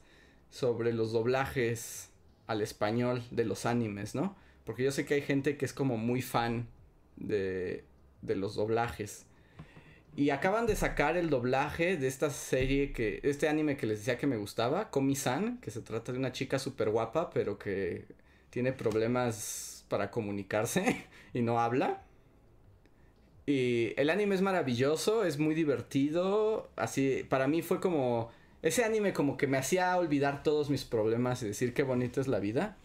[0.50, 2.09] sobre los doblajes
[2.50, 4.36] al español de los animes, ¿no?
[4.64, 6.66] Porque yo sé que hay gente que es como muy fan
[7.16, 7.84] de,
[8.22, 9.26] de los doblajes.
[10.16, 13.20] Y acaban de sacar el doblaje de esta serie que.
[13.22, 16.58] Este anime que les decía que me gustaba, Komi-san, que se trata de una chica
[16.58, 18.06] súper guapa, pero que
[18.50, 22.02] tiene problemas para comunicarse y no habla.
[23.46, 26.70] Y el anime es maravilloso, es muy divertido.
[26.76, 28.30] Así, para mí fue como.
[28.62, 32.28] Ese anime como que me hacía olvidar todos mis problemas y decir qué bonita es
[32.28, 32.76] la vida.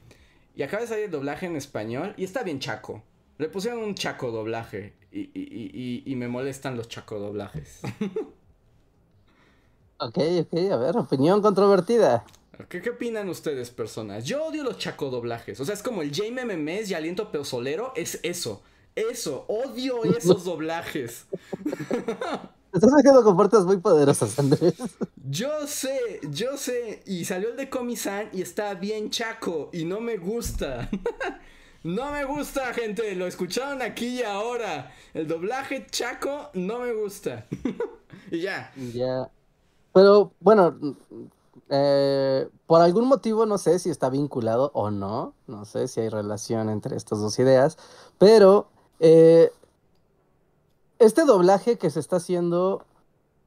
[0.56, 3.04] Y acaba de salir el doblaje en español y está bien chaco.
[3.38, 7.82] Le pusieron un chaco doblaje y, y, y, y me molestan los chaco doblajes.
[9.98, 12.24] ok, ok, a ver, opinión controvertida.
[12.70, 14.24] ¿Qué, ¿Qué, opinan ustedes, personas?
[14.24, 15.60] Yo odio los chaco doblajes.
[15.60, 18.62] O sea, es como el Jaime Memes y Aliento Peosolero, es eso.
[18.96, 21.26] Eso, odio esos doblajes.
[22.76, 24.76] Estás dejando con puertas muy poderosas, Andrés.
[25.30, 27.04] Yo sé, yo sé.
[27.06, 29.70] Y salió el de Comisan y está bien chaco.
[29.72, 30.90] Y no me gusta.
[31.86, 33.16] no me gusta, gente.
[33.16, 34.92] Lo escucharon aquí y ahora.
[35.14, 37.46] El doblaje chaco no me gusta.
[38.32, 38.74] y ya.
[38.94, 39.30] Ya.
[39.94, 40.78] Pero bueno,
[41.70, 45.34] eh, por algún motivo no sé si está vinculado o no.
[45.48, 47.78] No sé si hay relación entre estas dos ideas.
[48.18, 48.68] Pero
[49.00, 49.50] eh,
[51.00, 52.86] este doblaje que se está haciendo,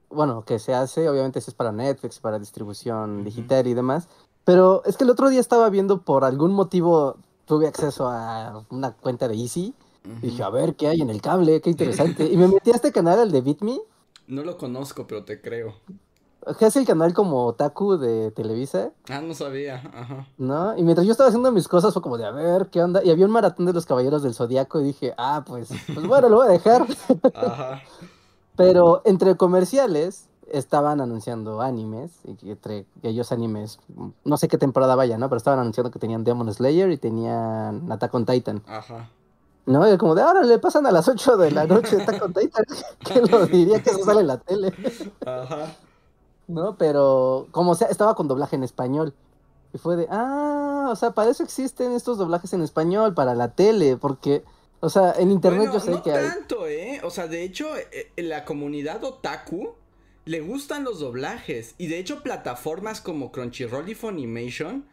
[0.09, 4.07] bueno, que se hace, obviamente es para Netflix, para distribución digital y demás,
[4.43, 8.91] pero es que el otro día estaba viendo por algún motivo, tuve acceso a una
[8.93, 9.73] cuenta de Easy,
[10.05, 11.61] y dije, a ver, ¿qué hay en el cable?
[11.61, 12.25] Qué interesante.
[12.31, 13.79] y me metí a este canal, el de BitMe.
[14.27, 15.75] No lo conozco, pero te creo.
[16.57, 18.91] ¿Qué es el canal como Otaku de Televisa?
[19.09, 20.27] Ah, no sabía, ajá.
[20.37, 20.77] ¿No?
[20.77, 23.03] Y mientras yo estaba haciendo mis cosas fue como de, a ver, ¿qué onda?
[23.03, 26.29] Y había un maratón de los Caballeros del Zodiaco y dije, ah, pues, pues bueno,
[26.29, 26.87] lo voy a dejar.
[27.33, 27.81] Ajá.
[28.55, 33.79] Pero entre comerciales estaban anunciando animes, y entre ellos animes,
[34.23, 35.29] no sé qué temporada vaya, ¿no?
[35.29, 38.63] Pero estaban anunciando que tenían Demon Slayer y tenían Attack on Titan.
[38.67, 39.09] Ajá.
[39.65, 39.91] ¿No?
[39.91, 42.65] Y como de ahora le pasan a las 8 de la noche Attack on Titan.
[43.03, 44.73] ¿Quién lo diría que eso sale en la tele?
[45.25, 45.75] Ajá.
[46.49, 46.77] ¿No?
[46.77, 49.13] Pero como sea, estaba con doblaje en español.
[49.73, 53.53] Y fue de, ah, o sea, para eso existen estos doblajes en español, para la
[53.53, 54.43] tele, porque,
[54.79, 56.99] o sea, en internet yo sé no que tanto, ¿eh?
[57.03, 59.75] O sea, de hecho, eh, en la comunidad otaku
[60.25, 61.75] le gustan los doblajes.
[61.77, 64.85] Y de hecho, plataformas como Crunchyroll y Funimation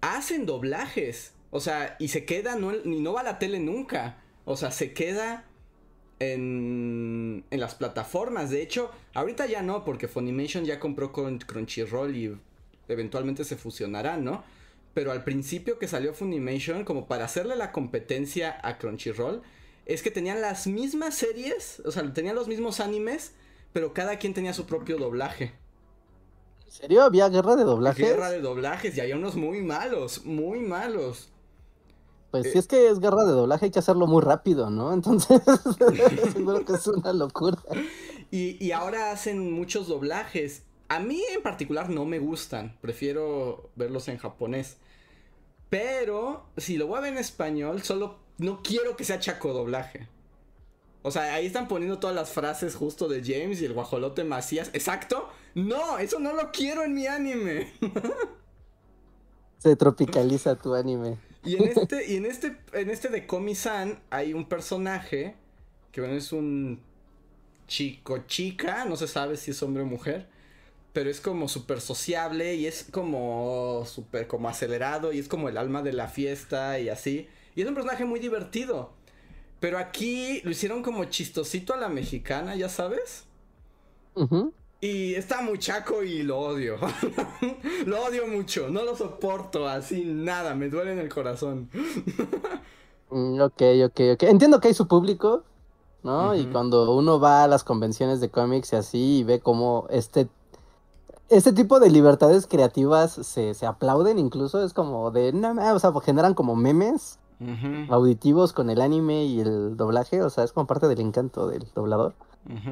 [0.00, 1.32] hacen doblajes.
[1.50, 4.22] O sea, y se queda, no, ni no va a la tele nunca.
[4.46, 5.44] O sea, se queda
[6.18, 8.50] en, en las plataformas.
[8.50, 12.36] De hecho, ahorita ya no, porque Funimation ya compró con Crunchyroll y
[12.88, 14.44] eventualmente se fusionarán, ¿no?
[14.94, 19.42] Pero al principio que salió Funimation, como para hacerle la competencia a Crunchyroll,
[19.86, 23.32] es que tenían las mismas series, o sea, tenían los mismos animes,
[23.72, 25.52] pero cada quien tenía su propio doblaje.
[26.64, 27.02] ¿En serio?
[27.02, 28.06] ¿Había guerra de doblajes?
[28.06, 31.30] Guerra de doblajes, y había unos muy malos, muy malos.
[32.40, 34.92] Pues si es que es guerra de doblaje, hay que hacerlo muy rápido, ¿no?
[34.94, 35.40] Entonces,
[36.32, 37.58] seguro que es una locura.
[38.32, 40.64] Y, y ahora hacen muchos doblajes.
[40.88, 44.78] A mí en particular no me gustan, prefiero verlos en japonés.
[45.70, 50.08] Pero si lo voy a ver en español, solo no quiero que sea chaco doblaje.
[51.02, 54.70] O sea, ahí están poniendo todas las frases justo de James y el guajolote Macías.
[54.72, 55.28] Exacto.
[55.54, 57.72] No, eso no lo quiero en mi anime.
[59.58, 61.16] Se tropicaliza tu anime.
[61.44, 65.34] Y en este, y en este, en este de Komi-san hay un personaje
[65.92, 66.80] que bueno, es un
[67.66, 70.26] chico chica, no se sabe si es hombre o mujer,
[70.92, 75.56] pero es como súper sociable y es como súper como acelerado y es como el
[75.56, 77.28] alma de la fiesta y así.
[77.54, 78.92] Y es un personaje muy divertido.
[79.60, 83.24] Pero aquí lo hicieron como chistosito a la mexicana, ya sabes.
[84.84, 86.76] Y está muy chaco y lo odio.
[87.86, 91.70] lo odio mucho, no lo soporto así nada, me duele en el corazón.
[93.08, 94.22] Mm, ok, ok, ok.
[94.24, 95.42] Entiendo que hay su público,
[96.02, 96.34] ¿no?
[96.34, 100.28] Y cuando uno va a las convenciones de cómics y así y ve cómo este,
[101.30, 105.92] este tipo de libertades creativas se, se aplauden incluso, es como de, no, o sea,
[106.02, 107.18] generan como memes
[107.88, 111.66] auditivos con el anime y el doblaje, o sea, es como parte del encanto del
[111.74, 112.14] doblador.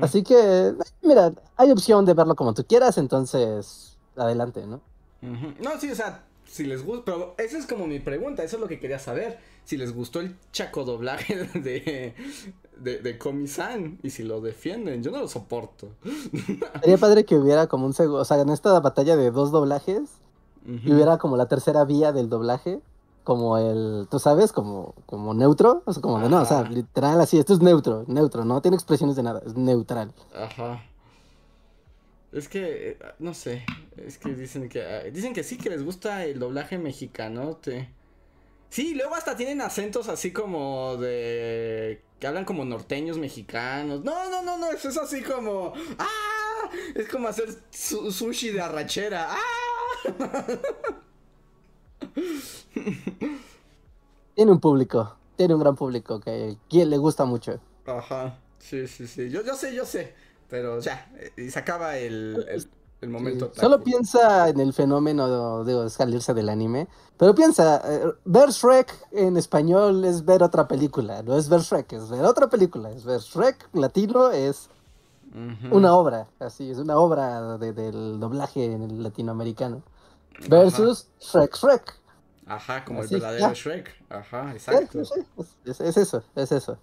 [0.00, 4.80] Así que, mira, hay opción de verlo como tú quieras, entonces, adelante, ¿no?
[5.22, 8.60] No, sí, o sea, si les gusta, pero esa es como mi pregunta, eso es
[8.60, 9.38] lo que quería saber.
[9.64, 12.14] Si les gustó el chaco doblaje de,
[12.76, 15.88] de, de y si lo defienden, yo no lo soporto.
[16.80, 20.02] Sería padre que hubiera como un segundo, o sea, en esta batalla de dos doblajes,
[20.64, 22.80] hubiera como la tercera vía del doblaje
[23.24, 27.20] como el, tú sabes, como, como neutro, o sea, como de, no, o sea, literal
[27.20, 30.12] así, esto es neutro, neutro, no tiene expresiones de nada, es neutral.
[30.34, 30.82] Ajá.
[32.32, 33.64] Es que, eh, no sé,
[33.96, 37.92] es que dicen que, ah, dicen que sí, que les gusta el doblaje mexicano, te...
[38.70, 42.02] Sí, luego hasta tienen acentos así como de...
[42.18, 44.02] que hablan como norteños mexicanos.
[44.02, 45.74] No, no, no, no, eso es así como...
[45.98, 46.70] ¡Ah!
[46.94, 49.26] Es como hacer sushi de arrachera.
[49.28, 49.36] ¡Ah!
[54.34, 57.58] tiene un público, tiene un gran público que quien le gusta mucho.
[57.86, 59.30] Ajá, sí, sí, sí.
[59.30, 60.14] Yo, yo sé, yo sé.
[60.52, 62.46] Pero ya, y se acaba el,
[63.00, 63.50] el, momento.
[63.54, 66.88] Solo piensa en el fenómeno de, salirse del anime.
[67.16, 71.22] Pero piensa, eh, ver Shrek en español es ver otra película.
[71.22, 72.90] No es ver Shrek, es ver otra película.
[72.90, 74.68] Es ver Shrek latino, es
[75.70, 76.26] una obra.
[76.38, 79.80] Así, es una obra del doblaje en el latinoamericano.
[80.48, 82.00] Versus Shrek Shrek.
[82.46, 83.94] Ajá, como el verdadero Shrek.
[84.08, 85.00] Ajá, exacto.
[85.64, 86.78] es, eso, es eso.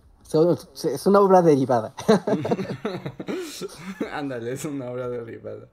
[0.84, 1.96] Es una obra derivada.
[4.12, 5.68] Ándale, es una obra derivada.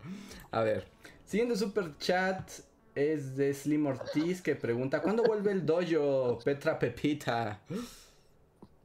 [0.50, 0.88] A ver,
[1.24, 2.50] siguiente super chat
[2.94, 7.60] es de Slim Ortiz que pregunta: ¿Cuándo vuelve el dojo, Petra Pepita?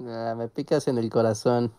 [0.06, 1.72] Ah, me picas en el corazón.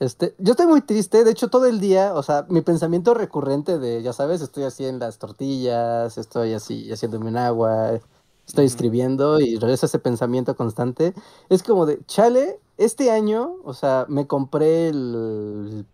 [0.00, 3.78] Este, yo estoy muy triste, de hecho todo el día, o sea, mi pensamiento recurrente
[3.78, 7.98] de, ya sabes, estoy así en las tortillas, estoy así haciéndome un agua,
[8.46, 11.14] estoy escribiendo y regresa ese pensamiento constante,
[11.48, 15.84] es como de, chale, este año, o sea, me compré el,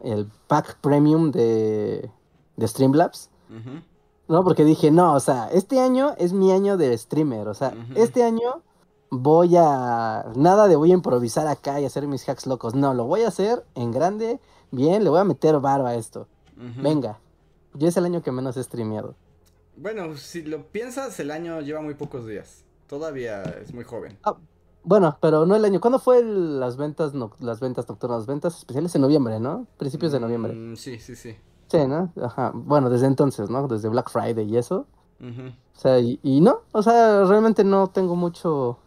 [0.00, 2.10] el pack premium de,
[2.56, 3.30] de Streamlabs,
[4.26, 4.42] ¿no?
[4.42, 8.24] Porque dije, no, o sea, este año es mi año de streamer, o sea, este
[8.24, 8.62] año
[9.18, 10.24] voy a.
[10.36, 12.74] Nada de voy a improvisar acá y hacer mis hacks locos.
[12.74, 16.26] No, lo voy a hacer en grande, bien, le voy a meter varo a esto.
[16.56, 17.18] Venga.
[17.74, 19.16] Yo es el año que menos he streameado.
[19.76, 22.64] Bueno, si lo piensas, el año lleva muy pocos días.
[22.86, 24.16] Todavía es muy joven.
[24.22, 24.36] Ah,
[24.84, 25.80] bueno, pero no el año.
[25.80, 29.66] ¿Cuándo fue las ventas las ventas nocturnas, las ventas especiales en noviembre, ¿no?
[29.78, 30.52] Principios de noviembre.
[30.52, 31.36] Mm, sí, sí, sí.
[31.68, 32.12] Sí, ¿no?
[32.22, 32.52] Ajá.
[32.54, 33.66] Bueno, desde entonces, ¿no?
[33.66, 34.86] Desde Black Friday y eso.
[35.20, 38.78] O sea, y, no, o sea, realmente no tengo mucho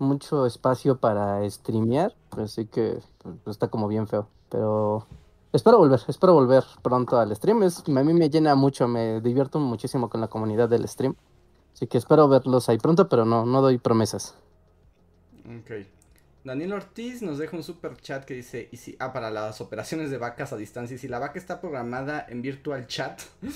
[0.00, 4.28] mucho espacio para streamear, así que pues, está como bien feo.
[4.48, 5.06] Pero
[5.52, 7.62] espero volver, espero volver pronto al stream.
[7.62, 11.14] Es, a mí me llena mucho, me divierto muchísimo con la comunidad del stream.
[11.72, 14.34] Así que espero verlos ahí pronto, pero no, no doy promesas.
[15.46, 15.86] Ok.
[16.42, 20.10] Daniel Ortiz nos deja un super chat que dice, y si, ah, para las operaciones
[20.10, 23.20] de vacas a distancia, y si la vaca está programada en virtual chat.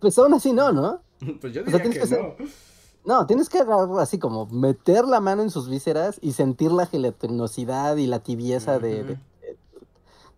[0.00, 1.02] Pues aún así no, ¿no?
[1.40, 2.36] pues yo diría que, no.
[3.04, 6.86] No, tienes que agarrar así como meter la mano en sus vísceras y sentir la
[6.86, 9.18] gelatinosidad y la tibieza de,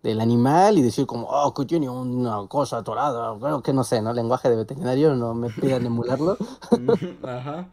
[0.03, 4.01] del animal y decir como, oh, que tiene una cosa atorada, creo que no sé,
[4.01, 4.13] ¿no?
[4.13, 6.37] Lenguaje de veterinario, no me pidan emularlo.
[7.23, 7.69] Ajá.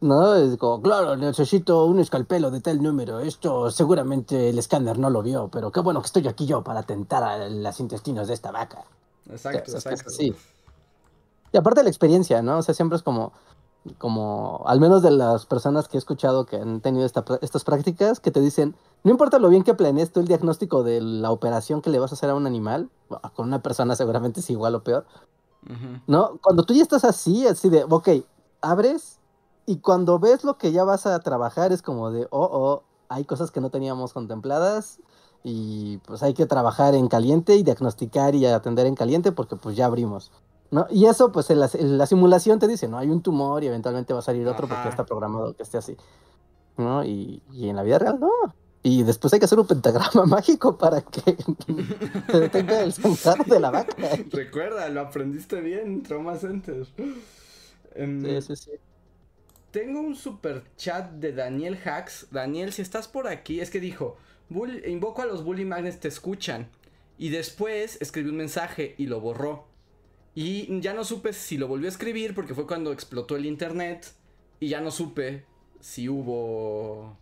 [0.00, 3.20] No, es como, claro, necesito un escalpelo de tal número.
[3.20, 6.82] Esto seguramente el escáner no lo vio, pero qué bueno que estoy aquí yo para
[6.82, 8.84] tentar a los intestinos de esta vaca.
[9.30, 10.10] Exacto, exacto.
[10.10, 10.34] Sí.
[11.52, 12.58] Y aparte la experiencia, ¿no?
[12.58, 13.32] O sea, siempre es como,
[13.98, 18.30] como al menos de las personas que he escuchado que han tenido estas prácticas, que
[18.30, 21.90] te dicen, no importa lo bien que planees tú el diagnóstico de la operación que
[21.90, 22.90] le vas a hacer a un animal,
[23.34, 25.04] con una persona seguramente es igual o peor,
[26.06, 26.38] ¿no?
[26.42, 28.08] Cuando tú ya estás así, así de, ok,
[28.60, 29.18] abres
[29.66, 33.24] y cuando ves lo que ya vas a trabajar es como de, oh, oh, hay
[33.24, 35.00] cosas que no teníamos contempladas
[35.44, 39.76] y pues hay que trabajar en caliente y diagnosticar y atender en caliente porque pues
[39.76, 40.30] ya abrimos.
[40.72, 40.86] ¿No?
[40.90, 43.68] Y eso pues en la, en la simulación te dice, no, hay un tumor y
[43.68, 44.88] eventualmente va a salir otro porque Ajá.
[44.88, 45.96] está programado que esté así.
[46.76, 47.04] ¿no?
[47.04, 48.30] Y, y en la vida real no.
[48.82, 51.20] Y después hay que hacer un pentagrama mágico para que
[52.32, 53.94] se detenga el sangrado de la vaca.
[54.32, 56.84] Recuerda, lo aprendiste bien, Trauma Center.
[57.94, 58.70] Em, Sí, sí, sí.
[59.70, 62.26] Tengo un super chat de Daniel Hacks.
[62.30, 64.16] Daniel, si estás por aquí, es que dijo,
[64.50, 66.68] "Bull- invoco a los Bully Magnets, te escuchan.
[67.18, 69.64] Y después escribió un mensaje y lo borró.
[70.34, 74.06] Y ya no supe si lo volvió a escribir porque fue cuando explotó el internet.
[74.60, 75.44] Y ya no supe
[75.80, 77.16] si hubo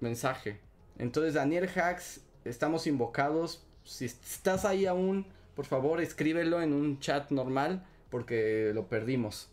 [0.00, 0.60] mensaje.
[0.98, 3.62] Entonces, Daniel Hacks, estamos invocados.
[3.84, 9.48] Si estás ahí aún, por favor, escríbelo en un chat normal porque lo perdimos.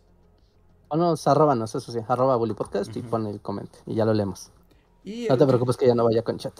[0.89, 4.13] O no, arróbanos, eso sí, arroba Bully Podcast y pon el comment y ya lo
[4.13, 4.51] leemos.
[5.03, 6.53] Y No el te preocupes que ya no vaya con chat.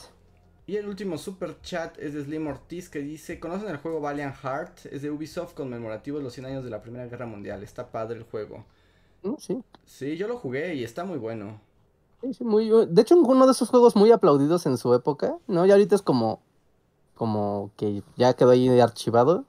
[0.71, 4.33] Y el último super chat es de Slim Ortiz que dice, ¿conocen el juego Valiant
[4.33, 4.85] Heart?
[4.85, 7.61] Es de Ubisoft conmemorativo de los 100 años de la Primera Guerra Mundial.
[7.61, 8.63] Está padre el juego.
[9.37, 11.59] Sí, Sí, yo lo jugué y está muy bueno.
[12.21, 12.69] sí, sí, muy...
[12.87, 15.65] De hecho, uno de esos juegos muy aplaudidos en su época, ¿no?
[15.65, 16.39] Y ahorita es como,
[17.15, 19.43] como que ya quedó ahí archivado.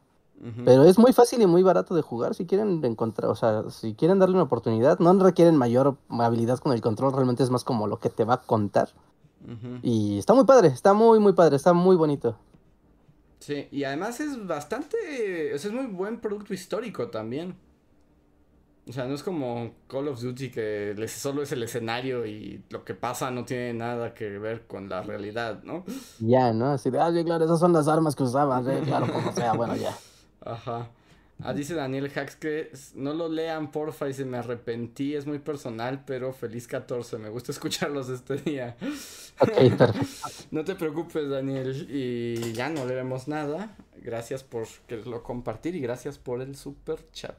[0.65, 3.95] Pero es muy fácil y muy barato de jugar si quieren encontrar, o sea, si
[3.95, 7.87] quieren darle una oportunidad, no requieren mayor habilidad con el control, realmente es más como
[7.87, 8.89] lo que te va a contar.
[9.83, 12.37] Y está muy padre, está muy, muy padre, está muy bonito.
[13.41, 15.53] Sí, y además es bastante...
[15.55, 17.57] o sea, es muy buen producto histórico también.
[18.89, 22.65] O sea, no es como Call of Duty que les- solo es el escenario y
[22.71, 25.85] lo que pasa no tiene nada que ver con la realidad, ¿no?
[26.19, 26.67] Ya, ¿no?
[26.73, 29.55] Así de, ah, sí, claro, esas son las armas que usaban, eh, claro, como sea,
[29.55, 29.97] bueno, ya.
[30.45, 30.89] Ajá.
[31.45, 35.39] Ah, dice Daniel Hacks que no lo lean, porfa, y se me arrepentí, es muy
[35.39, 38.77] personal, pero feliz 14, me gusta escucharlos este día.
[39.41, 40.09] Ok, perfecto.
[40.51, 43.77] No te preocupes, Daniel, y ya no leeremos nada.
[44.03, 47.39] Gracias por quererlo compartir y gracias por el super chat.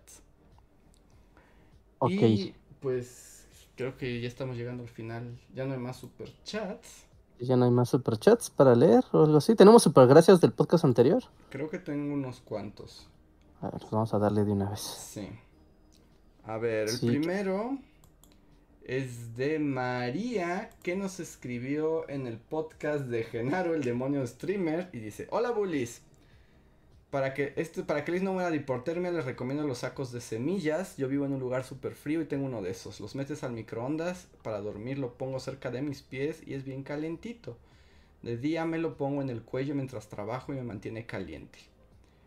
[2.00, 2.12] Ok.
[2.12, 7.06] Y pues creo que ya estamos llegando al final, ya no hay más super chats.
[7.40, 9.56] Ya no hay más superchats para leer o algo así.
[9.56, 11.24] Tenemos super gracias del podcast anterior.
[11.50, 13.10] Creo que tengo unos cuantos.
[13.64, 14.82] A ver, vamos a darle de una vez.
[14.82, 15.30] Sí.
[16.44, 17.78] A ver, el primero
[18.84, 25.00] es de María que nos escribió en el podcast de Genaro, el demonio streamer, y
[25.00, 26.02] dice, hola bullies.
[27.10, 30.20] Para que, este, para que Liz no muera de hipotermia les recomiendo los sacos de
[30.20, 30.98] semillas.
[30.98, 33.00] Yo vivo en un lugar súper frío y tengo uno de esos.
[33.00, 36.84] Los metes al microondas, para dormir lo pongo cerca de mis pies y es bien
[36.84, 37.56] calentito.
[38.24, 41.73] De día me lo pongo en el cuello mientras trabajo y me mantiene caliente.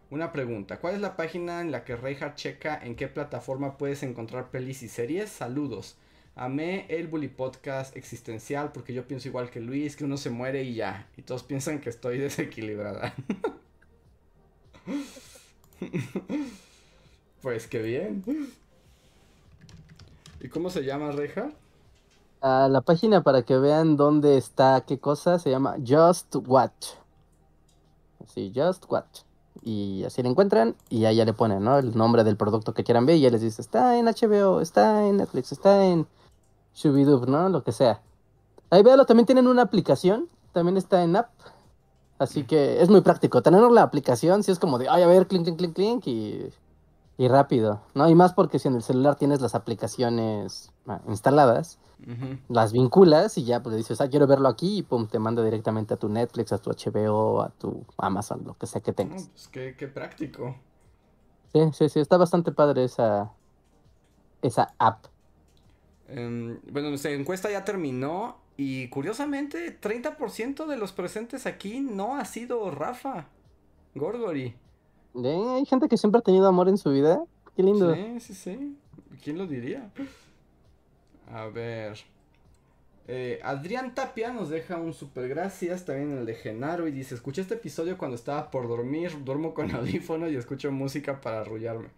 [0.09, 4.05] Una pregunta, ¿cuál es la página en la que Reinhardt checa en qué plataforma puedes
[4.05, 5.31] encontrar pelis y series?
[5.31, 5.97] Saludos.
[6.37, 10.63] Amé el Bully Podcast existencial porque yo pienso igual que Luis, que uno se muere
[10.63, 11.09] y ya.
[11.17, 13.15] Y todos piensan que estoy desequilibrada.
[17.43, 18.23] pues qué bien.
[20.41, 21.57] ¿Y cómo se llama Reinhardt?
[22.41, 26.91] Ah, la página para que vean dónde está qué cosa se llama Just Watch.
[28.33, 29.26] Sí, Just Watch.
[29.63, 31.79] Y así la encuentran y ahí ya le ponen, ¿no?
[31.79, 35.07] El nombre del producto que quieran ver y ya les dice, está en HBO, está
[35.07, 36.07] en Netflix, está en
[36.75, 37.49] Shubidub, ¿no?
[37.49, 38.01] Lo que sea.
[38.71, 41.31] Ahí véalo, también tienen una aplicación, también está en app.
[42.19, 43.43] Así que es muy práctico.
[43.43, 46.51] Tener la aplicación, si es como de, ay, a ver, clink, clink, clink, clink y,
[47.19, 48.09] y rápido, ¿no?
[48.09, 51.01] Y más porque si en el celular tienes las aplicaciones ah,
[52.49, 55.43] las vinculas y ya pues le dices, ah, quiero verlo aquí y pum, te manda
[55.43, 59.29] directamente a tu Netflix, a tu HBO, a tu Amazon, lo que sea que tengas.
[59.29, 60.57] pues qué, qué práctico.
[61.53, 63.33] Sí, sí, sí, está bastante padre esa,
[64.43, 65.07] esa app.
[66.09, 72.25] Em, bueno, nuestra encuesta ya terminó y curiosamente 30% de los presentes aquí no ha
[72.25, 73.29] sido Rafa
[73.95, 74.55] Gorgori.
[75.25, 77.23] Eh, hay gente que siempre ha tenido amor en su vida.
[77.57, 77.95] Qué lindo.
[77.95, 78.77] Sí, sí, sí.
[79.23, 79.91] ¿Quién lo diría?
[81.33, 81.97] A ver.
[83.09, 87.41] Eh, Adrián Tapia nos deja un super gracias también el de Genaro y dice, escuché
[87.41, 91.89] este episodio cuando estaba por dormir, duermo con audífonos y escucho música para arrullarme.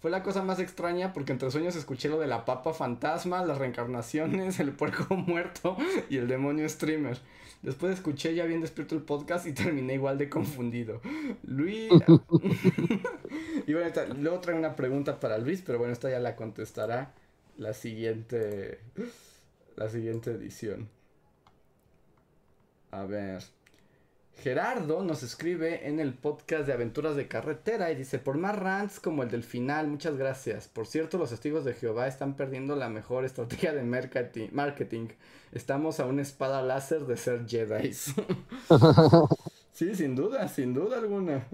[0.00, 3.58] Fue la cosa más extraña porque entre sueños escuché lo de la papa fantasma, las
[3.58, 5.76] reencarnaciones, el puerco muerto
[6.08, 7.18] y el demonio streamer.
[7.62, 11.00] Después escuché ya bien despierto el podcast y terminé igual de confundido.
[11.42, 11.90] Luis...
[13.66, 17.14] y bueno, luego traigo una pregunta para Luis, pero bueno, esta ya la contestará
[17.56, 18.80] la siguiente...
[19.76, 20.88] La siguiente edición.
[22.92, 23.42] A ver.
[24.36, 29.00] Gerardo nos escribe en el podcast de Aventuras de Carretera y dice, por más rants
[29.00, 30.68] como el del final, muchas gracias.
[30.68, 33.82] Por cierto, los testigos de Jehová están perdiendo la mejor estrategia de
[34.52, 35.08] marketing.
[35.52, 37.92] Estamos a una espada láser de ser Jedi.
[39.72, 41.46] sí, sin duda, sin duda alguna.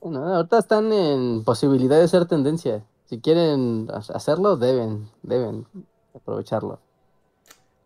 [0.00, 2.84] Bueno, ahorita están en posibilidad de ser tendencia.
[3.08, 5.66] Si quieren hacerlo, deben, deben
[6.12, 6.78] aprovecharlo.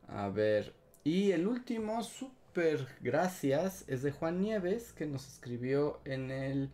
[0.08, 0.74] A ver,
[1.04, 6.70] y el último, super gracias, es de Juan Nieves, que nos escribió en el...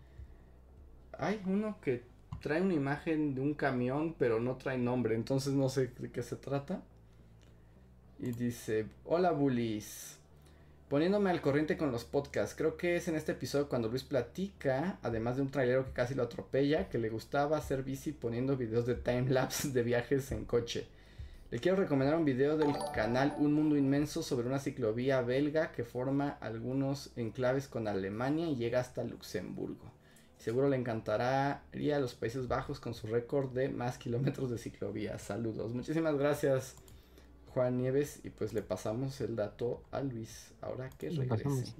[1.18, 2.04] Hay uno que
[2.40, 6.22] trae una imagen de un camión, pero no trae nombre, entonces no sé de qué
[6.22, 6.80] se trata.
[8.18, 10.17] Y dice, hola bullies,
[10.88, 14.98] poniéndome al corriente con los podcasts, creo que es en este episodio cuando Luis platica,
[15.02, 18.86] además de un trailero que casi lo atropella, que le gustaba hacer bici poniendo videos
[18.86, 20.86] de timelapse de viajes en coche.
[21.50, 25.84] Le quiero recomendar un video del canal Un Mundo Inmenso sobre una ciclovía belga que
[25.84, 29.92] forma algunos enclaves con Alemania y llega hasta Luxemburgo.
[30.38, 34.58] Seguro le encantará ir a los Países Bajos con su récord de más kilómetros de
[34.58, 35.18] ciclovía.
[35.18, 35.72] Saludos.
[35.72, 36.76] Muchísimas gracias
[37.58, 41.74] Juan Nieves y pues le pasamos el dato a Luis ahora que regrese.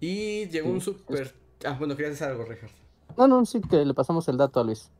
[0.00, 1.32] Y llegó un super...
[1.64, 2.72] Ah, bueno, querías decir algo, Richard.
[3.16, 4.90] No, no, sí que le pasamos el dato a Luis.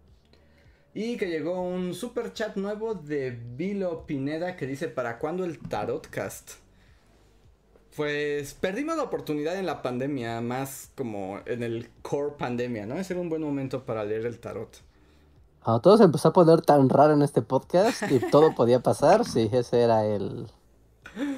[0.94, 5.58] Y que llegó un super chat nuevo de Vilo Pineda que dice, ¿para cuándo el
[5.58, 6.52] Tarotcast?
[7.96, 12.96] Pues perdimos la oportunidad en la pandemia, más como en el core pandemia, ¿no?
[12.96, 14.82] Ese era un buen momento para leer el tarot.
[15.64, 19.48] Todo se empezó a poner tan raro en este podcast y todo podía pasar, sí,
[19.52, 20.46] ese era el,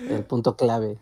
[0.09, 0.99] el punto clave.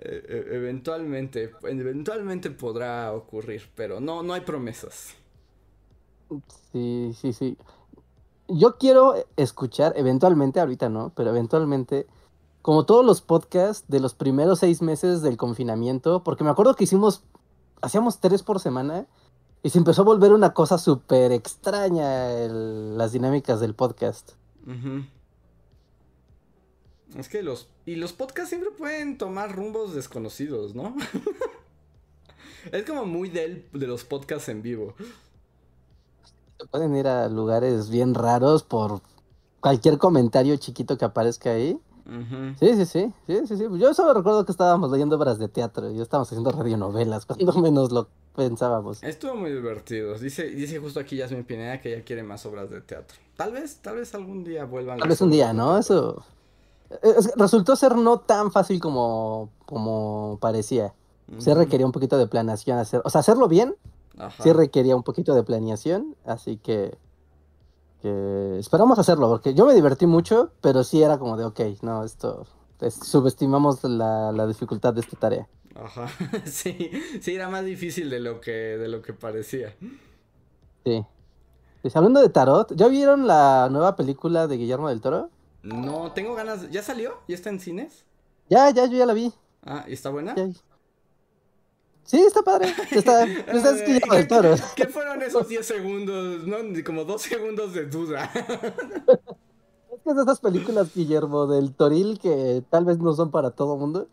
[0.00, 5.14] E, e, eventualmente, eventualmente podrá ocurrir, pero no, no hay promesas.
[6.72, 7.56] Sí, sí, sí
[8.48, 12.06] yo quiero escuchar, eventualmente, ahorita no, pero eventualmente,
[12.62, 16.84] como todos los podcasts de los primeros seis meses del confinamiento, porque me acuerdo que
[16.84, 17.24] hicimos,
[17.82, 19.06] hacíamos tres por semana
[19.66, 24.34] y se empezó a volver una cosa súper extraña las dinámicas del podcast.
[27.18, 27.68] Es que los...
[27.84, 30.94] Y los podcasts siempre pueden tomar rumbos desconocidos, ¿no?
[32.70, 34.94] es como muy del, de los podcasts en vivo
[36.70, 39.00] pueden ir a lugares bien raros por
[39.60, 41.76] cualquier comentario chiquito que aparezca ahí.
[42.60, 43.64] sí, sí, sí, sí, sí, sí.
[43.78, 47.90] Yo solo recuerdo que estábamos leyendo obras de teatro y estábamos haciendo radionovelas, cuando menos
[47.90, 49.02] lo pensábamos.
[49.02, 50.16] Estuvo muy divertido.
[50.18, 53.18] Dice, dice justo aquí Yasmin Pineda que ella quiere más obras de teatro.
[53.36, 54.98] Tal vez, tal vez algún día vuelvan.
[54.98, 55.78] Tal vez un día, ¿no?
[55.78, 56.24] Eso
[57.34, 60.94] resultó ser no tan fácil como, como parecía.
[61.38, 63.74] Se requería un poquito de planeación hacer, o sea, hacerlo bien
[64.42, 66.96] sí requería un poquito de planeación, así que,
[68.58, 72.46] esperamos hacerlo, porque yo me divertí mucho, pero sí era como de, ok, no, esto,
[73.02, 75.48] subestimamos la, dificultad de esta tarea.
[75.82, 76.08] Ajá,
[76.46, 76.90] sí,
[77.20, 79.74] sí, era más difícil de lo que, de lo que parecía.
[80.84, 81.04] Sí.
[81.82, 85.30] Pues, hablando de tarot, ¿ya vieron la nueva película de Guillermo del Toro?
[85.62, 87.18] No, tengo ganas, ¿ya salió?
[87.28, 88.04] ¿Ya está en cines?
[88.48, 89.32] Ya, ya, yo ya la vi.
[89.64, 90.34] Ah, ¿y está buena?
[92.04, 92.72] Sí, está padre.
[92.92, 94.54] Está, estás del toro.
[94.76, 96.46] ¿Qué fueron esos 10 segundos?
[96.46, 98.30] No, como 2 segundos de duda.
[98.34, 103.50] es que es de esas películas, Guillermo, del Toril que tal vez no son para
[103.50, 104.08] todo mundo.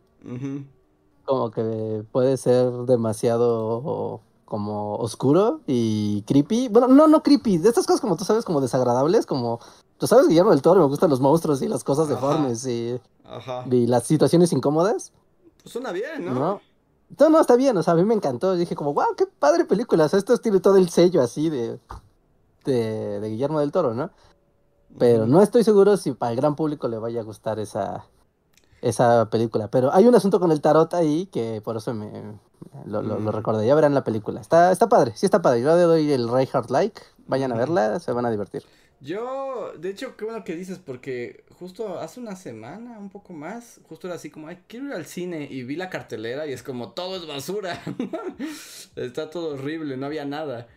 [1.26, 6.68] Como que puede ser demasiado como oscuro y creepy.
[6.68, 7.58] Bueno, no, no creepy.
[7.58, 9.60] De estas cosas como tú sabes, como desagradables, como...
[9.98, 13.64] Tú sabes, Guillermo del Toro, me gustan los monstruos y las cosas deformes y, Ajá.
[13.72, 15.14] y las situaciones incómodas.
[15.62, 16.34] Pues suena bien, ¿no?
[16.34, 16.62] ¿no?
[17.20, 18.56] No, no, está bien, o sea, a mí me encantó.
[18.56, 20.06] Dije como, wow, qué padre película.
[20.06, 21.80] O sea, esto tiene todo el sello así de,
[22.66, 24.12] de, de Guillermo del Toro, ¿no?
[25.00, 28.06] Pero no estoy seguro si para el gran público le vaya a gustar esa,
[28.84, 29.70] esa película.
[29.70, 32.12] Pero hay un asunto con el tarot ahí que por eso me
[32.86, 33.66] lo, lo, recordé.
[33.66, 34.42] Ya verán la película.
[34.42, 35.62] Está, está padre, sí está padre.
[35.62, 37.02] Yo le doy el Reinhardt Like.
[37.26, 38.64] Vayan a verla, se van a divertir.
[39.00, 43.82] Yo, de hecho, qué bueno que dices, porque justo hace una semana, un poco más,
[43.90, 46.64] justo era así como, ay, quiero ir al cine y vi la cartelera y es
[46.64, 47.82] como, todo es basura.
[48.96, 50.68] está todo horrible, no había nada.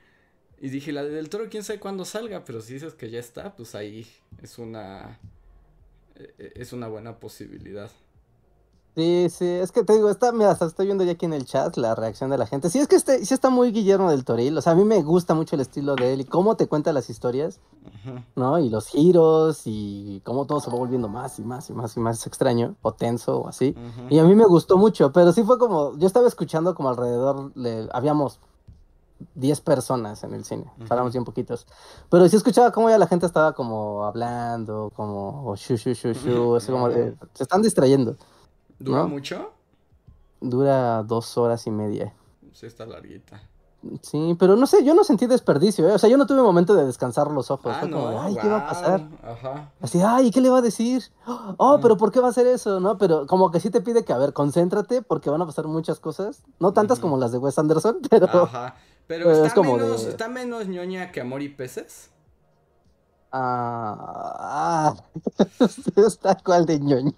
[0.58, 3.54] Y dije, la del toro, quién sabe cuándo salga, pero si dices que ya está,
[3.54, 4.06] pues ahí
[4.42, 5.20] es una,
[6.38, 7.90] es una buena posibilidad.
[8.96, 11.44] Sí, sí, es que te digo, está, mira, hasta estoy viendo ya aquí en el
[11.44, 12.70] chat la reacción de la gente.
[12.70, 15.02] Sí, es que este, sí está muy Guillermo del Toril, o sea, a mí me
[15.02, 17.60] gusta mucho el estilo de él y cómo te cuenta las historias,
[18.34, 18.58] ¿no?
[18.58, 22.00] Y los giros y cómo todo se va volviendo más y más y más y
[22.00, 23.74] más extraño o tenso o así.
[24.08, 27.52] Y a mí me gustó mucho, pero sí fue como, yo estaba escuchando como alrededor,
[27.54, 28.40] le, habíamos
[29.34, 31.66] 10 personas en el cine, uh bien poquitos.
[32.10, 36.56] Pero sí escuchaba cómo ya la gente estaba como hablando, como shu, shu, shu, shu,
[36.56, 38.16] así como de, se están distrayendo.
[38.78, 39.50] ¿Dura mucho?
[40.40, 42.14] Dura dos horas y media.
[42.52, 43.40] Sí, está larguita.
[44.02, 45.92] Sí, pero no sé, yo no sentí desperdicio, ¿eh?
[45.92, 47.72] O sea, yo no tuve momento de descansar los ojos.
[47.74, 49.08] Ah, Fue como, no, ay, ¿qué va a pasar?
[49.22, 49.70] Ajá.
[49.80, 51.04] Así, ay, ¿qué le va a decir?
[51.56, 51.80] Oh, Mm.
[51.82, 52.80] pero ¿por qué va a hacer eso?
[52.80, 52.98] ¿No?
[52.98, 56.00] Pero como que sí te pide que, a ver, concéntrate porque van a pasar muchas
[56.00, 56.42] cosas.
[56.58, 58.26] No tantas como las de Wes Anderson, pero...
[58.26, 58.74] Ajá.
[59.06, 62.10] Pero Pero está, es como menos, de- está menos ñoña que Amor y Peces.
[63.32, 64.94] Ah,
[66.06, 67.12] está cual de ñoña.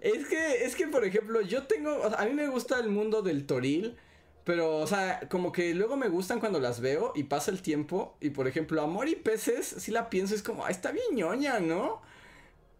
[0.00, 1.96] Es que, es que, por ejemplo, yo tengo.
[2.00, 3.96] o sea, a mí me gusta el mundo del toril.
[4.44, 8.16] Pero, o sea, como que luego me gustan cuando las veo y pasa el tiempo.
[8.20, 11.60] Y por ejemplo, Amor y Peces, si la pienso, es como, ah, está bien ñoña,
[11.60, 12.00] ¿no?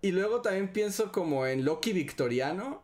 [0.02, 2.82] Y luego también pienso como en Loki Victoriano.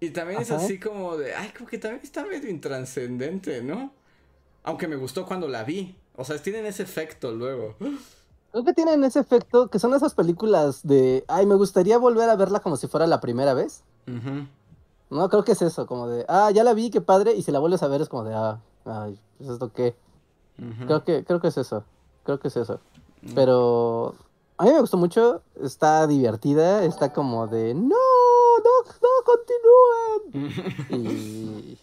[0.00, 3.92] Y también es así como de, ay, como que también está medio intranscendente, ¿no?
[4.62, 5.96] Aunque me gustó cuando la vi.
[6.16, 7.76] O sea, tienen ese efecto luego.
[8.50, 12.36] Creo que tienen ese efecto, que son esas películas de, ay, me gustaría volver a
[12.36, 13.84] verla como si fuera la primera vez.
[15.08, 17.52] No, creo que es eso, como de, ah, ya la vi, qué padre, y si
[17.52, 19.94] la vuelves a ver es como de, ah, ay, pues esto qué.
[20.86, 21.84] Creo que, creo que es eso,
[22.24, 22.80] creo que es eso.
[23.22, 23.34] Mm.
[23.34, 24.14] Pero
[24.58, 30.80] a mí me gustó mucho, está divertida, está como de, no, no, no continúen.
[30.90, 31.78] Y,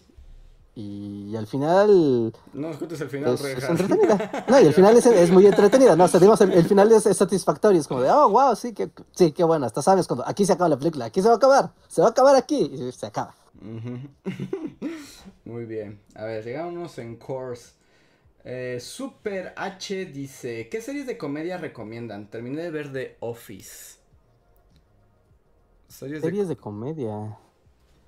[0.79, 4.45] y al final No nos cuentes el final, es, es entretenida.
[4.47, 6.91] No, y el final es, es muy entretenida, no, o sea, digamos, el, el final
[6.91, 10.05] es, es satisfactorio, es como de, oh, wow, sí, que, sí, qué bueno, hasta sabes
[10.07, 12.35] cuando aquí se acaba la película, aquí se va a acabar, se va a acabar
[12.35, 13.33] aquí, y se acaba.
[15.45, 15.99] Muy bien.
[16.15, 17.71] A ver, llegamos en course.
[18.43, 22.29] Eh, Super H dice: ¿Qué series de comedia recomiendan?
[22.29, 23.97] Terminé de ver The Office.
[25.87, 27.37] Series de- Series de comedia.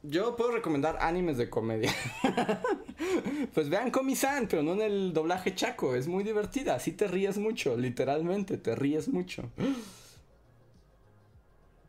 [0.01, 1.93] Yo puedo recomendar animes de comedia.
[3.53, 5.95] pues vean Komi-san, pero no en el doblaje chaco.
[5.95, 6.75] Es muy divertida.
[6.75, 9.43] Así te ríes mucho, literalmente, te ríes mucho.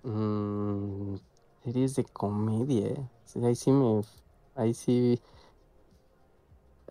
[0.02, 1.16] Mm,
[1.62, 3.10] series de comedia.
[3.24, 4.02] Sí, ahí sí me.
[4.56, 5.20] Ahí sí.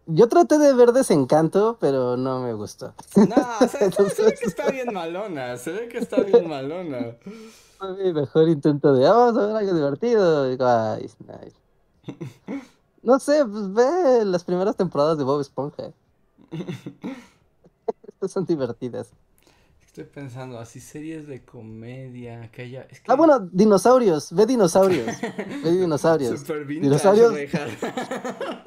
[0.05, 2.95] Yo traté de ver Desencanto, pero no me gustó.
[3.15, 5.57] No, o sea, se, se ve que está bien malona.
[5.57, 7.17] Se ve que está bien malona.
[7.79, 10.47] Fue mi mejor intento de, "Ah, vamos a ver algo divertido.
[10.47, 11.09] Y digo, ay.
[13.01, 15.91] No sé, pues ve las primeras temporadas de Bob Esponja.
[18.07, 19.11] Estas son divertidas.
[19.85, 22.81] Estoy pensando, así series de comedia que haya.
[22.89, 24.33] Es que Ah, bueno, dinosaurios.
[24.33, 25.07] Ve dinosaurios.
[25.63, 26.39] Ve dinosaurios.
[26.41, 27.33] Super vintage, Dinosaurios.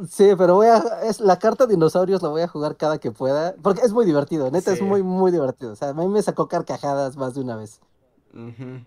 [0.08, 0.78] Sí, pero voy a.
[1.04, 3.54] Es, la carta dinosaurios la voy a jugar cada que pueda.
[3.62, 5.72] Porque es muy divertido, neta, es muy, muy divertido.
[5.72, 7.80] O sea, a mí me sacó carcajadas más de una vez.
[8.32, 8.80] Ujú.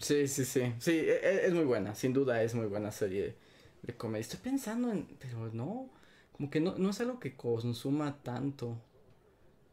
[0.00, 0.72] Sí, sí, sí.
[0.78, 1.94] Sí, e- e- es, muy buena.
[1.94, 3.36] Sin duda es muy buena serie
[3.82, 4.20] de comedia.
[4.22, 5.06] Estoy pensando en.
[5.20, 5.90] Pero no.
[6.32, 8.76] Como que no, no es algo que consuma tanto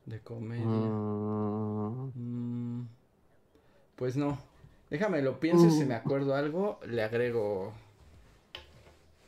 [0.06, 0.98] de comedia.
[1.80, 2.88] Mm, Mm,
[3.96, 4.38] pues no.
[4.90, 5.90] Déjame, lo pienso y si Mm.
[5.90, 7.74] me acuerdo algo, le agrego.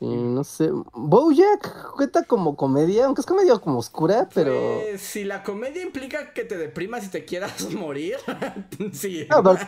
[0.00, 0.70] Y no sé.
[0.94, 4.80] Bojack cuenta como comedia, aunque es comedia como oscura, pero.
[4.82, 8.16] Pues, si la comedia implica que te deprimas y te quieras morir,
[8.92, 9.26] sí.
[9.28, 9.58] No, pero-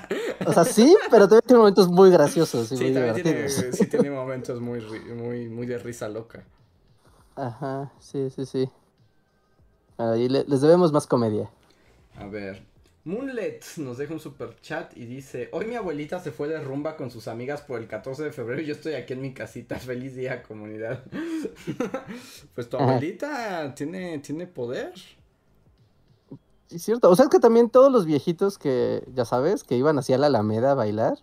[0.46, 3.76] o sea, sí, pero también tiene momentos muy graciosos y Sí, muy también tiene, divertidos.
[3.76, 4.80] sí tiene momentos muy,
[5.14, 6.44] muy, muy de risa loca.
[7.36, 8.70] Ajá, sí, sí, sí.
[9.98, 11.50] Ahí le- les debemos más comedia.
[12.16, 12.64] A ver.
[13.04, 16.96] Moonlet nos deja un super chat y dice: Hoy mi abuelita se fue de rumba
[16.96, 19.76] con sus amigas por el 14 de febrero y yo estoy aquí en mi casita.
[19.80, 21.02] Feliz día, comunidad.
[22.54, 22.84] pues tu Ajá.
[22.90, 24.92] abuelita tiene, tiene poder.
[26.70, 27.10] Es cierto.
[27.10, 30.28] O sea, es que también todos los viejitos que, ya sabes, que iban hacia la
[30.28, 31.18] Alameda a bailar,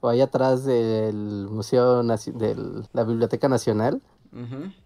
[0.00, 2.56] o ahí atrás del Museo Naci- de
[2.92, 4.00] la Biblioteca Nacional.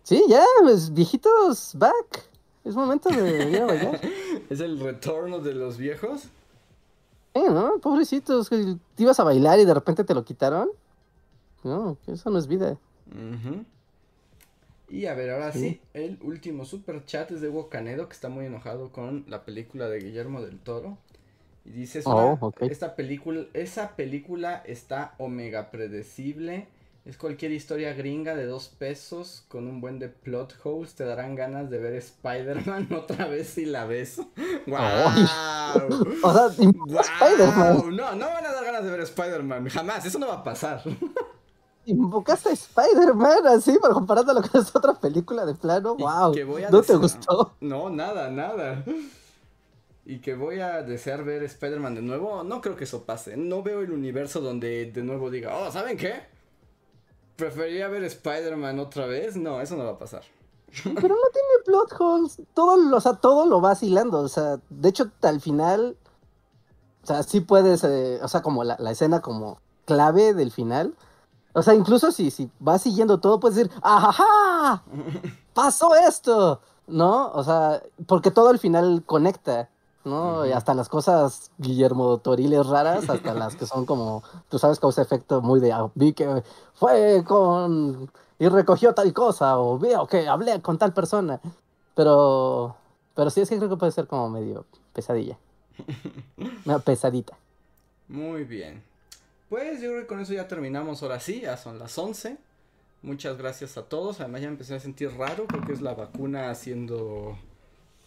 [0.02, 2.28] Sí, ya, pues, viejitos, back.
[2.64, 4.00] Es momento de ir a bailar.
[4.50, 6.24] Es el retorno de los viejos.
[7.34, 7.78] Eh, ¿no?
[7.80, 10.68] Pobrecitos, que te ibas a bailar y de repente te lo quitaron.
[11.64, 12.78] No, eso no es vida.
[13.10, 13.64] Ujú.
[14.88, 15.80] Y a ver, ahora sí, Sí.
[15.94, 19.88] el último super chat es de Hugo Canedo, que está muy enojado con la película
[19.88, 20.96] de Guillermo del Toro.
[21.64, 22.62] Y dice, Oh, una- ok.
[22.62, 26.68] esta película, esa película está omega predecible.
[27.06, 30.96] Es cualquier historia gringa de dos pesos con un buen de plot holes.
[30.96, 34.16] Te darán ganas de ver Spider-Man otra vez si la ves.
[34.66, 34.78] ¡Wow!
[36.24, 37.94] O sea, a Spider-Man.
[37.94, 39.68] No, no van a dar ganas de ver Spider-Man.
[39.68, 40.82] Jamás, eso no va a pasar.
[41.86, 45.94] Invocaste a Spider-Man así para comparándolo con esta otra película de plano.
[45.94, 46.32] Wow.
[46.32, 47.54] que voy a ¿No te gustó?
[47.60, 48.82] No, nada, nada.
[50.04, 52.42] Y que voy a desear ver Spider-Man de nuevo.
[52.42, 53.36] No creo que eso pase.
[53.36, 56.34] No veo el universo donde de nuevo diga, oh, ¿saben qué?
[57.36, 59.36] Preferiría ver Spider-Man otra vez.
[59.36, 60.22] No, eso no va a pasar.
[60.82, 62.42] Pero no tiene plot holes.
[62.54, 64.20] Todo, o sea, todo lo va hilando.
[64.20, 65.96] O sea, de hecho, al final.
[67.02, 67.84] O sea, sí puedes.
[67.84, 70.94] eh, o sea, como la, la escena como clave del final.
[71.52, 74.82] O sea, incluso si, si vas siguiendo todo, puedes decir, ¡ajá!
[75.54, 76.60] ¡Pasó esto!
[76.86, 77.30] ¿No?
[77.32, 79.70] O sea, porque todo al final conecta,
[80.06, 80.46] ¿no?
[80.46, 85.02] Y hasta las cosas Guillermo Toriles raras, hasta las que son como, tú sabes, causa
[85.02, 86.42] efecto muy de, ah, vi que
[86.74, 91.40] fue con, y recogió tal cosa, o veo que hablé con tal persona.
[91.94, 92.76] Pero,
[93.14, 95.38] pero sí es que creo que puede ser como medio pesadilla.
[96.64, 97.36] Una pesadita.
[98.08, 98.82] Muy bien.
[99.48, 102.36] Pues yo creo que con eso ya terminamos ahora sí, ya son las 11.
[103.02, 104.20] Muchas gracias a todos.
[104.20, 107.36] Además ya me empecé a sentir raro porque es la vacuna haciendo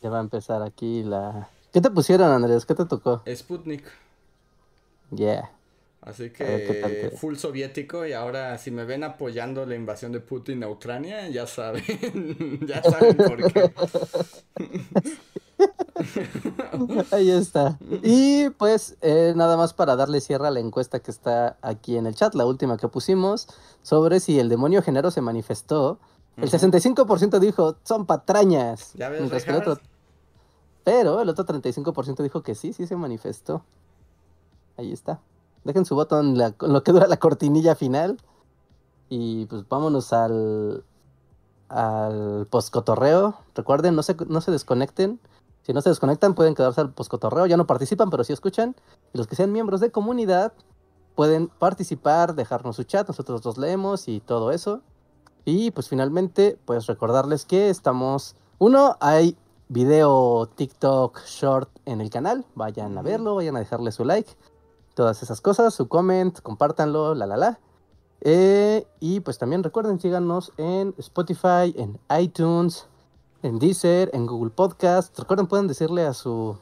[0.01, 1.49] Ya va a empezar aquí la...
[1.71, 2.65] ¿Qué te pusieron, Andrés?
[2.65, 3.21] ¿Qué te tocó?
[3.27, 3.83] Sputnik.
[5.15, 5.51] Yeah.
[6.01, 10.69] Así que full soviético y ahora si me ven apoyando la invasión de Putin a
[10.69, 11.83] Ucrania, ya saben,
[12.67, 13.71] ya saben por qué.
[17.11, 17.77] Ahí está.
[18.01, 22.07] Y pues eh, nada más para darle cierre a la encuesta que está aquí en
[22.07, 23.47] el chat, la última que pusimos,
[23.83, 25.99] sobre si el demonio género se manifestó.
[26.37, 26.57] El Ujú.
[26.57, 28.93] 65% dijo, son patrañas.
[28.93, 29.79] ¿Ya ves, mientras que el otro...
[30.89, 33.61] Pero el otro 35% dijo que sí, sí se manifestó.
[34.75, 35.19] Ahí está.
[35.63, 38.17] Dejen su voto en, lo que dura la cortinilla final.
[39.07, 40.83] Y pues vámonos al,
[41.67, 43.35] al poscotorreo.
[43.53, 45.19] Recuerden, no se, no se desconecten.
[45.61, 47.45] Si no se desconectan, pueden quedarse al poscotorreo.
[47.45, 48.75] Ya no participan, pero sí escuchan.
[49.13, 50.53] Y los que sean miembros de comunidad
[51.13, 53.07] pueden participar, dejarnos su chat.
[53.07, 54.81] Nosotros los leemos y todo eso.
[55.45, 58.35] Y pues finalmente, pues recordarles que estamos.
[58.57, 59.37] Uno, hay
[59.69, 62.45] video TikTok short en el canal.
[62.55, 64.29] Vayan a verlo, vayan a dejarle su like.
[64.95, 67.59] Todas esas cosas, su comment, compártanlo, la la la.
[68.21, 72.87] Eh, y pues también recuerden, síganos en Spotify, en iTunes,
[73.43, 75.17] en Deezer, en Google Podcast.
[75.17, 76.57] Recuerden, pueden decirle a su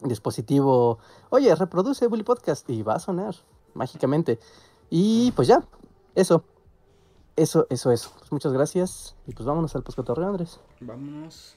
[0.00, 0.98] dispositivo,
[1.30, 3.36] oye, reproduce Bully Podcast y va a sonar
[3.74, 4.40] mágicamente.
[4.90, 5.62] Y pues ya,
[6.14, 6.42] eso.
[7.36, 8.10] Eso, eso, eso.
[8.18, 9.16] Pues muchas gracias.
[9.26, 10.60] Y pues vámonos al poscotorreo, Andrés.
[10.80, 11.56] Vámonos.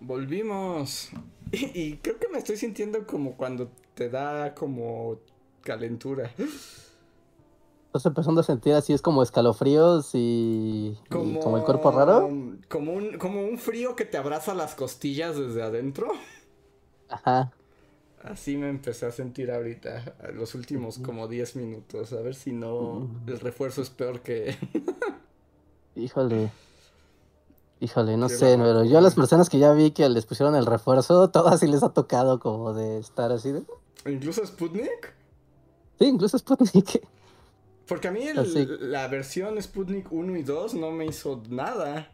[0.00, 1.10] Volvimos.
[1.52, 5.18] Y, y creo que me estoy sintiendo como cuando te da como
[5.62, 6.30] calentura.
[7.86, 12.28] Estás empezando a sentir así, es como escalofríos y, y Como, como el cuerpo raro.
[12.68, 16.08] Como un, como un frío que te abraza las costillas desde adentro.
[17.08, 17.52] Ajá.
[18.22, 22.12] Así me empecé a sentir ahorita, los últimos como 10 minutos.
[22.12, 24.56] A ver si no el refuerzo es peor que...
[25.94, 26.50] Híjole.
[27.80, 30.64] Híjole, no sé, pero yo a las personas que ya vi que les pusieron el
[30.66, 33.62] refuerzo, todas sí les ha tocado como de estar así de...
[34.06, 35.14] Incluso Sputnik.
[35.98, 37.06] Sí, incluso Sputnik.
[37.86, 42.10] Porque a mí el- la versión Sputnik 1 y 2 no me hizo nada.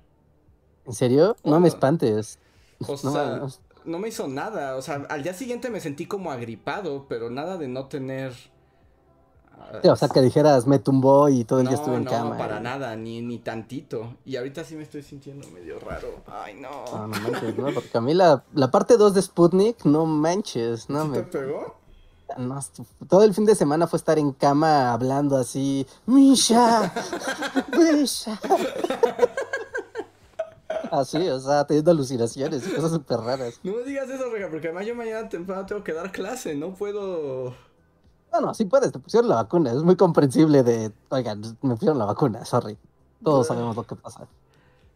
[0.84, 1.36] ¿En serio?
[1.44, 2.38] No me espantes.
[2.86, 3.48] O sea, no.
[3.84, 4.76] no me hizo nada.
[4.76, 8.32] O sea, al día siguiente me sentí como agripado, pero nada de no tener.
[9.62, 12.04] Ah, Sí, o sea, que dijeras, me tumbó y todo el día no, estuve en
[12.04, 12.36] no, cama.
[12.38, 14.14] para y- nada, ni, ni tantito.
[14.24, 16.08] Y ahorita sí me estoy sintiendo medio raro.
[16.26, 16.84] Ay, no.
[16.92, 20.88] No, no manches, no, porque a mí la, la parte 2 de Sputnik, no manches,
[20.90, 21.16] no ¿Sí me...
[21.22, 21.76] te pegó?
[22.38, 22.58] no,
[23.08, 26.90] todo el fin de semana fue estar en cama hablando así, Misha,
[27.78, 28.40] Misha.
[30.90, 33.60] Así, o sea, teniendo alucinaciones y cosas súper raras.
[33.62, 36.54] No me digas eso, porque además yo mañana temprano tengo que dar clase.
[36.54, 37.54] No puedo.
[38.32, 41.98] No, no, sí puedes, te pusieron la vacuna, es muy comprensible de, oigan, me pusieron
[41.98, 42.78] la vacuna, sorry.
[43.22, 44.26] Todos sabemos lo que pasa.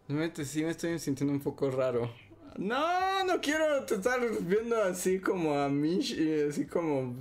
[0.08, 2.10] Me- sí me estoy sintiendo un poco raro.
[2.58, 7.14] No, no quiero te estar viendo así como a mí, y así como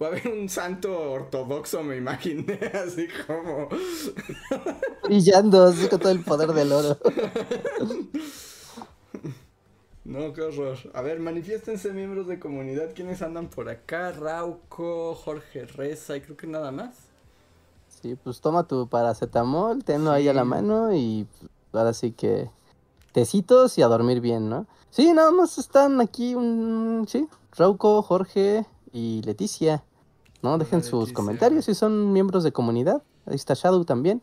[0.00, 3.68] va a haber un santo ortodoxo, me imaginé, así como
[5.04, 6.96] Brillando así con todo el poder del oro.
[10.08, 10.78] No, qué horror.
[10.94, 14.10] A ver, manifiéstense miembros de comunidad, ¿quiénes andan por acá?
[14.10, 16.94] Rauco, Jorge Reza y creo que nada más.
[18.00, 21.26] Sí, pues toma tu paracetamol, tenlo ahí a la mano y
[21.74, 22.48] ahora sí que
[23.12, 24.66] tecitos y a dormir bien, ¿no?
[24.88, 28.64] Sí, nada más están aquí un, sí, Rauco, Jorge
[28.94, 29.84] y Leticia,
[30.40, 30.56] ¿no?
[30.56, 33.02] Dejen sus comentarios si son miembros de comunidad.
[33.26, 34.22] Ahí está Shadow también,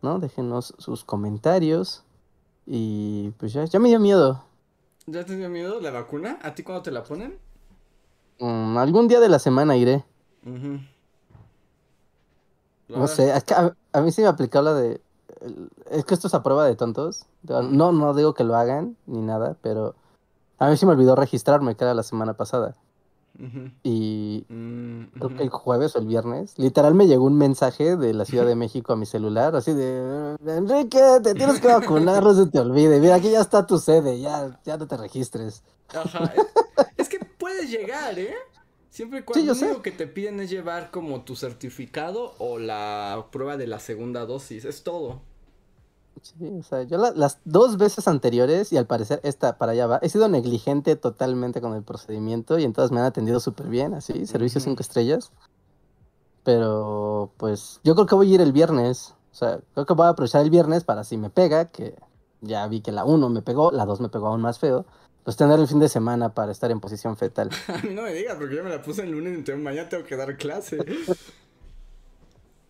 [0.00, 0.20] ¿no?
[0.20, 2.02] Déjenos sus comentarios
[2.66, 4.50] y pues ya, ya me dio miedo.
[5.06, 6.38] ¿Ya te dio miedo la vacuna?
[6.42, 7.38] ¿A ti cuándo te la ponen?
[8.38, 10.04] Mm, algún día de la semana iré.
[12.88, 15.00] No sé, es que a, a mí sí me aplicó la de...
[15.90, 17.26] Es que esto es a prueba de tontos.
[17.42, 19.94] No, no digo que lo hagan ni nada, pero
[20.58, 22.76] a mí sí me olvidó registrarme, que era la semana pasada.
[23.82, 28.14] Y Mm, creo que el jueves o el viernes, literal me llegó un mensaje de
[28.14, 32.34] la Ciudad de México a mi celular, así de, Enrique, te tienes que vacunar, no
[32.34, 33.00] se te olvide.
[33.00, 35.62] Mira, aquí ya está tu sede, ya, ya no te registres.
[35.88, 36.32] Ajá.
[36.96, 38.34] Es que puedes llegar, ¿eh?
[38.88, 42.58] Siempre y cuando Sí, lo único que te piden es llevar como tu certificado o
[42.58, 44.64] la prueba de la segunda dosis.
[44.64, 45.22] Es todo.
[46.20, 49.86] Sí, o sea, yo la- las dos veces anteriores, y al parecer esta para allá
[49.86, 53.94] va, he sido negligente totalmente con el procedimiento y entonces me han atendido súper bien,
[53.94, 54.70] así, servicio Ujú.
[54.70, 55.32] cinco estrellas.
[56.44, 59.14] Pero pues yo creo que voy a ir el viernes.
[59.32, 61.94] O sea, creo que voy a aprovechar el viernes para si me pega, que
[62.40, 64.84] ya vi que la 1 me pegó, la 2 me pegó aún más feo,
[65.24, 67.48] pues tener el fin de semana para estar en posición fetal.
[67.68, 69.88] A mí no me digas porque yo me la puse el lunes y entonces mañana
[69.88, 70.78] tengo que dar clase.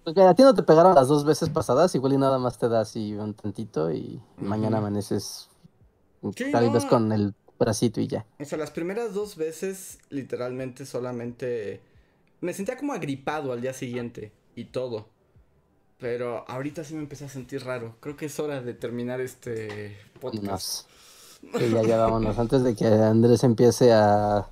[0.04, 2.68] Porque a ti no te pegaron las dos veces pasadas, igual y nada más te
[2.68, 5.48] da así un tantito y mañana amaneces
[6.36, 6.90] Sí, tal vez no.
[6.90, 8.26] con el bracito y ya.
[8.40, 11.80] O sea, las primeras dos veces literalmente solamente
[12.40, 15.06] me sentía como agripado al día siguiente y todo.
[15.98, 17.94] Pero ahorita sí me empecé a sentir raro.
[18.00, 20.86] Creo que es hora de terminar este podcast.
[21.42, 21.62] Vámonos.
[21.68, 22.38] Sí, ya, ya vámonos.
[22.38, 24.48] Antes de que Andrés empiece a,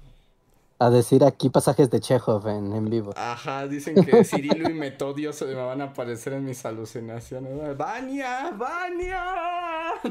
[0.81, 3.13] a decir aquí pasajes de Chekhov en, en vivo.
[3.15, 7.77] Ajá, dicen que Cirilo y Metodio se me van a aparecer en mis alucinaciones.
[7.77, 8.51] ¡Vania!
[8.57, 9.23] ¡Vania!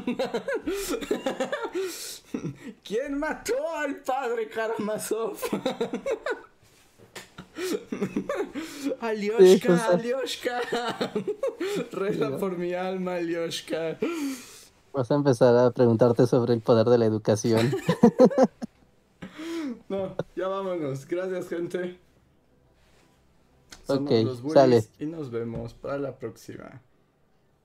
[2.84, 5.36] ¿Quién mató al padre Karamazov?
[9.00, 9.92] Alioshka, justo.
[9.92, 10.60] Alioshka.
[11.90, 13.98] Reza por mi alma, Alioshka.
[14.92, 17.74] Vas a empezar a preguntarte sobre el poder de la educación.
[19.90, 21.04] No, ya vámonos.
[21.04, 21.98] Gracias, gente.
[23.84, 24.84] Somos Ok, los sale.
[25.00, 26.80] y nos vemos para la próxima.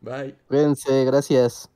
[0.01, 0.35] Bye.
[0.47, 1.69] Cuídense, gracias.